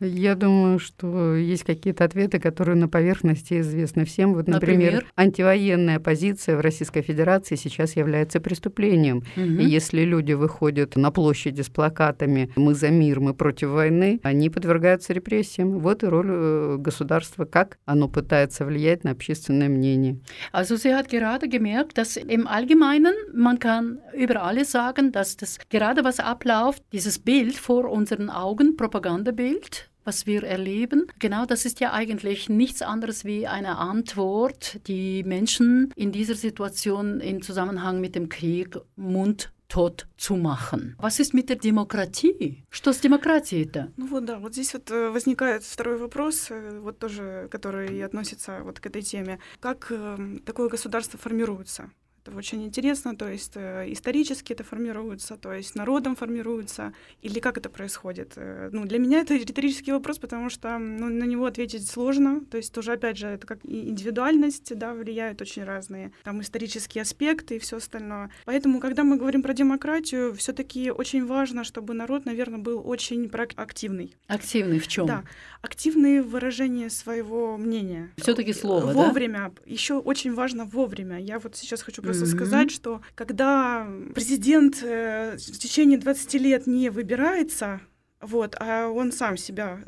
Я 0.00 0.34
думаю, 0.34 0.78
что 0.78 1.34
есть 1.36 1.64
какие-то 1.64 2.04
ответы, 2.04 2.40
которые 2.40 2.76
на 2.76 2.88
поверхности 2.88 3.60
известны 3.60 4.04
всем. 4.04 4.34
Вот, 4.34 4.48
например, 4.48 4.80
Например? 4.80 5.06
антивоенная 5.16 6.00
позиция 6.00 6.56
в 6.56 6.60
Российской 6.60 7.02
Федерации 7.02 7.54
сейчас 7.56 7.96
является 8.05 8.39
преступлением. 8.39 9.23
Мгм. 9.35 9.59
И 9.59 9.65
если 9.65 10.05
люди 10.05 10.33
выходят 10.33 10.95
на 10.95 11.11
площади 11.11 11.61
с 11.61 11.69
плакатами 11.69 12.49
«Мы 12.55 12.73
за 12.73 12.89
мир, 12.89 13.19
мы 13.19 13.33
против 13.33 13.69
войны», 13.69 14.19
они 14.23 14.49
подвергаются 14.49 15.13
репрессиям. 15.13 15.79
Вот 15.79 16.03
и 16.03 16.07
роль 16.07 16.29
э, 16.29 16.77
государства, 16.79 17.45
как 17.45 17.77
оно 17.85 18.07
пытается 18.07 18.65
влиять 18.65 19.03
на 19.03 19.11
общественное 19.11 19.69
мнение. 19.69 20.19
Also 20.53 20.75
sie 20.77 20.93
hat 20.93 21.09
gerade 21.09 21.47
gemerkt, 21.47 21.97
dass 21.97 22.17
im 22.17 22.47
Allgemeinen, 22.47 23.13
man 23.33 23.59
kann 23.59 23.99
über 24.13 24.43
alles 24.43 24.71
sagen, 24.71 25.11
dass 25.11 25.37
das 25.37 25.57
gerade 25.69 26.03
was 26.03 26.19
abläuft, 26.19 26.83
dieses 26.93 27.19
Bild 27.19 27.55
vor 27.55 27.89
unseren 27.89 28.29
Augen, 28.29 28.77
Propagandabild, 28.77 29.89
was 30.04 30.26
wir 30.26 30.42
erleben, 30.42 31.06
genau 31.18 31.46
das 31.46 31.64
ist 31.64 31.80
ja 31.80 31.92
eigentlich 31.92 32.48
nichts 32.48 32.82
anderes 32.82 33.24
wie 33.24 33.46
eine 33.46 33.78
Antwort, 33.78 34.80
die 34.86 35.22
Menschen 35.24 35.92
in 35.94 36.10
dieser 36.12 36.34
Situation 36.34 37.20
im 37.20 37.42
Zusammenhang 37.42 38.00
mit 38.00 38.14
dem 38.14 38.28
Krieg 38.28 38.76
mundtot 38.96 40.08
zu 40.16 40.36
machen. 40.36 40.96
Was 40.98 41.20
ist 41.20 41.34
mit 41.34 41.48
der 41.48 41.56
Demokratie? 41.56 42.64
Что 42.70 42.92
с 42.92 43.00
демократией-то? 43.00 43.92
Ну 43.96 44.06
вот 44.06 44.24
да, 44.24 44.38
вот 44.38 44.54
здесь 44.54 44.72
вот 44.72 44.90
э, 44.90 45.10
возникает 45.10 45.62
второй 45.62 45.98
вопрос, 45.98 46.50
э, 46.50 46.80
вот 46.80 46.98
тоже, 46.98 47.48
который 47.50 47.98
и 47.98 48.00
относится 48.00 48.62
вот 48.64 48.80
к 48.80 48.86
этой 48.86 49.02
теме. 49.02 49.38
Как 49.60 49.86
э, 49.90 50.38
такое 50.44 50.68
государство 50.68 51.18
формируется? 51.18 51.90
Это 52.25 52.35
очень 52.35 52.63
интересно, 52.65 53.15
то 53.15 53.29
есть 53.29 53.51
э, 53.53 53.85
исторически 53.91 54.53
это 54.53 54.63
формируется, 54.63 55.37
то 55.37 55.53
есть 55.53 55.75
народом 55.75 56.15
формируется, 56.15 56.91
или 57.21 57.39
как 57.39 57.59
это 57.59 57.69
происходит? 57.69 58.33
Э, 58.35 58.69
Ну, 58.71 58.85
для 58.85 58.97
меня 58.97 59.19
это 59.19 59.35
риторический 59.35 59.91
вопрос, 59.91 60.17
потому 60.17 60.49
что 60.49 60.79
ну, 60.79 61.07
на 61.09 61.25
него 61.25 61.45
ответить 61.45 61.87
сложно, 61.87 62.41
то 62.49 62.57
есть 62.57 62.73
тоже, 62.73 62.93
опять 62.93 63.17
же, 63.17 63.27
это 63.27 63.45
как 63.45 63.59
и 63.63 63.89
индивидуальность, 63.89 64.75
да, 64.75 64.95
влияют 64.95 65.39
очень 65.41 65.63
разные, 65.65 66.11
там, 66.23 66.41
исторические 66.41 67.03
аспекты 67.03 67.57
и 67.57 67.59
все 67.59 67.77
остальное. 67.77 68.31
Поэтому, 68.45 68.79
когда 68.79 69.03
мы 69.03 69.17
говорим 69.17 69.43
про 69.43 69.53
демократию, 69.53 70.33
все 70.33 70.51
таки 70.51 70.89
очень 70.89 71.27
важно, 71.27 71.63
чтобы 71.63 71.93
народ, 71.93 72.25
наверное, 72.25 72.57
был 72.59 72.81
очень 72.89 73.29
проактивный. 73.29 74.15
Активный 74.25 74.79
в 74.79 74.87
чем? 74.87 75.05
Да, 75.05 75.23
активные 75.61 76.23
в 76.23 76.29
выражении 76.29 76.87
своего 76.87 77.55
мнения. 77.57 78.09
Все-таки 78.17 78.51
слово, 78.53 78.93
да? 78.93 78.93
Вовремя. 78.93 79.51
Еще 79.67 79.93
очень 79.99 80.33
важно 80.33 80.65
вовремя. 80.65 81.19
Я 81.19 81.37
вот 81.37 81.55
сейчас 81.55 81.83
хочу 81.83 82.01
просто 82.01 82.14
Мгм. 82.23 82.31
сказать, 82.31 82.71
что 82.71 83.01
когда 83.15 83.87
президент 84.13 84.81
э, 84.83 85.35
в 85.37 85.57
течение 85.59 85.97
20 85.97 86.33
лет 86.39 86.67
не 86.67 86.89
выбирается, 86.89 87.81
вот, 88.21 88.55
а 88.59 88.87
он 88.87 89.11
сам 89.11 89.37
себя 89.37 89.79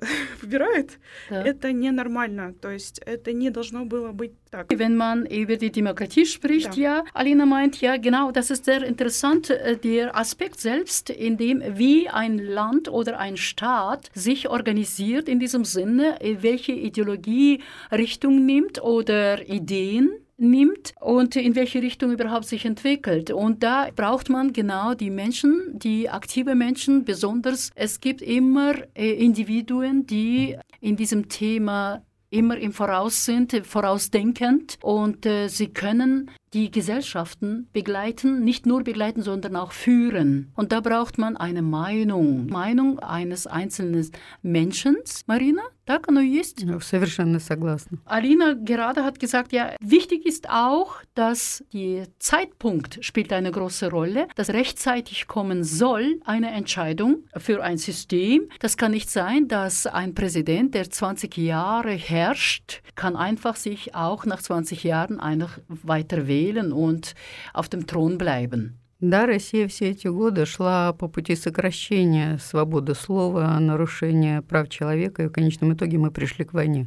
выбирает, 0.41 0.99
Да. 1.29 1.41
это 1.43 1.71
ненормально. 1.71 2.53
То 2.61 2.69
есть 2.69 2.99
это 3.05 3.33
не 3.33 3.49
должно 3.49 3.85
было 3.85 4.11
быть 4.11 4.33
так. 4.51 4.67
Wenn 4.71 4.95
man 4.95 5.25
über 5.25 5.55
die 5.57 5.71
Demokratie 5.71 6.25
spricht, 6.25 6.75
ja. 6.77 7.03
Alina 7.13 7.45
meint, 7.45 7.81
ja, 7.81 7.97
genau, 7.97 8.31
das 8.31 8.51
ist 8.51 8.65
sehr 8.65 8.83
interessant, 8.83 9.49
äh, 9.49 9.75
der 9.77 10.15
Aspekt 10.15 10.59
selbst, 10.59 11.09
in 11.09 11.37
dem 11.37 11.63
wie 11.79 12.09
ein 12.09 12.37
Land 12.37 12.89
oder 12.89 13.17
ein 13.17 13.37
Staat 13.37 14.11
sich 14.13 14.47
organisiert 14.49 15.27
in 15.27 15.39
diesem 15.39 15.65
Sinne, 15.65 16.21
äh, 16.21 16.37
welche 16.41 16.73
Ideologie 16.73 17.61
Richtung 17.91 18.45
nimmt 18.45 18.81
oder 18.83 19.47
Ideen 19.49 20.11
nimmt 20.37 20.93
und 20.99 21.35
in 21.35 21.55
welche 21.55 21.81
Richtung 21.81 22.11
überhaupt 22.11 22.45
sich 22.45 22.65
entwickelt. 22.65 23.31
Und 23.31 23.63
da 23.63 23.89
braucht 23.95 24.29
man 24.29 24.53
genau 24.53 24.93
die 24.93 25.09
Menschen, 25.09 25.71
die 25.73 26.09
aktive 26.09 26.55
Menschen, 26.55 27.03
besonders 27.03 27.71
es 27.75 27.99
gibt 27.99 28.21
immer 28.21 28.73
äh, 28.95 29.11
Individuen, 29.13 30.05
die 30.05 30.55
in 30.79 30.95
diesem 30.95 31.27
Thema 31.27 32.03
immer 32.29 32.57
im 32.57 32.73
Voraus 32.73 33.25
sind, 33.25 33.53
äh, 33.53 33.63
vorausdenkend 33.63 34.77
und 34.81 35.25
äh, 35.25 35.47
sie 35.47 35.67
können 35.67 36.29
die 36.53 36.71
Gesellschaften 36.71 37.67
begleiten, 37.73 38.43
nicht 38.43 38.65
nur 38.65 38.83
begleiten, 38.83 39.21
sondern 39.21 39.55
auch 39.55 39.71
führen. 39.71 40.51
Und 40.55 40.71
da 40.71 40.81
braucht 40.81 41.17
man 41.17 41.37
eine 41.37 41.61
Meinung, 41.61 42.47
Meinung 42.47 42.99
eines 42.99 43.47
einzelnen 43.47 44.09
Menschen. 44.41 44.97
Marina, 45.25 45.61
так 45.86 46.08
оно 46.08 46.20
и 46.20 46.28
есть? 46.28 46.64
Совершенно 46.82 47.38
согласна. 47.40 47.98
Alina 48.04 48.54
gerade 48.54 49.04
hat 49.04 49.18
gesagt, 49.18 49.52
ja, 49.52 49.74
wichtig 49.80 50.24
ist 50.26 50.48
auch, 50.48 51.02
dass 51.14 51.64
der 51.72 52.06
Zeitpunkt 52.18 53.04
spielt 53.04 53.32
eine 53.32 53.50
große 53.50 53.90
Rolle, 53.90 54.28
dass 54.36 54.50
rechtzeitig 54.50 55.26
kommen 55.26 55.64
soll 55.64 56.20
eine 56.24 56.50
Entscheidung 56.50 57.24
für 57.36 57.62
ein 57.62 57.78
System. 57.78 58.48
Das 58.60 58.76
kann 58.76 58.92
nicht 58.92 59.10
sein, 59.10 59.48
dass 59.48 59.86
ein 59.86 60.14
Präsident, 60.14 60.74
der 60.74 60.88
20 60.88 61.36
Jahre 61.36 61.92
herrscht, 61.92 62.82
kann 62.94 63.16
einfach 63.16 63.56
sich 63.56 63.94
auch 63.94 64.24
nach 64.24 64.40
20 64.40 64.84
Jahren 64.84 65.20
einfach 65.20 65.58
weiter 65.68 66.26
wählen 66.26 66.72
und 66.72 67.14
auf 67.52 67.68
dem 67.68 67.86
Thron 67.86 68.18
bleiben. 68.18 68.78
Да, 69.02 69.26
Россия 69.26 69.66
все 69.66 69.90
эти 69.90 70.06
годы 70.06 70.46
шла 70.46 70.92
по 70.92 71.08
пути 71.08 71.34
сокращения 71.34 72.38
свободы 72.38 72.94
слова, 72.94 73.58
нарушения 73.58 74.42
прав 74.42 74.68
человека, 74.68 75.24
и 75.24 75.26
в 75.26 75.32
конечном 75.32 75.72
итоге 75.72 75.98
мы 75.98 76.12
пришли 76.12 76.44
к 76.44 76.52
войне. 76.52 76.86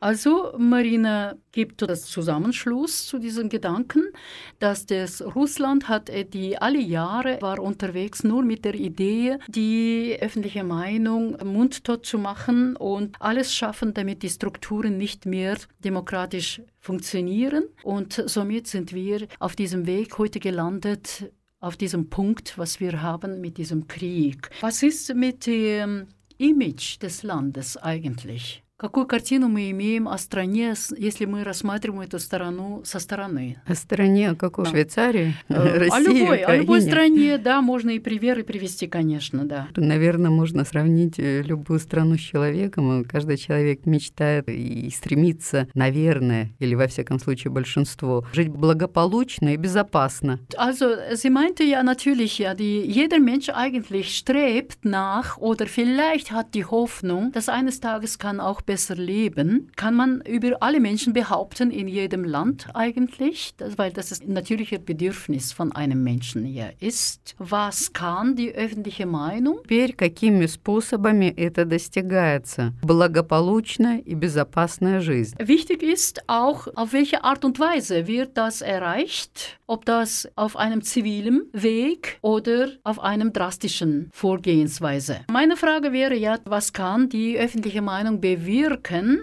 Also 0.00 0.56
Marina 0.56 1.36
gibt 1.52 1.82
das 1.82 2.06
Zusammenschluss 2.06 3.06
zu 3.06 3.18
diesem 3.18 3.50
Gedanken, 3.50 4.04
dass 4.58 4.86
das 4.86 5.20
Russland 5.20 5.86
hat 5.86 6.08
äh, 6.08 6.24
die 6.24 6.56
alle 6.56 6.80
Jahre 6.80 7.36
war 7.42 7.58
unterwegs 7.58 8.24
nur 8.24 8.42
mit 8.42 8.64
der 8.64 8.74
Idee, 8.74 9.36
die 9.48 10.16
öffentliche 10.18 10.64
Meinung 10.64 11.36
mundtot 11.44 12.06
zu 12.06 12.16
machen 12.16 12.74
und 12.76 13.16
alles 13.20 13.54
schaffen, 13.54 13.92
damit 13.92 14.22
die 14.22 14.30
Strukturen 14.30 14.96
nicht 14.96 15.26
mehr 15.26 15.58
demokratisch 15.84 16.62
funktionieren. 16.78 17.64
Und 17.82 18.24
somit 18.26 18.66
sind 18.66 18.94
wir 18.94 19.28
auf 19.38 19.54
diesem 19.56 19.86
Weg 19.86 20.16
heute 20.16 20.40
gelandet, 20.40 21.30
auf 21.59 21.77
diesem 21.77 22.09
Punkt, 22.09 22.57
was 22.57 22.79
wir 22.79 23.01
haben 23.01 23.41
mit 23.41 23.57
diesem 23.57 23.87
Krieg. 23.87 24.49
Was 24.61 24.83
ist 24.83 25.13
mit 25.15 25.45
dem 25.45 26.07
Image 26.37 27.01
des 27.01 27.23
Landes 27.23 27.77
eigentlich? 27.77 28.64
Какую 28.77 29.07
картину 29.07 29.47
мы 29.47 29.71
имеем 29.71 30.09
о 30.09 30.17
стране, 30.17 30.73
если 30.97 31.23
мы 31.23 31.45
рассматриваем 31.45 32.01
эту 32.01 32.19
сторону 32.19 32.81
со 32.83 32.99
стороны? 32.99 33.61
О 33.65 33.73
стране 33.73 34.35
какой? 34.35 34.65
Да. 34.65 34.71
Швейцарии? 34.71 35.33
Э, 35.47 35.77
России? 35.77 35.95
о 35.95 35.99
любой, 36.01 36.37
о 36.39 36.55
любой 36.57 36.79
Украине? 36.79 36.91
стране, 36.91 37.37
да, 37.37 37.61
можно 37.61 37.91
и 37.91 37.99
примеры 37.99 38.43
привести, 38.43 38.87
конечно, 38.87 39.45
да. 39.45 39.69
Наверное, 39.77 40.29
можно 40.29 40.65
сравнить 40.65 41.17
э, 41.19 41.41
любую 41.43 41.79
страну 41.79 42.17
с 42.17 42.19
человеком. 42.19 43.05
Каждый 43.05 43.37
человек 43.37 43.85
мечтает 43.85 44.49
и 44.49 44.89
стремится, 44.89 45.69
наверное, 45.73 46.49
или 46.59 46.75
во 46.75 46.87
всяком 46.87 47.19
случае 47.19 47.53
большинство, 47.53 48.25
жить 48.33 48.49
благополучно 48.49 49.53
и 49.53 49.55
безопасно. 49.55 50.41
Also 50.57 50.97
sie 51.13 51.29
meinte 51.29 51.63
ja 51.63 51.81
natürlich, 51.81 52.39
ja, 52.39 52.53
die, 52.53 52.81
jeder 52.81 53.19
Mensch 53.19 53.47
eigentlich 53.47 54.17
strebt 54.17 54.83
nach 54.83 55.37
oder 55.37 55.65
vielleicht 55.65 56.33
hat 56.33 56.53
die 56.53 56.65
Hoffnung, 56.65 57.31
dass 57.31 57.47
eines 57.47 57.79
Tages 57.79 58.19
kann 58.19 58.41
auch 58.41 58.64
besser 58.64 58.94
leben. 58.94 59.70
Kann 59.76 59.94
man 59.94 60.20
über 60.22 60.56
alle 60.60 60.80
Menschen 60.80 61.12
behaupten 61.12 61.70
in 61.70 61.88
jedem 61.88 62.24
Land 62.24 62.68
eigentlich, 62.74 63.54
das, 63.56 63.78
weil 63.78 63.92
das 63.92 64.12
ist 64.12 64.22
ein 64.22 64.32
natürliches 64.32 64.80
Bedürfnis 64.80 65.52
von 65.52 65.72
einem 65.72 66.02
Menschen 66.02 66.46
ja 66.46 66.70
ist. 66.78 67.34
Was 67.38 67.92
kann 67.92 68.36
die 68.36 68.52
öffentliche 68.52 69.06
Meinung? 69.06 69.58
Теперь 69.62 69.94
какими 69.94 70.46
способами 70.46 71.26
это 71.36 71.64
достигается? 71.64 72.72
Благополучная 72.82 73.98
и 73.98 74.14
безопасная 74.14 75.00
жизнь. 75.00 75.34
Wichtig 75.38 75.82
ist 75.82 76.22
auch, 76.26 76.68
auf 76.74 76.92
welche 76.92 77.24
Art 77.24 77.44
und 77.44 77.58
Weise 77.58 78.06
wird 78.06 78.36
das 78.36 78.60
erreicht, 78.60 79.58
ob 79.66 79.84
das 79.84 80.28
auf 80.36 80.56
einem 80.56 80.82
zivilen 80.82 81.42
Weg 81.52 82.18
oder 82.22 82.68
auf 82.84 83.00
einem 83.00 83.32
drastischen 83.32 84.10
Vorgehensweise. 84.12 85.20
Meine 85.30 85.56
Frage 85.56 85.92
wäre 85.92 86.16
ja, 86.16 86.38
was 86.44 86.72
kann 86.72 87.08
die 87.08 87.38
öffentliche 87.38 87.82
Meinung 87.82 88.20
bewirken 88.20 88.53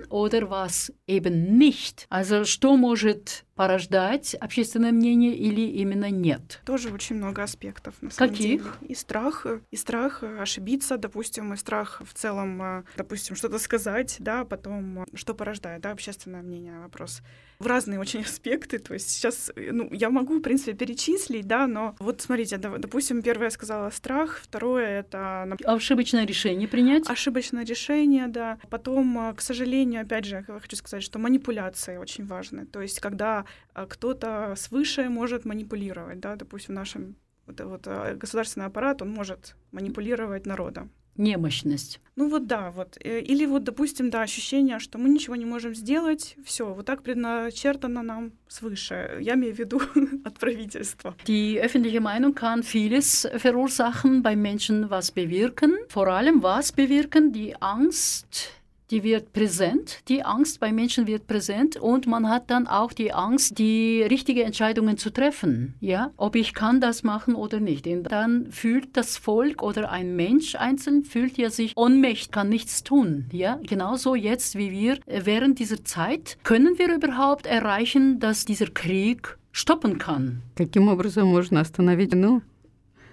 oder 0.10 0.50
was 0.50 0.94
eben 1.08 1.58
nicht? 1.58 2.06
Also, 2.10 2.44
что 2.46 2.78
может 2.78 3.46
порождать 3.55 4.35
общественное 4.35 4.93
мнение 4.93 5.35
или 5.35 5.61
именно 5.61 6.11
нет? 6.11 6.61
Тоже 6.65 6.91
очень 6.91 7.17
много 7.17 7.43
аспектов, 7.43 7.95
на 8.01 8.11
самом 8.11 8.31
Каких? 8.31 8.63
деле. 8.63 8.73
И 8.89 8.95
страх, 8.95 9.47
э, 9.47 9.61
и 9.71 9.77
страх 9.77 10.23
э, 10.23 10.39
ошибиться, 10.41 10.97
допустим, 10.97 11.53
и 11.53 11.57
страх 11.57 12.01
в 12.05 12.15
целом, 12.15 12.63
э, 12.63 12.83
допустим, 12.97 13.37
что-то 13.37 13.59
сказать, 13.59 14.17
да, 14.19 14.41
а 14.41 14.45
потом, 14.45 15.07
что 15.15 15.35
порождает, 15.35 15.83
да, 15.83 15.91
общественное 15.91 16.43
мнение, 16.43 16.81
вопрос. 16.81 17.21
В 17.59 17.67
разные 17.67 18.01
очень 18.01 18.23
аспекты, 18.25 18.79
то 18.79 18.95
есть 18.95 19.11
сейчас, 19.11 19.53
ну, 19.57 19.89
я 19.93 20.11
могу, 20.11 20.39
в 20.39 20.43
принципе, 20.43 20.73
перечислить, 20.73 21.47
да, 21.47 21.67
но 21.67 21.95
вот 21.99 22.23
смотрите, 22.23 22.57
допустим, 22.57 23.23
первое 23.23 23.47
я 23.47 23.51
сказала 23.51 23.91
страх, 23.91 24.41
второе— 24.43 25.01
это 25.01 25.57
Ошибочное 25.65 26.27
решение 26.27 26.69
принять? 26.69 27.09
ошибочное 27.09 27.65
решение, 27.65 28.29
да. 28.29 28.59
Потом, 28.71 29.35
к 29.37 29.41
сожалению, 29.41 30.03
опять 30.03 30.25
же, 30.25 30.45
я 30.49 30.61
хочу 30.61 30.77
сказать, 30.77 31.03
что 31.03 31.19
манипуляции 31.19 31.97
очень 31.97 32.27
важны. 32.27 32.67
То 32.67 32.81
есть, 32.81 33.01
когда 33.01 33.42
э, 33.75 33.87
кто-то 33.89 34.55
свыше 34.57 35.09
может 35.09 35.45
манипулировать, 35.45 36.21
да, 36.21 36.37
допустим, 36.37 36.75
нашим 36.75 37.17
вот, 37.47 37.61
э, 37.61 37.65
вот 37.65 37.87
э, 37.87 38.15
государственный 38.17 38.67
аппарат, 38.67 39.03
он 39.03 39.11
может 39.11 39.57
манипулировать 39.73 40.47
народом. 40.47 40.91
Немощность. 41.17 42.01
Ну 42.17 42.31
вот 42.31 42.47
да, 42.47 42.71
вот. 42.71 42.97
Или 43.05 43.45
вот, 43.45 43.65
допустим, 43.65 44.09
да, 44.09 44.23
ощущение, 44.23 44.79
что 44.79 44.99
мы 44.99 45.11
ничего 45.11 45.37
не 45.37 45.45
можем 45.45 45.75
сделать, 45.75 46.37
все, 46.43 46.73
вот 46.73 46.87
так 46.87 47.03
предначертано 47.03 48.03
нам 48.03 48.33
свыше. 48.49 49.19
Я 49.21 49.35
имею 49.35 49.55
в 49.55 49.59
виду 49.59 49.83
от 50.25 50.39
правительства. 50.39 51.15
Die 51.27 51.61
öffentliche 51.61 52.01
Meinung 52.01 52.35
kann 52.35 52.63
vieles 52.63 53.29
verursachen, 53.37 54.23
bei 54.23 54.37
Menschen 54.37 54.89
was 54.89 55.11
bewirken. 55.11 55.77
Vor 55.89 56.09
allem 56.09 56.43
was 56.43 56.73
bewirken? 56.73 57.31
Die 57.33 57.61
Angst, 57.61 58.62
die 58.92 59.04
wird 59.04 59.34
präsent. 59.34 60.00
Die 60.08 60.24
Angst 60.24 60.60
bei 60.60 60.72
Menschen 60.72 61.08
wird 61.08 61.28
präsent 61.28 61.78
und 61.78 62.08
man 62.08 62.30
hat 62.30 62.50
dann 62.50 62.68
auch 62.68 62.94
die 62.94 63.14
Angst, 63.14 63.60
die 63.60 64.02
richtigen 64.04 64.42
Entscheidungen 64.42 64.98
zu 64.98 65.10
treffen. 65.12 65.76
Ja, 65.80 66.12
ob 66.18 66.36
ich 66.36 66.54
kann 66.54 66.80
das 66.80 67.04
machen 67.04 67.36
oder 67.36 67.60
nicht. 67.60 67.88
Und 67.88 68.04
dann 68.04 68.52
fühlt 68.52 68.96
das 68.96 69.18
Volk 69.18 69.62
oder 69.62 69.92
ein 69.92 70.16
Mensch 70.16 70.56
einzeln 70.56 71.04
fühlt 71.04 71.38
ja 71.38 71.50
sich 71.50 71.74
ohnmächtig, 71.76 72.32
kann 72.32 72.50
nichts 72.50 72.84
tun. 72.84 73.26
Ja, 73.32 73.60
genauso 73.64 74.16
jetzt 74.16 74.58
wie 74.58 74.72
wir 74.72 75.00
äh, 75.06 75.22
während 75.26 75.60
dieser 75.60 75.84
Zeit 75.84 76.38
können 76.44 76.78
wir 76.78 76.94
überhaupt 76.94 77.46
erreichen, 77.46 78.20
dass 78.20 78.46
dieser 78.46 78.68
Krieg 78.68 79.38
stoppen 79.52 79.98
kann. 79.98 80.42
Каким 80.56 80.88
образом 80.88 81.28
можно 81.28 81.60
остановить 81.60 82.14
войну? 82.14 82.42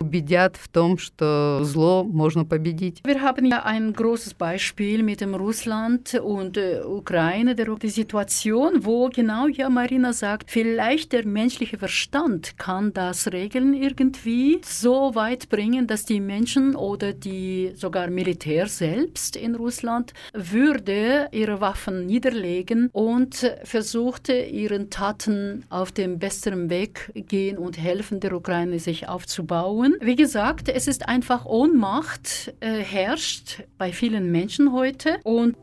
Убедят 0.04 0.56
в 0.56 0.68
том, 0.68 0.98
что 0.98 1.60
зло 1.62 2.04
можно 2.04 2.44
победить. 2.44 3.00
Wir 3.04 3.22
haben 3.22 3.46
ja 3.46 3.64
ein 3.64 3.94
großes 3.94 4.34
Beispiel 4.34 5.02
mit 5.02 5.22
dem 5.22 5.34
Russland 5.34 6.14
und 6.22 6.58
äh, 6.58 6.82
Ukraine, 6.84 7.54
der, 7.54 7.74
die 7.76 7.88
Situation, 7.88 8.84
wo 8.84 9.08
genau 9.08 9.46
ja 9.46 9.70
Marina 9.70 10.12
sagt, 10.12 10.50
vielleicht 10.50 11.12
der 11.12 11.26
menschliche 11.26 11.78
Verstand 11.78 12.58
kann 12.58 12.92
das 12.92 13.32
regeln 13.32 13.72
irgendwie 13.72 14.60
so 14.62 15.14
weit 15.14 15.48
bringen, 15.48 15.86
dass 15.86 16.04
die 16.04 16.20
Menschen 16.20 16.76
oder 16.76 17.14
die 17.14 17.72
sogar 17.74 18.08
Militär 18.08 18.66
selbst 18.66 19.36
in 19.36 19.54
Russland 19.54 20.12
würde 20.34 21.28
ihre 21.32 21.62
Waffen 21.62 22.04
niederlegen 22.04 22.90
und 22.92 23.50
versuchte 23.62 24.34
ihren 24.34 24.90
Taten 24.90 25.64
auf 25.70 25.92
dem 25.92 26.18
besseren 26.18 26.68
Weg 26.68 27.10
gehen 27.14 27.56
und 27.56 27.78
helfen 27.78 28.20
der 28.20 28.34
Ukraine 28.34 28.78
sich 28.78 29.08
aufzubauen. 29.08 29.87
Wie 29.88 30.14
gesagt, 30.14 30.68
es 30.68 30.86
ist 30.88 31.08
einfach 31.08 31.46
Ohnmacht 31.46 32.52
äh, 32.60 32.80
herrscht 32.80 33.62
bei 33.78 33.92
vielen 33.92 34.30
Menschen 34.30 34.72
heute 34.72 35.20
und 35.24 35.56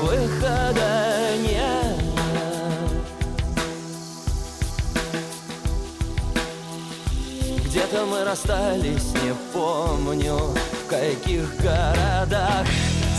Выхода 0.00 1.34
нет. 1.42 1.98
Где-то 7.64 8.06
мы 8.06 8.24
расстались, 8.24 9.12
не 9.24 9.34
помню 9.52 10.36
В 10.36 10.86
каких 10.88 11.56
городах. 11.56 12.64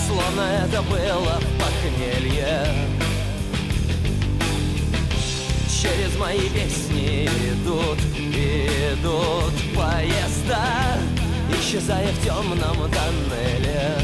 Словно 0.08 0.44
это 0.66 0.82
было 0.84 1.42
похмелье 1.60 3.03
Через 5.84 6.16
мои 6.18 6.48
песни 6.48 7.26
идут, 7.26 8.00
идут 8.32 9.54
поезда 9.76 10.98
Исчезая 11.60 12.08
в 12.08 12.24
темном 12.24 12.90
тоннеле. 12.90 13.98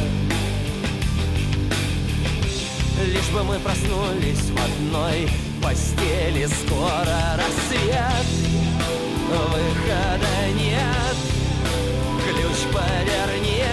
Лишь 3.06 3.30
бы 3.30 3.44
мы 3.44 3.58
проснулись 3.60 4.50
в 4.50 4.60
одной 4.62 5.30
постели 5.64 6.48
Скоро 6.48 7.38
рассвет 7.38 8.28
Выхода 9.30 10.52
нет 10.58 11.16
Ключ 12.26 12.74
поверни 12.74 13.64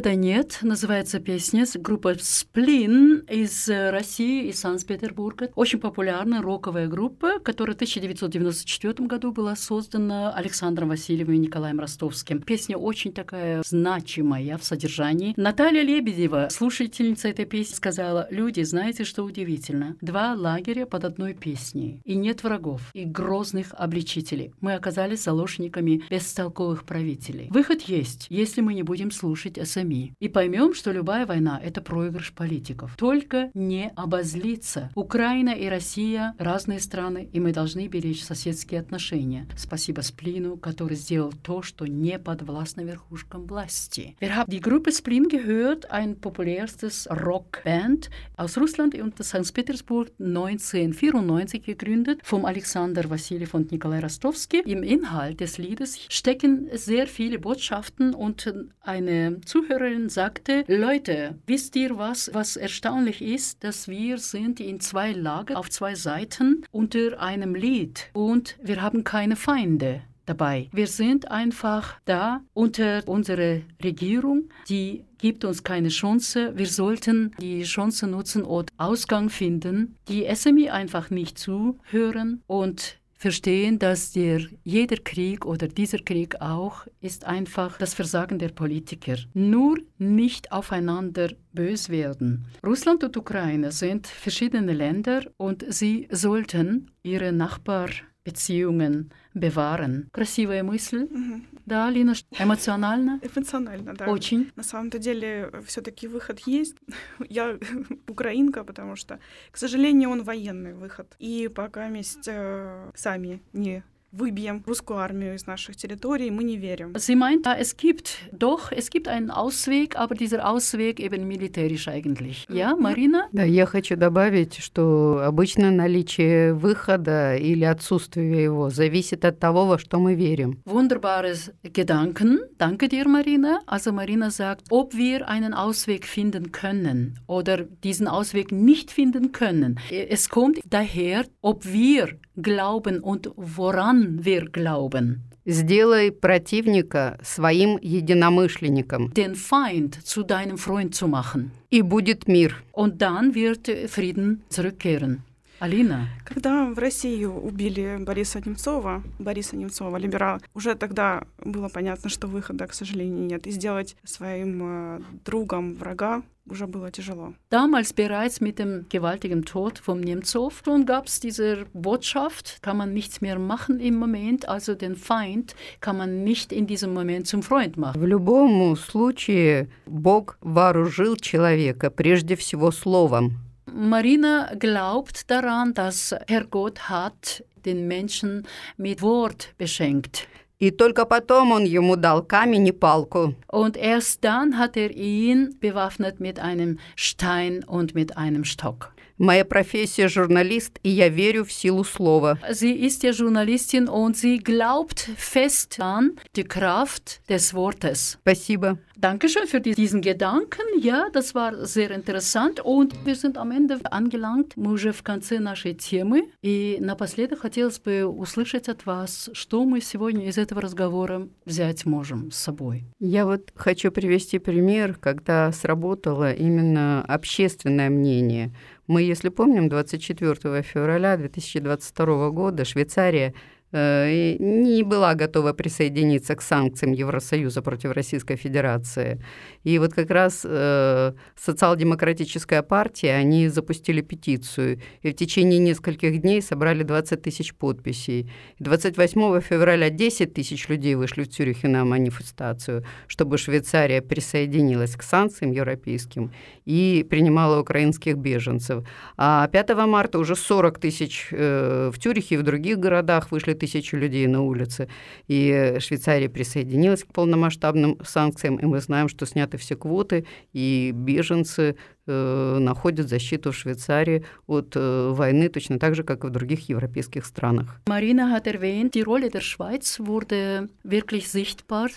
Выхода 0.00 0.16
нет, 0.16 0.60
называется 0.62 1.20
песня. 1.20 1.66
Группа 1.74 2.14
Сплин 2.18 3.22
из 3.40 3.68
э, 3.68 3.90
России, 3.90 4.48
из 4.48 4.60
Санкт-Петербурга. 4.60 5.50
Очень 5.54 5.78
популярная 5.78 6.42
роковая 6.42 6.88
группа, 6.88 7.38
которая 7.38 7.74
в 7.74 7.78
1994 7.78 9.06
году 9.06 9.32
была 9.32 9.56
создана 9.56 10.32
Александром 10.32 10.90
Васильевым 10.90 11.36
и 11.36 11.38
Николаем 11.38 11.80
Ростовским. 11.80 12.42
Песня 12.42 12.76
очень 12.76 13.12
такая 13.12 13.62
значимая 13.64 14.58
в 14.58 14.64
содержании. 14.64 15.32
Наталья 15.36 15.82
Лебедева, 15.82 16.48
слушательница 16.50 17.28
этой 17.28 17.46
песни, 17.46 17.74
сказала, 17.74 18.26
люди, 18.30 18.62
знаете, 18.62 19.04
что 19.04 19.24
удивительно? 19.24 19.96
Два 20.00 20.34
лагеря 20.34 20.84
под 20.84 21.04
одной 21.04 21.34
песней. 21.34 22.00
И 22.04 22.16
нет 22.16 22.42
врагов, 22.42 22.90
и 22.92 23.04
грозных 23.04 23.72
обличителей. 23.72 24.52
Мы 24.60 24.74
оказались 24.74 25.24
заложниками 25.24 26.02
бестолковых 26.10 26.84
правителей. 26.84 27.48
Выход 27.50 27.82
есть, 27.82 28.26
если 28.28 28.60
мы 28.60 28.74
не 28.74 28.82
будем 28.82 29.10
слушать 29.10 29.58
СМИ. 29.66 30.12
И 30.20 30.28
поймем, 30.28 30.74
что 30.74 30.92
любая 30.92 31.24
война— 31.24 31.58
это 31.64 31.80
проигрыш 31.80 32.32
политиков. 32.32 32.94
Только 32.98 33.29
не 33.53 33.91
обозлиться. 33.95 34.91
Украина 34.95 35.51
и 35.51 35.67
Россия — 35.67 36.37
разные 36.37 36.79
страны, 36.79 37.29
и 37.31 37.39
мы 37.39 37.51
должны 37.51 37.87
беречь 37.87 38.23
соседские 38.23 38.79
отношения. 38.79 39.47
Спасибо 39.55 40.01
Сплину, 40.01 40.57
который 40.57 40.97
сделал 40.97 41.33
то, 41.43 41.61
что 41.61 41.85
не 41.85 42.17
подвластно 42.19 42.81
верхушкам 42.81 43.45
власти. 43.45 44.15
Wir 44.19 44.35
haben 44.35 44.49
die 44.49 44.59
Gruppe 44.59 44.91
Splin 44.91 45.27
gehört, 45.27 45.89
ein 45.91 46.15
populärstes 46.15 47.07
Rockband 47.09 48.09
aus 48.37 48.57
Russland 48.57 48.95
und 48.95 49.23
St. 49.23 49.53
Petersburg 49.53 50.11
1994 50.19 51.63
gegründet 51.63 52.19
vom 52.23 52.45
Alexander 52.45 53.09
Vassiljev 53.09 53.53
und 53.53 53.71
Nikolai 53.71 53.99
Rostowski. 53.99 54.61
Im 54.65 54.83
Inhalt 54.83 55.39
des 55.39 55.57
Liedes 55.57 55.99
stecken 56.09 56.69
sehr 56.73 57.07
viele 57.07 57.39
Botschaften 57.39 58.13
und 58.13 58.53
eine 58.81 59.41
Zuhörerin 59.45 60.09
sagte, 60.09 60.63
Leute, 60.67 61.35
wisst 61.47 61.75
ihr 61.75 61.97
was, 61.97 62.31
was 62.33 62.55
erstaunlich 62.55 63.18
ist, 63.22 63.64
dass 63.64 63.88
wir 63.88 64.18
sind 64.18 64.60
in 64.60 64.80
zwei 64.80 65.12
Lager 65.12 65.56
auf 65.58 65.70
zwei 65.70 65.94
Seiten 65.94 66.64
unter 66.70 67.20
einem 67.20 67.54
Lied 67.54 68.10
und 68.12 68.56
wir 68.62 68.82
haben 68.82 69.04
keine 69.04 69.36
Feinde 69.36 70.02
dabei. 70.26 70.68
Wir 70.72 70.86
sind 70.86 71.30
einfach 71.30 71.98
da 72.04 72.42
unter 72.54 73.02
unserer 73.06 73.60
Regierung, 73.82 74.48
die 74.68 75.04
gibt 75.18 75.44
uns 75.44 75.64
keine 75.64 75.88
Chance. 75.88 76.52
Wir 76.56 76.66
sollten 76.66 77.32
die 77.40 77.62
Chance 77.64 78.06
nutzen 78.06 78.42
und 78.42 78.70
Ausgang 78.78 79.28
finden, 79.28 79.96
die 80.08 80.26
SMI 80.32 80.70
einfach 80.70 81.10
nicht 81.10 81.38
zuhören 81.38 82.42
und 82.46 82.99
verstehen, 83.19 83.79
dass 83.79 84.11
der, 84.11 84.41
jeder 84.63 84.97
Krieg 84.97 85.45
oder 85.45 85.67
dieser 85.67 85.99
Krieg 85.99 86.41
auch 86.41 86.85
ist 87.01 87.25
einfach 87.25 87.77
das 87.77 87.93
Versagen 87.93 88.37
der 88.39 88.49
Politiker. 88.49 89.17
Nur 89.33 89.79
nicht 89.97 90.51
aufeinander 90.51 91.31
bös 91.53 91.89
werden. 91.89 92.45
Russland 92.65 93.03
und 93.03 93.17
Ukraine 93.17 93.71
sind 93.71 94.07
verschiedene 94.07 94.73
Länder 94.73 95.23
und 95.37 95.65
sie 95.69 96.07
sollten 96.11 96.91
ihre 97.03 97.31
Nachbarbeziehungen 97.31 99.09
bewahren. 99.33 100.07
Красивая 100.11 100.63
мысль. 100.63 101.07
Мгм. 101.11 101.45
Да, 101.70 101.90
Лина, 101.90 102.14
ш- 102.14 102.24
эмоционально? 102.44 103.20
Эмоционально, 103.22 103.94
да. 103.94 104.06
Очень. 104.10 104.50
На 104.56 104.62
самом-то 104.62 104.98
деле 104.98 105.50
все-таки 105.66 106.08
выход 106.08 106.40
есть. 106.46 106.76
Я 107.28 107.58
украинка, 108.08 108.64
потому 108.64 108.96
что, 108.96 109.18
к 109.52 109.56
сожалению, 109.56 110.10
он 110.10 110.22
военный 110.22 110.74
выход. 110.74 111.06
И 111.20 111.48
пока 111.48 111.88
месть 111.88 112.28
э, 112.28 112.90
сами 112.94 113.40
не 113.52 113.82
выбьем 114.15 114.63
русскую 114.65 114.99
армию 114.99 115.35
из 115.35 115.45
наших 115.45 115.75
территорий, 115.75 116.31
мы 116.31 116.43
не 116.43 116.57
верим. 116.57 116.93
Sie 116.95 117.15
meint, 117.15 117.45
ja, 117.45 117.53
es 117.53 117.75
gibt 117.75 118.17
doch, 118.31 118.71
es 118.71 118.89
gibt 118.89 119.07
einen 119.07 119.29
Ausweg, 119.29 119.95
aber 119.97 120.15
dieser 120.15 120.49
Ausweg 120.49 120.99
eben 120.99 121.27
militärisch 121.27 121.87
eigentlich. 121.87 122.45
Ja, 122.49 122.75
Marina? 122.75 123.27
Да, 123.33 123.43
я 123.43 123.65
хочу 123.65 123.95
добавить, 123.95 124.57
что 124.57 125.21
обычно 125.25 125.71
наличие 125.71 126.53
выхода 126.53 127.35
или 127.35 127.65
отсутствие 127.65 128.43
его 128.43 128.69
зависит 128.69 129.25
от 129.25 129.39
того, 129.39 129.65
во 129.65 129.77
что 129.77 129.99
мы 129.99 130.15
верим. 130.15 130.61
Wunderbares 130.65 131.51
Gedanken. 131.63 132.39
Danke 132.57 132.87
dir, 132.87 133.07
Marina. 133.07 133.59
Also 133.67 133.91
Marina 133.91 134.31
sagt, 134.31 134.67
ob 134.69 134.93
wir 134.93 135.27
einen 135.27 135.53
Ausweg 135.53 136.05
finden 136.05 136.51
können 136.51 137.19
oder 137.27 137.63
diesen 137.83 138.07
Ausweg 138.07 138.51
nicht 138.51 138.91
finden 138.91 139.31
können. 139.31 139.79
Es 139.91 140.29
kommt 140.29 140.59
daher, 140.65 141.25
ob 141.41 141.65
wir 141.65 142.17
glauben 142.36 143.00
und 143.00 143.30
woran 143.36 144.24
wir 144.24 144.46
glauben. 144.50 145.22
Сделай 145.46 146.10
противника 146.12 147.18
своим 147.22 147.78
единомышленником, 147.80 149.12
Den 149.14 149.34
Feind 149.34 149.94
zu 150.06 150.22
deinem 150.22 150.58
Freund 150.58 150.94
zu 150.94 151.08
machen. 151.08 151.50
и 151.70 151.82
будет 151.82 152.28
мир. 152.28 152.54
Und 152.72 153.00
dann 153.00 153.34
wird 153.34 153.68
Frieden 153.88 154.42
zurückkehren. 154.48 155.22
Alina. 155.60 156.06
Когда 156.24 156.72
в 156.72 156.78
России 156.78 157.24
убили 157.26 157.98
Бориса 158.00 158.40
Немцова, 158.40 159.02
Бориса 159.18 159.56
Немцова, 159.56 159.98
либерала, 159.98 160.40
уже 160.54 160.74
тогда 160.74 161.22
было 161.44 161.68
понятно, 161.68 162.08
что 162.08 162.28
выхода, 162.28 162.66
к 162.66 162.72
сожалению, 162.72 163.26
нет. 163.26 163.46
И 163.46 163.50
сделать 163.50 163.94
своим 164.04 164.62
э, 164.62 165.00
другом 165.24 165.74
врага 165.74 166.22
уже 166.49 166.67
было 166.67 166.91
тяжело. 166.91 167.33
Damals 167.49 167.93
bereits 167.93 168.39
mit 168.41 168.59
dem 168.59 168.85
gewaltigen 168.89 169.43
Tod 169.43 169.79
von 169.79 169.99
Nemtsov 169.99 170.61
schon 170.63 170.85
gab 170.85 171.07
es 171.07 171.19
diese 171.19 171.65
Botschaft, 171.73 172.61
kann 172.61 172.77
man 172.77 172.93
nichts 172.93 173.21
mehr 173.21 173.39
machen 173.39 173.79
im 173.79 173.95
Moment, 173.95 174.47
also 174.47 174.75
den 174.75 174.95
Feind 174.95 175.55
kann 175.79 175.97
man 175.97 176.23
nicht 176.23 176.51
in 176.51 176.67
diesem 176.67 176.93
Moment 176.93 177.27
zum 177.27 177.41
Freund 177.41 177.77
machen. 177.77 178.01
В 178.01 178.05
любом 178.05 178.75
случае 178.75 179.69
Бог 179.85 180.37
вооружил 180.41 181.15
человека 181.15 181.89
прежде 181.89 182.35
всего 182.35 182.71
словом. 182.71 183.37
Marina 183.67 184.53
glaubt 184.55 185.29
daran, 185.29 185.73
dass 185.73 186.13
Herrgott 186.27 186.87
hat 186.87 187.43
den 187.65 187.87
Menschen 187.87 188.45
mit 188.77 189.01
Wort 189.01 189.53
beschenkt. 189.57 190.27
И 190.59 190.71
только 190.71 191.05
потом 191.05 191.51
он 191.51 191.65
ему 191.65 191.95
дал 191.95 192.23
камень 192.23 192.67
и 192.67 192.71
палку. 192.71 193.35
Und 193.51 193.75
erst 193.75 194.23
dann 194.23 194.57
hat 194.57 194.77
er 194.77 194.91
ihn 194.91 195.57
bewaffnet 195.59 196.19
mit 196.19 196.39
einem 196.39 196.79
Stein 196.95 197.63
und 197.63 197.93
mit 197.93 198.15
einem 198.15 198.45
Stock. 198.45 198.93
Моя 199.22 199.44
профессия 199.44 200.08
журналист, 200.08 200.78
и 200.82 200.88
я 200.88 201.10
верю 201.10 201.44
в 201.44 201.52
силу 201.52 201.84
слова. 201.84 202.38
Sie 202.50 202.72
ist 202.74 203.02
ja 203.02 203.10
Journalistin 203.10 203.86
und 203.86 204.16
sie 204.16 204.38
glaubt 204.38 205.10
fest 205.18 205.78
an 205.78 206.12
die 206.34 206.44
Kraft 206.44 207.20
des 207.28 207.52
Wortes. 207.52 208.16
Спасибо. 208.22 208.78
Dankeschön 208.96 209.46
für 209.46 209.60
die- 209.60 209.74
diesen 209.74 210.00
Gedanken. 210.00 210.62
Ja, 210.80 211.08
das 211.12 211.34
war 211.34 211.66
sehr 211.66 211.90
interessant. 211.90 212.60
Und 212.64 212.94
wir 213.04 213.14
sind 213.14 213.36
am 213.36 213.50
Ende 213.50 213.78
angelangt. 213.90 214.54
Мы 214.56 214.72
уже 214.72 214.92
в 214.92 215.02
конце 215.02 215.38
нашей 215.38 215.74
темы. 215.74 216.22
И 216.42 216.78
напоследок 216.80 217.40
хотелось 217.40 217.78
бы 217.78 218.06
услышать 218.06 218.68
от 218.70 218.86
вас, 218.86 219.28
что 219.34 219.64
мы 219.66 219.82
сегодня 219.82 220.26
из 220.28 220.38
этого 220.38 220.62
разговора 220.62 221.28
взять 221.44 221.84
можем 221.84 222.30
с 222.30 222.36
собой. 222.38 222.84
Я 222.98 223.26
вот 223.26 223.50
хочу 223.54 223.90
привести 223.92 224.38
пример, 224.38 224.96
когда 224.98 225.52
сработало 225.52 226.32
именно 226.32 227.02
общественное 227.06 227.90
мнение. 227.90 228.50
Мы, 228.90 229.02
если 229.04 229.28
помним, 229.28 229.68
24 229.68 230.62
февраля 230.62 231.16
2022 231.16 232.30
года 232.30 232.64
Швейцария 232.64 233.34
не 233.72 234.82
была 234.82 235.14
готова 235.14 235.52
присоединиться 235.52 236.34
к 236.34 236.42
санкциям 236.42 236.92
Евросоюза 236.92 237.62
против 237.62 237.92
Российской 237.92 238.36
Федерации. 238.36 239.22
И 239.62 239.78
вот 239.78 239.92
как 239.94 240.10
раз 240.10 240.42
э, 240.44 241.12
социал-демократическая 241.36 242.62
партия, 242.62 243.14
они 243.14 243.48
запустили 243.48 244.00
петицию, 244.00 244.80
и 245.02 245.10
в 245.10 245.14
течение 245.14 245.58
нескольких 245.58 246.20
дней 246.20 246.42
собрали 246.42 246.82
20 246.82 247.22
тысяч 247.22 247.54
подписей. 247.54 248.30
28 248.58 249.40
февраля 249.40 249.90
10 249.90 250.34
тысяч 250.34 250.68
людей 250.68 250.94
вышли 250.94 251.22
в 251.22 251.28
Цюрихе 251.28 251.68
на 251.68 251.84
манифестацию, 251.84 252.84
чтобы 253.06 253.38
Швейцария 253.38 254.02
присоединилась 254.02 254.96
к 254.96 255.02
санкциям 255.02 255.52
европейским 255.52 256.32
и 256.64 257.06
принимала 257.08 257.60
украинских 257.60 258.16
беженцев. 258.16 258.84
А 259.16 259.46
5 259.46 259.76
марта 259.86 260.18
уже 260.18 260.34
40 260.34 260.78
тысяч 260.78 261.28
э, 261.30 261.90
в 261.92 261.98
Тюрихе 261.98 262.34
и 262.34 262.38
в 262.38 262.42
других 262.42 262.78
городах 262.78 263.30
вышли 263.30 263.54
тысячи 263.60 263.94
людей 263.94 264.26
на 264.26 264.42
улицы. 264.42 264.88
И 265.28 265.76
Швейцария 265.78 266.28
присоединилась 266.28 267.04
к 267.04 267.12
полномасштабным 267.12 267.98
санкциям, 268.04 268.56
и 268.56 268.64
мы 268.66 268.80
знаем, 268.80 269.08
что 269.08 269.26
сняты 269.26 269.56
все 269.58 269.76
квоты, 269.76 270.26
и 270.52 270.90
беженцы 270.94 271.76
э, 272.06 272.58
находят 272.58 273.08
защиту 273.08 273.52
в 273.52 273.56
Швейцарии 273.56 274.24
от 274.46 274.72
э, 274.74 275.10
войны 275.10 275.48
точно 275.48 275.78
так 275.78 275.94
же, 275.94 276.02
как 276.02 276.24
и 276.24 276.26
в 276.26 276.30
других 276.30 276.68
европейских 276.68 277.24
странах. 277.24 277.80
Marina 277.86 278.30
hat 278.30 278.46
erwähnt, 278.46 278.94
die 278.94 279.02
Rolle 279.02 279.30
der 279.30 279.42
Schweiz 279.42 280.00
wurde 280.00 280.68
wirklich 280.82 281.28
sichtbar 281.28 281.88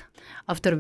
auf 0.46 0.60
der 0.62 0.80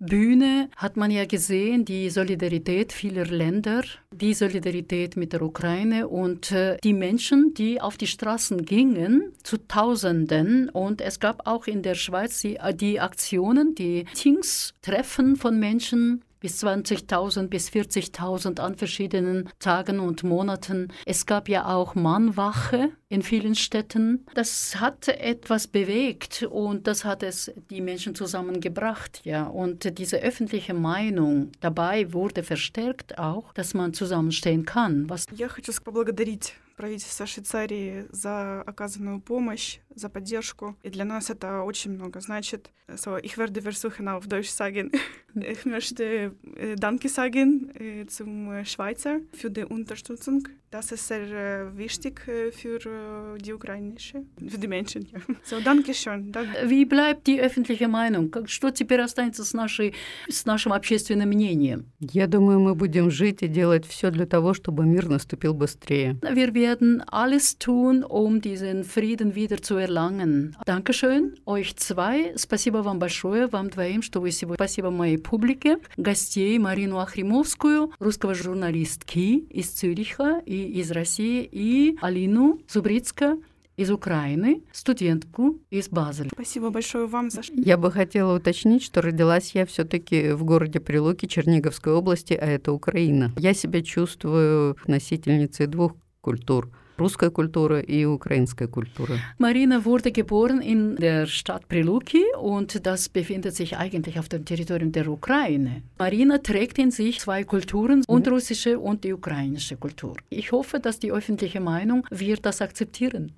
Bühne 0.00 0.70
hat 0.76 0.96
man 0.96 1.10
ja 1.10 1.26
gesehen, 1.26 1.84
die 1.84 2.08
Solidarität 2.08 2.90
vieler 2.92 3.26
Länder, 3.26 3.82
die 4.10 4.32
Solidarität 4.32 5.16
mit 5.16 5.34
der 5.34 5.42
Ukraine 5.42 6.08
und 6.08 6.52
äh, 6.52 6.78
die 6.82 6.94
Menschen, 6.94 7.52
die 7.52 7.82
auf 7.82 7.98
die 7.98 8.06
Straßen 8.06 8.64
gingen, 8.64 9.34
zu 9.42 9.58
Tausenden. 9.58 10.70
Und 10.70 11.02
es 11.02 11.20
gab 11.20 11.46
auch 11.46 11.66
in 11.66 11.82
der 11.82 11.94
Schweiz 11.94 12.40
die, 12.40 12.58
die 12.74 12.98
Aktionen, 12.98 13.74
die 13.74 14.06
Tings, 14.14 14.72
Treffen 14.80 15.36
von 15.36 15.58
Menschen, 15.58 16.24
bis 16.40 16.64
20.000 16.64 17.48
bis 17.48 17.68
40.000 17.68 18.60
an 18.60 18.74
verschiedenen 18.76 19.50
Tagen 19.58 20.00
und 20.00 20.22
Monaten. 20.22 20.88
Es 21.04 21.26
gab 21.26 21.48
ja 21.48 21.66
auch 21.66 21.94
Mannwache 21.94 22.92
in 23.09 23.21
vielen 23.21 23.55
Städten. 23.55 24.25
Das 24.33 24.79
hat 24.79 25.07
etwas 25.07 25.67
bewegt 25.67 26.43
und 26.49 26.87
das 26.87 27.05
hat 27.05 27.23
es 27.23 27.51
die 27.69 27.81
Menschen 27.81 28.15
zusammengebracht, 28.15 29.21
ja. 29.23 29.45
Und 29.47 29.97
diese 29.97 30.17
öffentliche 30.17 30.73
Meinung 30.73 31.51
dabei 31.61 32.13
wurde 32.13 32.43
verstärkt 32.43 33.17
auch, 33.17 33.53
dass 33.53 33.73
man 33.73 33.93
zusammenstehen 33.93 34.65
kann. 34.65 35.09
Was 35.09 35.25
Я 35.35 35.49
хочу 35.49 35.71
поблагодарить 35.83 36.55
правительство 36.75 37.25
Швейцарии 37.25 38.05
за 38.11 38.61
оказанную 38.61 39.21
помощь, 39.21 39.79
за 39.93 40.09
поддержку. 40.09 40.75
И 40.83 40.89
для 40.89 41.05
нас 41.05 41.29
это 41.29 41.61
очень 41.63 41.91
много 41.91 42.19
значит. 42.19 42.71
So, 42.87 43.17
ich 43.17 43.37
werde 43.37 43.61
versuchen 43.61 44.07
auf 44.07 44.27
Deutsch 44.27 44.49
sagen. 44.49 44.91
Ich 45.35 45.65
möchte 45.65 46.35
äh, 46.55 46.75
Danke 46.75 47.09
sagen 47.09 47.71
äh, 47.75 48.05
zum 48.05 48.51
äh, 48.51 48.65
Schweizer 48.65 49.19
für 49.33 49.49
die 49.49 49.65
Unterstützung. 49.65 50.47
Das 50.70 50.92
ist 50.92 51.08
sehr 51.08 51.22
äh, 51.22 51.76
wichtig 51.76 52.28
äh, 52.28 52.52
für 52.52 52.76
äh, 52.76 53.38
die 53.40 53.52
украинischen, 53.52 54.30
für 54.48 54.56
die 54.56 54.68
Menschen. 54.68 55.04
Ja. 55.12 55.18
So, 55.42 55.58
danke 55.58 55.94
schön. 55.94 56.30
Danke. 56.30 56.50
Wie 56.66 56.84
bleibt 56.84 57.26
die 57.26 57.40
öffentliche 57.40 57.88
Meinung? 57.88 58.30
Что 58.46 58.70
теперь 58.70 59.00
останется 59.00 59.44
с, 59.44 59.52
нашей, 59.52 59.94
с 60.28 60.44
нашим 60.44 60.72
общественным 60.72 61.30
мнением? 61.30 61.86
Я 61.98 62.28
думаю, 62.28 62.60
мы 62.60 62.76
будем 62.76 63.10
жить 63.10 63.42
и 63.42 63.48
делать 63.48 63.84
все 63.84 64.12
для 64.12 64.26
того, 64.26 64.54
чтобы 64.54 64.86
мир 64.86 65.08
наступил 65.08 65.54
быстрее. 65.54 66.16
Wir 66.22 66.54
werden 66.54 67.02
alles 67.10 67.58
tun, 67.58 68.04
um 68.04 68.40
diesen 68.40 68.84
Frieden 68.84 69.34
wieder 69.34 69.60
zu 69.60 69.76
erlangen. 69.76 70.54
Dankeschön 70.66 71.34
euch 71.46 71.74
zwei. 71.74 72.32
Спасибо 72.36 72.78
вам 72.78 73.00
большое, 73.00 73.48
вам 73.48 73.70
двоим, 73.70 74.02
что 74.02 74.20
вы 74.20 74.30
сегодня... 74.30 74.56
Спасибо 74.56 74.90
моей 74.90 75.18
публике, 75.18 75.78
гостей 75.96 76.56
Марину 76.60 77.00
Ахримовскую, 77.00 77.90
русского 77.98 78.34
журналистки 78.34 79.38
из 79.50 79.70
Цюриха 79.70 80.40
и 80.46 80.59
из 80.68 80.90
России, 80.90 81.48
и 81.50 81.96
Алину 82.00 82.60
Зубрицка 82.68 83.38
из 83.76 83.90
Украины, 83.90 84.62
студентку 84.72 85.58
из 85.70 85.88
Базеля. 85.88 86.28
Спасибо 86.32 86.68
большое 86.68 87.06
вам 87.06 87.30
за 87.30 87.40
Я 87.54 87.78
бы 87.78 87.90
хотела 87.90 88.36
уточнить, 88.36 88.82
что 88.82 89.00
родилась 89.00 89.52
я 89.54 89.64
все-таки 89.64 90.32
в 90.32 90.44
городе 90.44 90.80
Прилуки 90.80 91.26
Черниговской 91.26 91.94
области, 91.94 92.34
а 92.34 92.44
это 92.44 92.72
Украина. 92.72 93.32
Я 93.38 93.54
себя 93.54 93.82
чувствую 93.82 94.76
носительницей 94.86 95.66
двух 95.66 95.94
культур. 96.20 96.70
Русская 96.99 97.29
культура 97.29 97.79
и 97.81 98.05
украинская 98.05 98.69
культура. 98.69 99.19
Marina 99.37 99.83
wurde 99.83 100.11
geboren 100.11 100.61
in 100.61 100.95
der 100.95 101.25
Stadt 101.25 101.67
Priluki 101.67 102.23
und 102.39 102.85
das 102.85 103.09
befindet 103.09 103.53
sich 103.55 103.75
eigentlich 103.75 104.17
auf 104.17 104.29
dem 104.29 104.45
Territorium 104.45 104.93
der 104.93 105.09
Ukraine. 105.09 105.81
Marina 105.97 106.37
trägt 106.37 106.77
in 106.77 106.91
sich 106.91 107.19
zwei 107.19 107.43
Kulturen, 107.43 108.03
und 108.07 108.27
russische 108.29 108.79
und 108.79 109.03
die 109.03 109.11
ukrainische 109.11 109.75
Kultur. 109.75 110.15
Ich 110.29 110.51
hoffe, 110.53 110.79
dass 110.79 110.99
die 110.99 111.11
öffentliche 111.11 111.59
Meinung 111.59 112.07
wird 112.11 112.45
das 112.45 112.61
akzeptieren. 112.61 113.33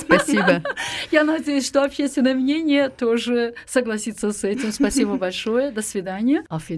Спасибо. 0.00 0.62
Я 1.10 1.24
надеюсь, 1.24 1.66
что 1.66 1.82
общественное 1.82 2.34
мнение 2.34 2.88
тоже 2.88 3.54
согласится 3.66 4.30
с 4.30 4.44
этим. 4.44 4.70
Спасибо 4.70 5.16
большое. 5.16 5.72
До 5.72 5.82
свидания. 5.82 6.44
Auf 6.48 6.70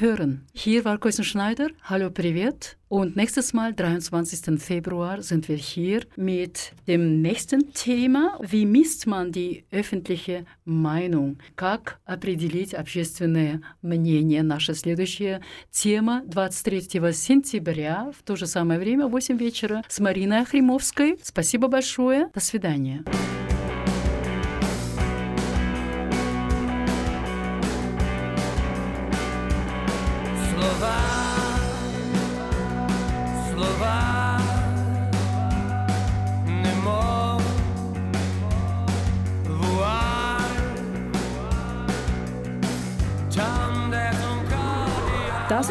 Wiederhören. 0.00 0.46
Hier 0.52 0.84
war 0.84 0.98
Koisen 0.98 1.24
Schneider. 1.24 1.68
Hallo, 1.82 2.10
привет. 2.10 2.76
Und 2.88 3.16
nächstes 3.16 3.52
Mal, 3.52 3.74
23. 3.74 4.60
Februar, 4.60 5.22
sind 5.22 5.48
wir 5.48 5.56
hier 5.56 6.02
mit 6.16 6.72
dem 6.86 7.20
nächsten 7.20 7.72
Thema. 7.72 8.38
Wie 8.40 8.66
misst 8.66 9.06
man 9.06 9.30
die 9.30 9.64
öffentliche 9.70 10.46
Meinung? 10.64 11.38
Как 11.54 12.00
определить 12.04 12.74
общественное 12.74 13.60
мнение? 13.82 14.42
Наша 14.42 14.74
следующая 14.74 15.40
тема 15.70 16.22
23 16.26 17.14
сентября 17.14 18.10
в 18.18 18.22
то 18.22 18.36
же 18.36 18.46
самое 18.46 18.80
время, 18.80 19.06
8 19.06 19.36
вечера, 19.36 19.82
с 19.88 20.00
Мариной 20.00 20.40
Ахримовской. 20.40 21.18
Спасибо 21.22 21.68
большое. 21.68 22.28
До 22.34 22.40
свидания. 22.40 23.04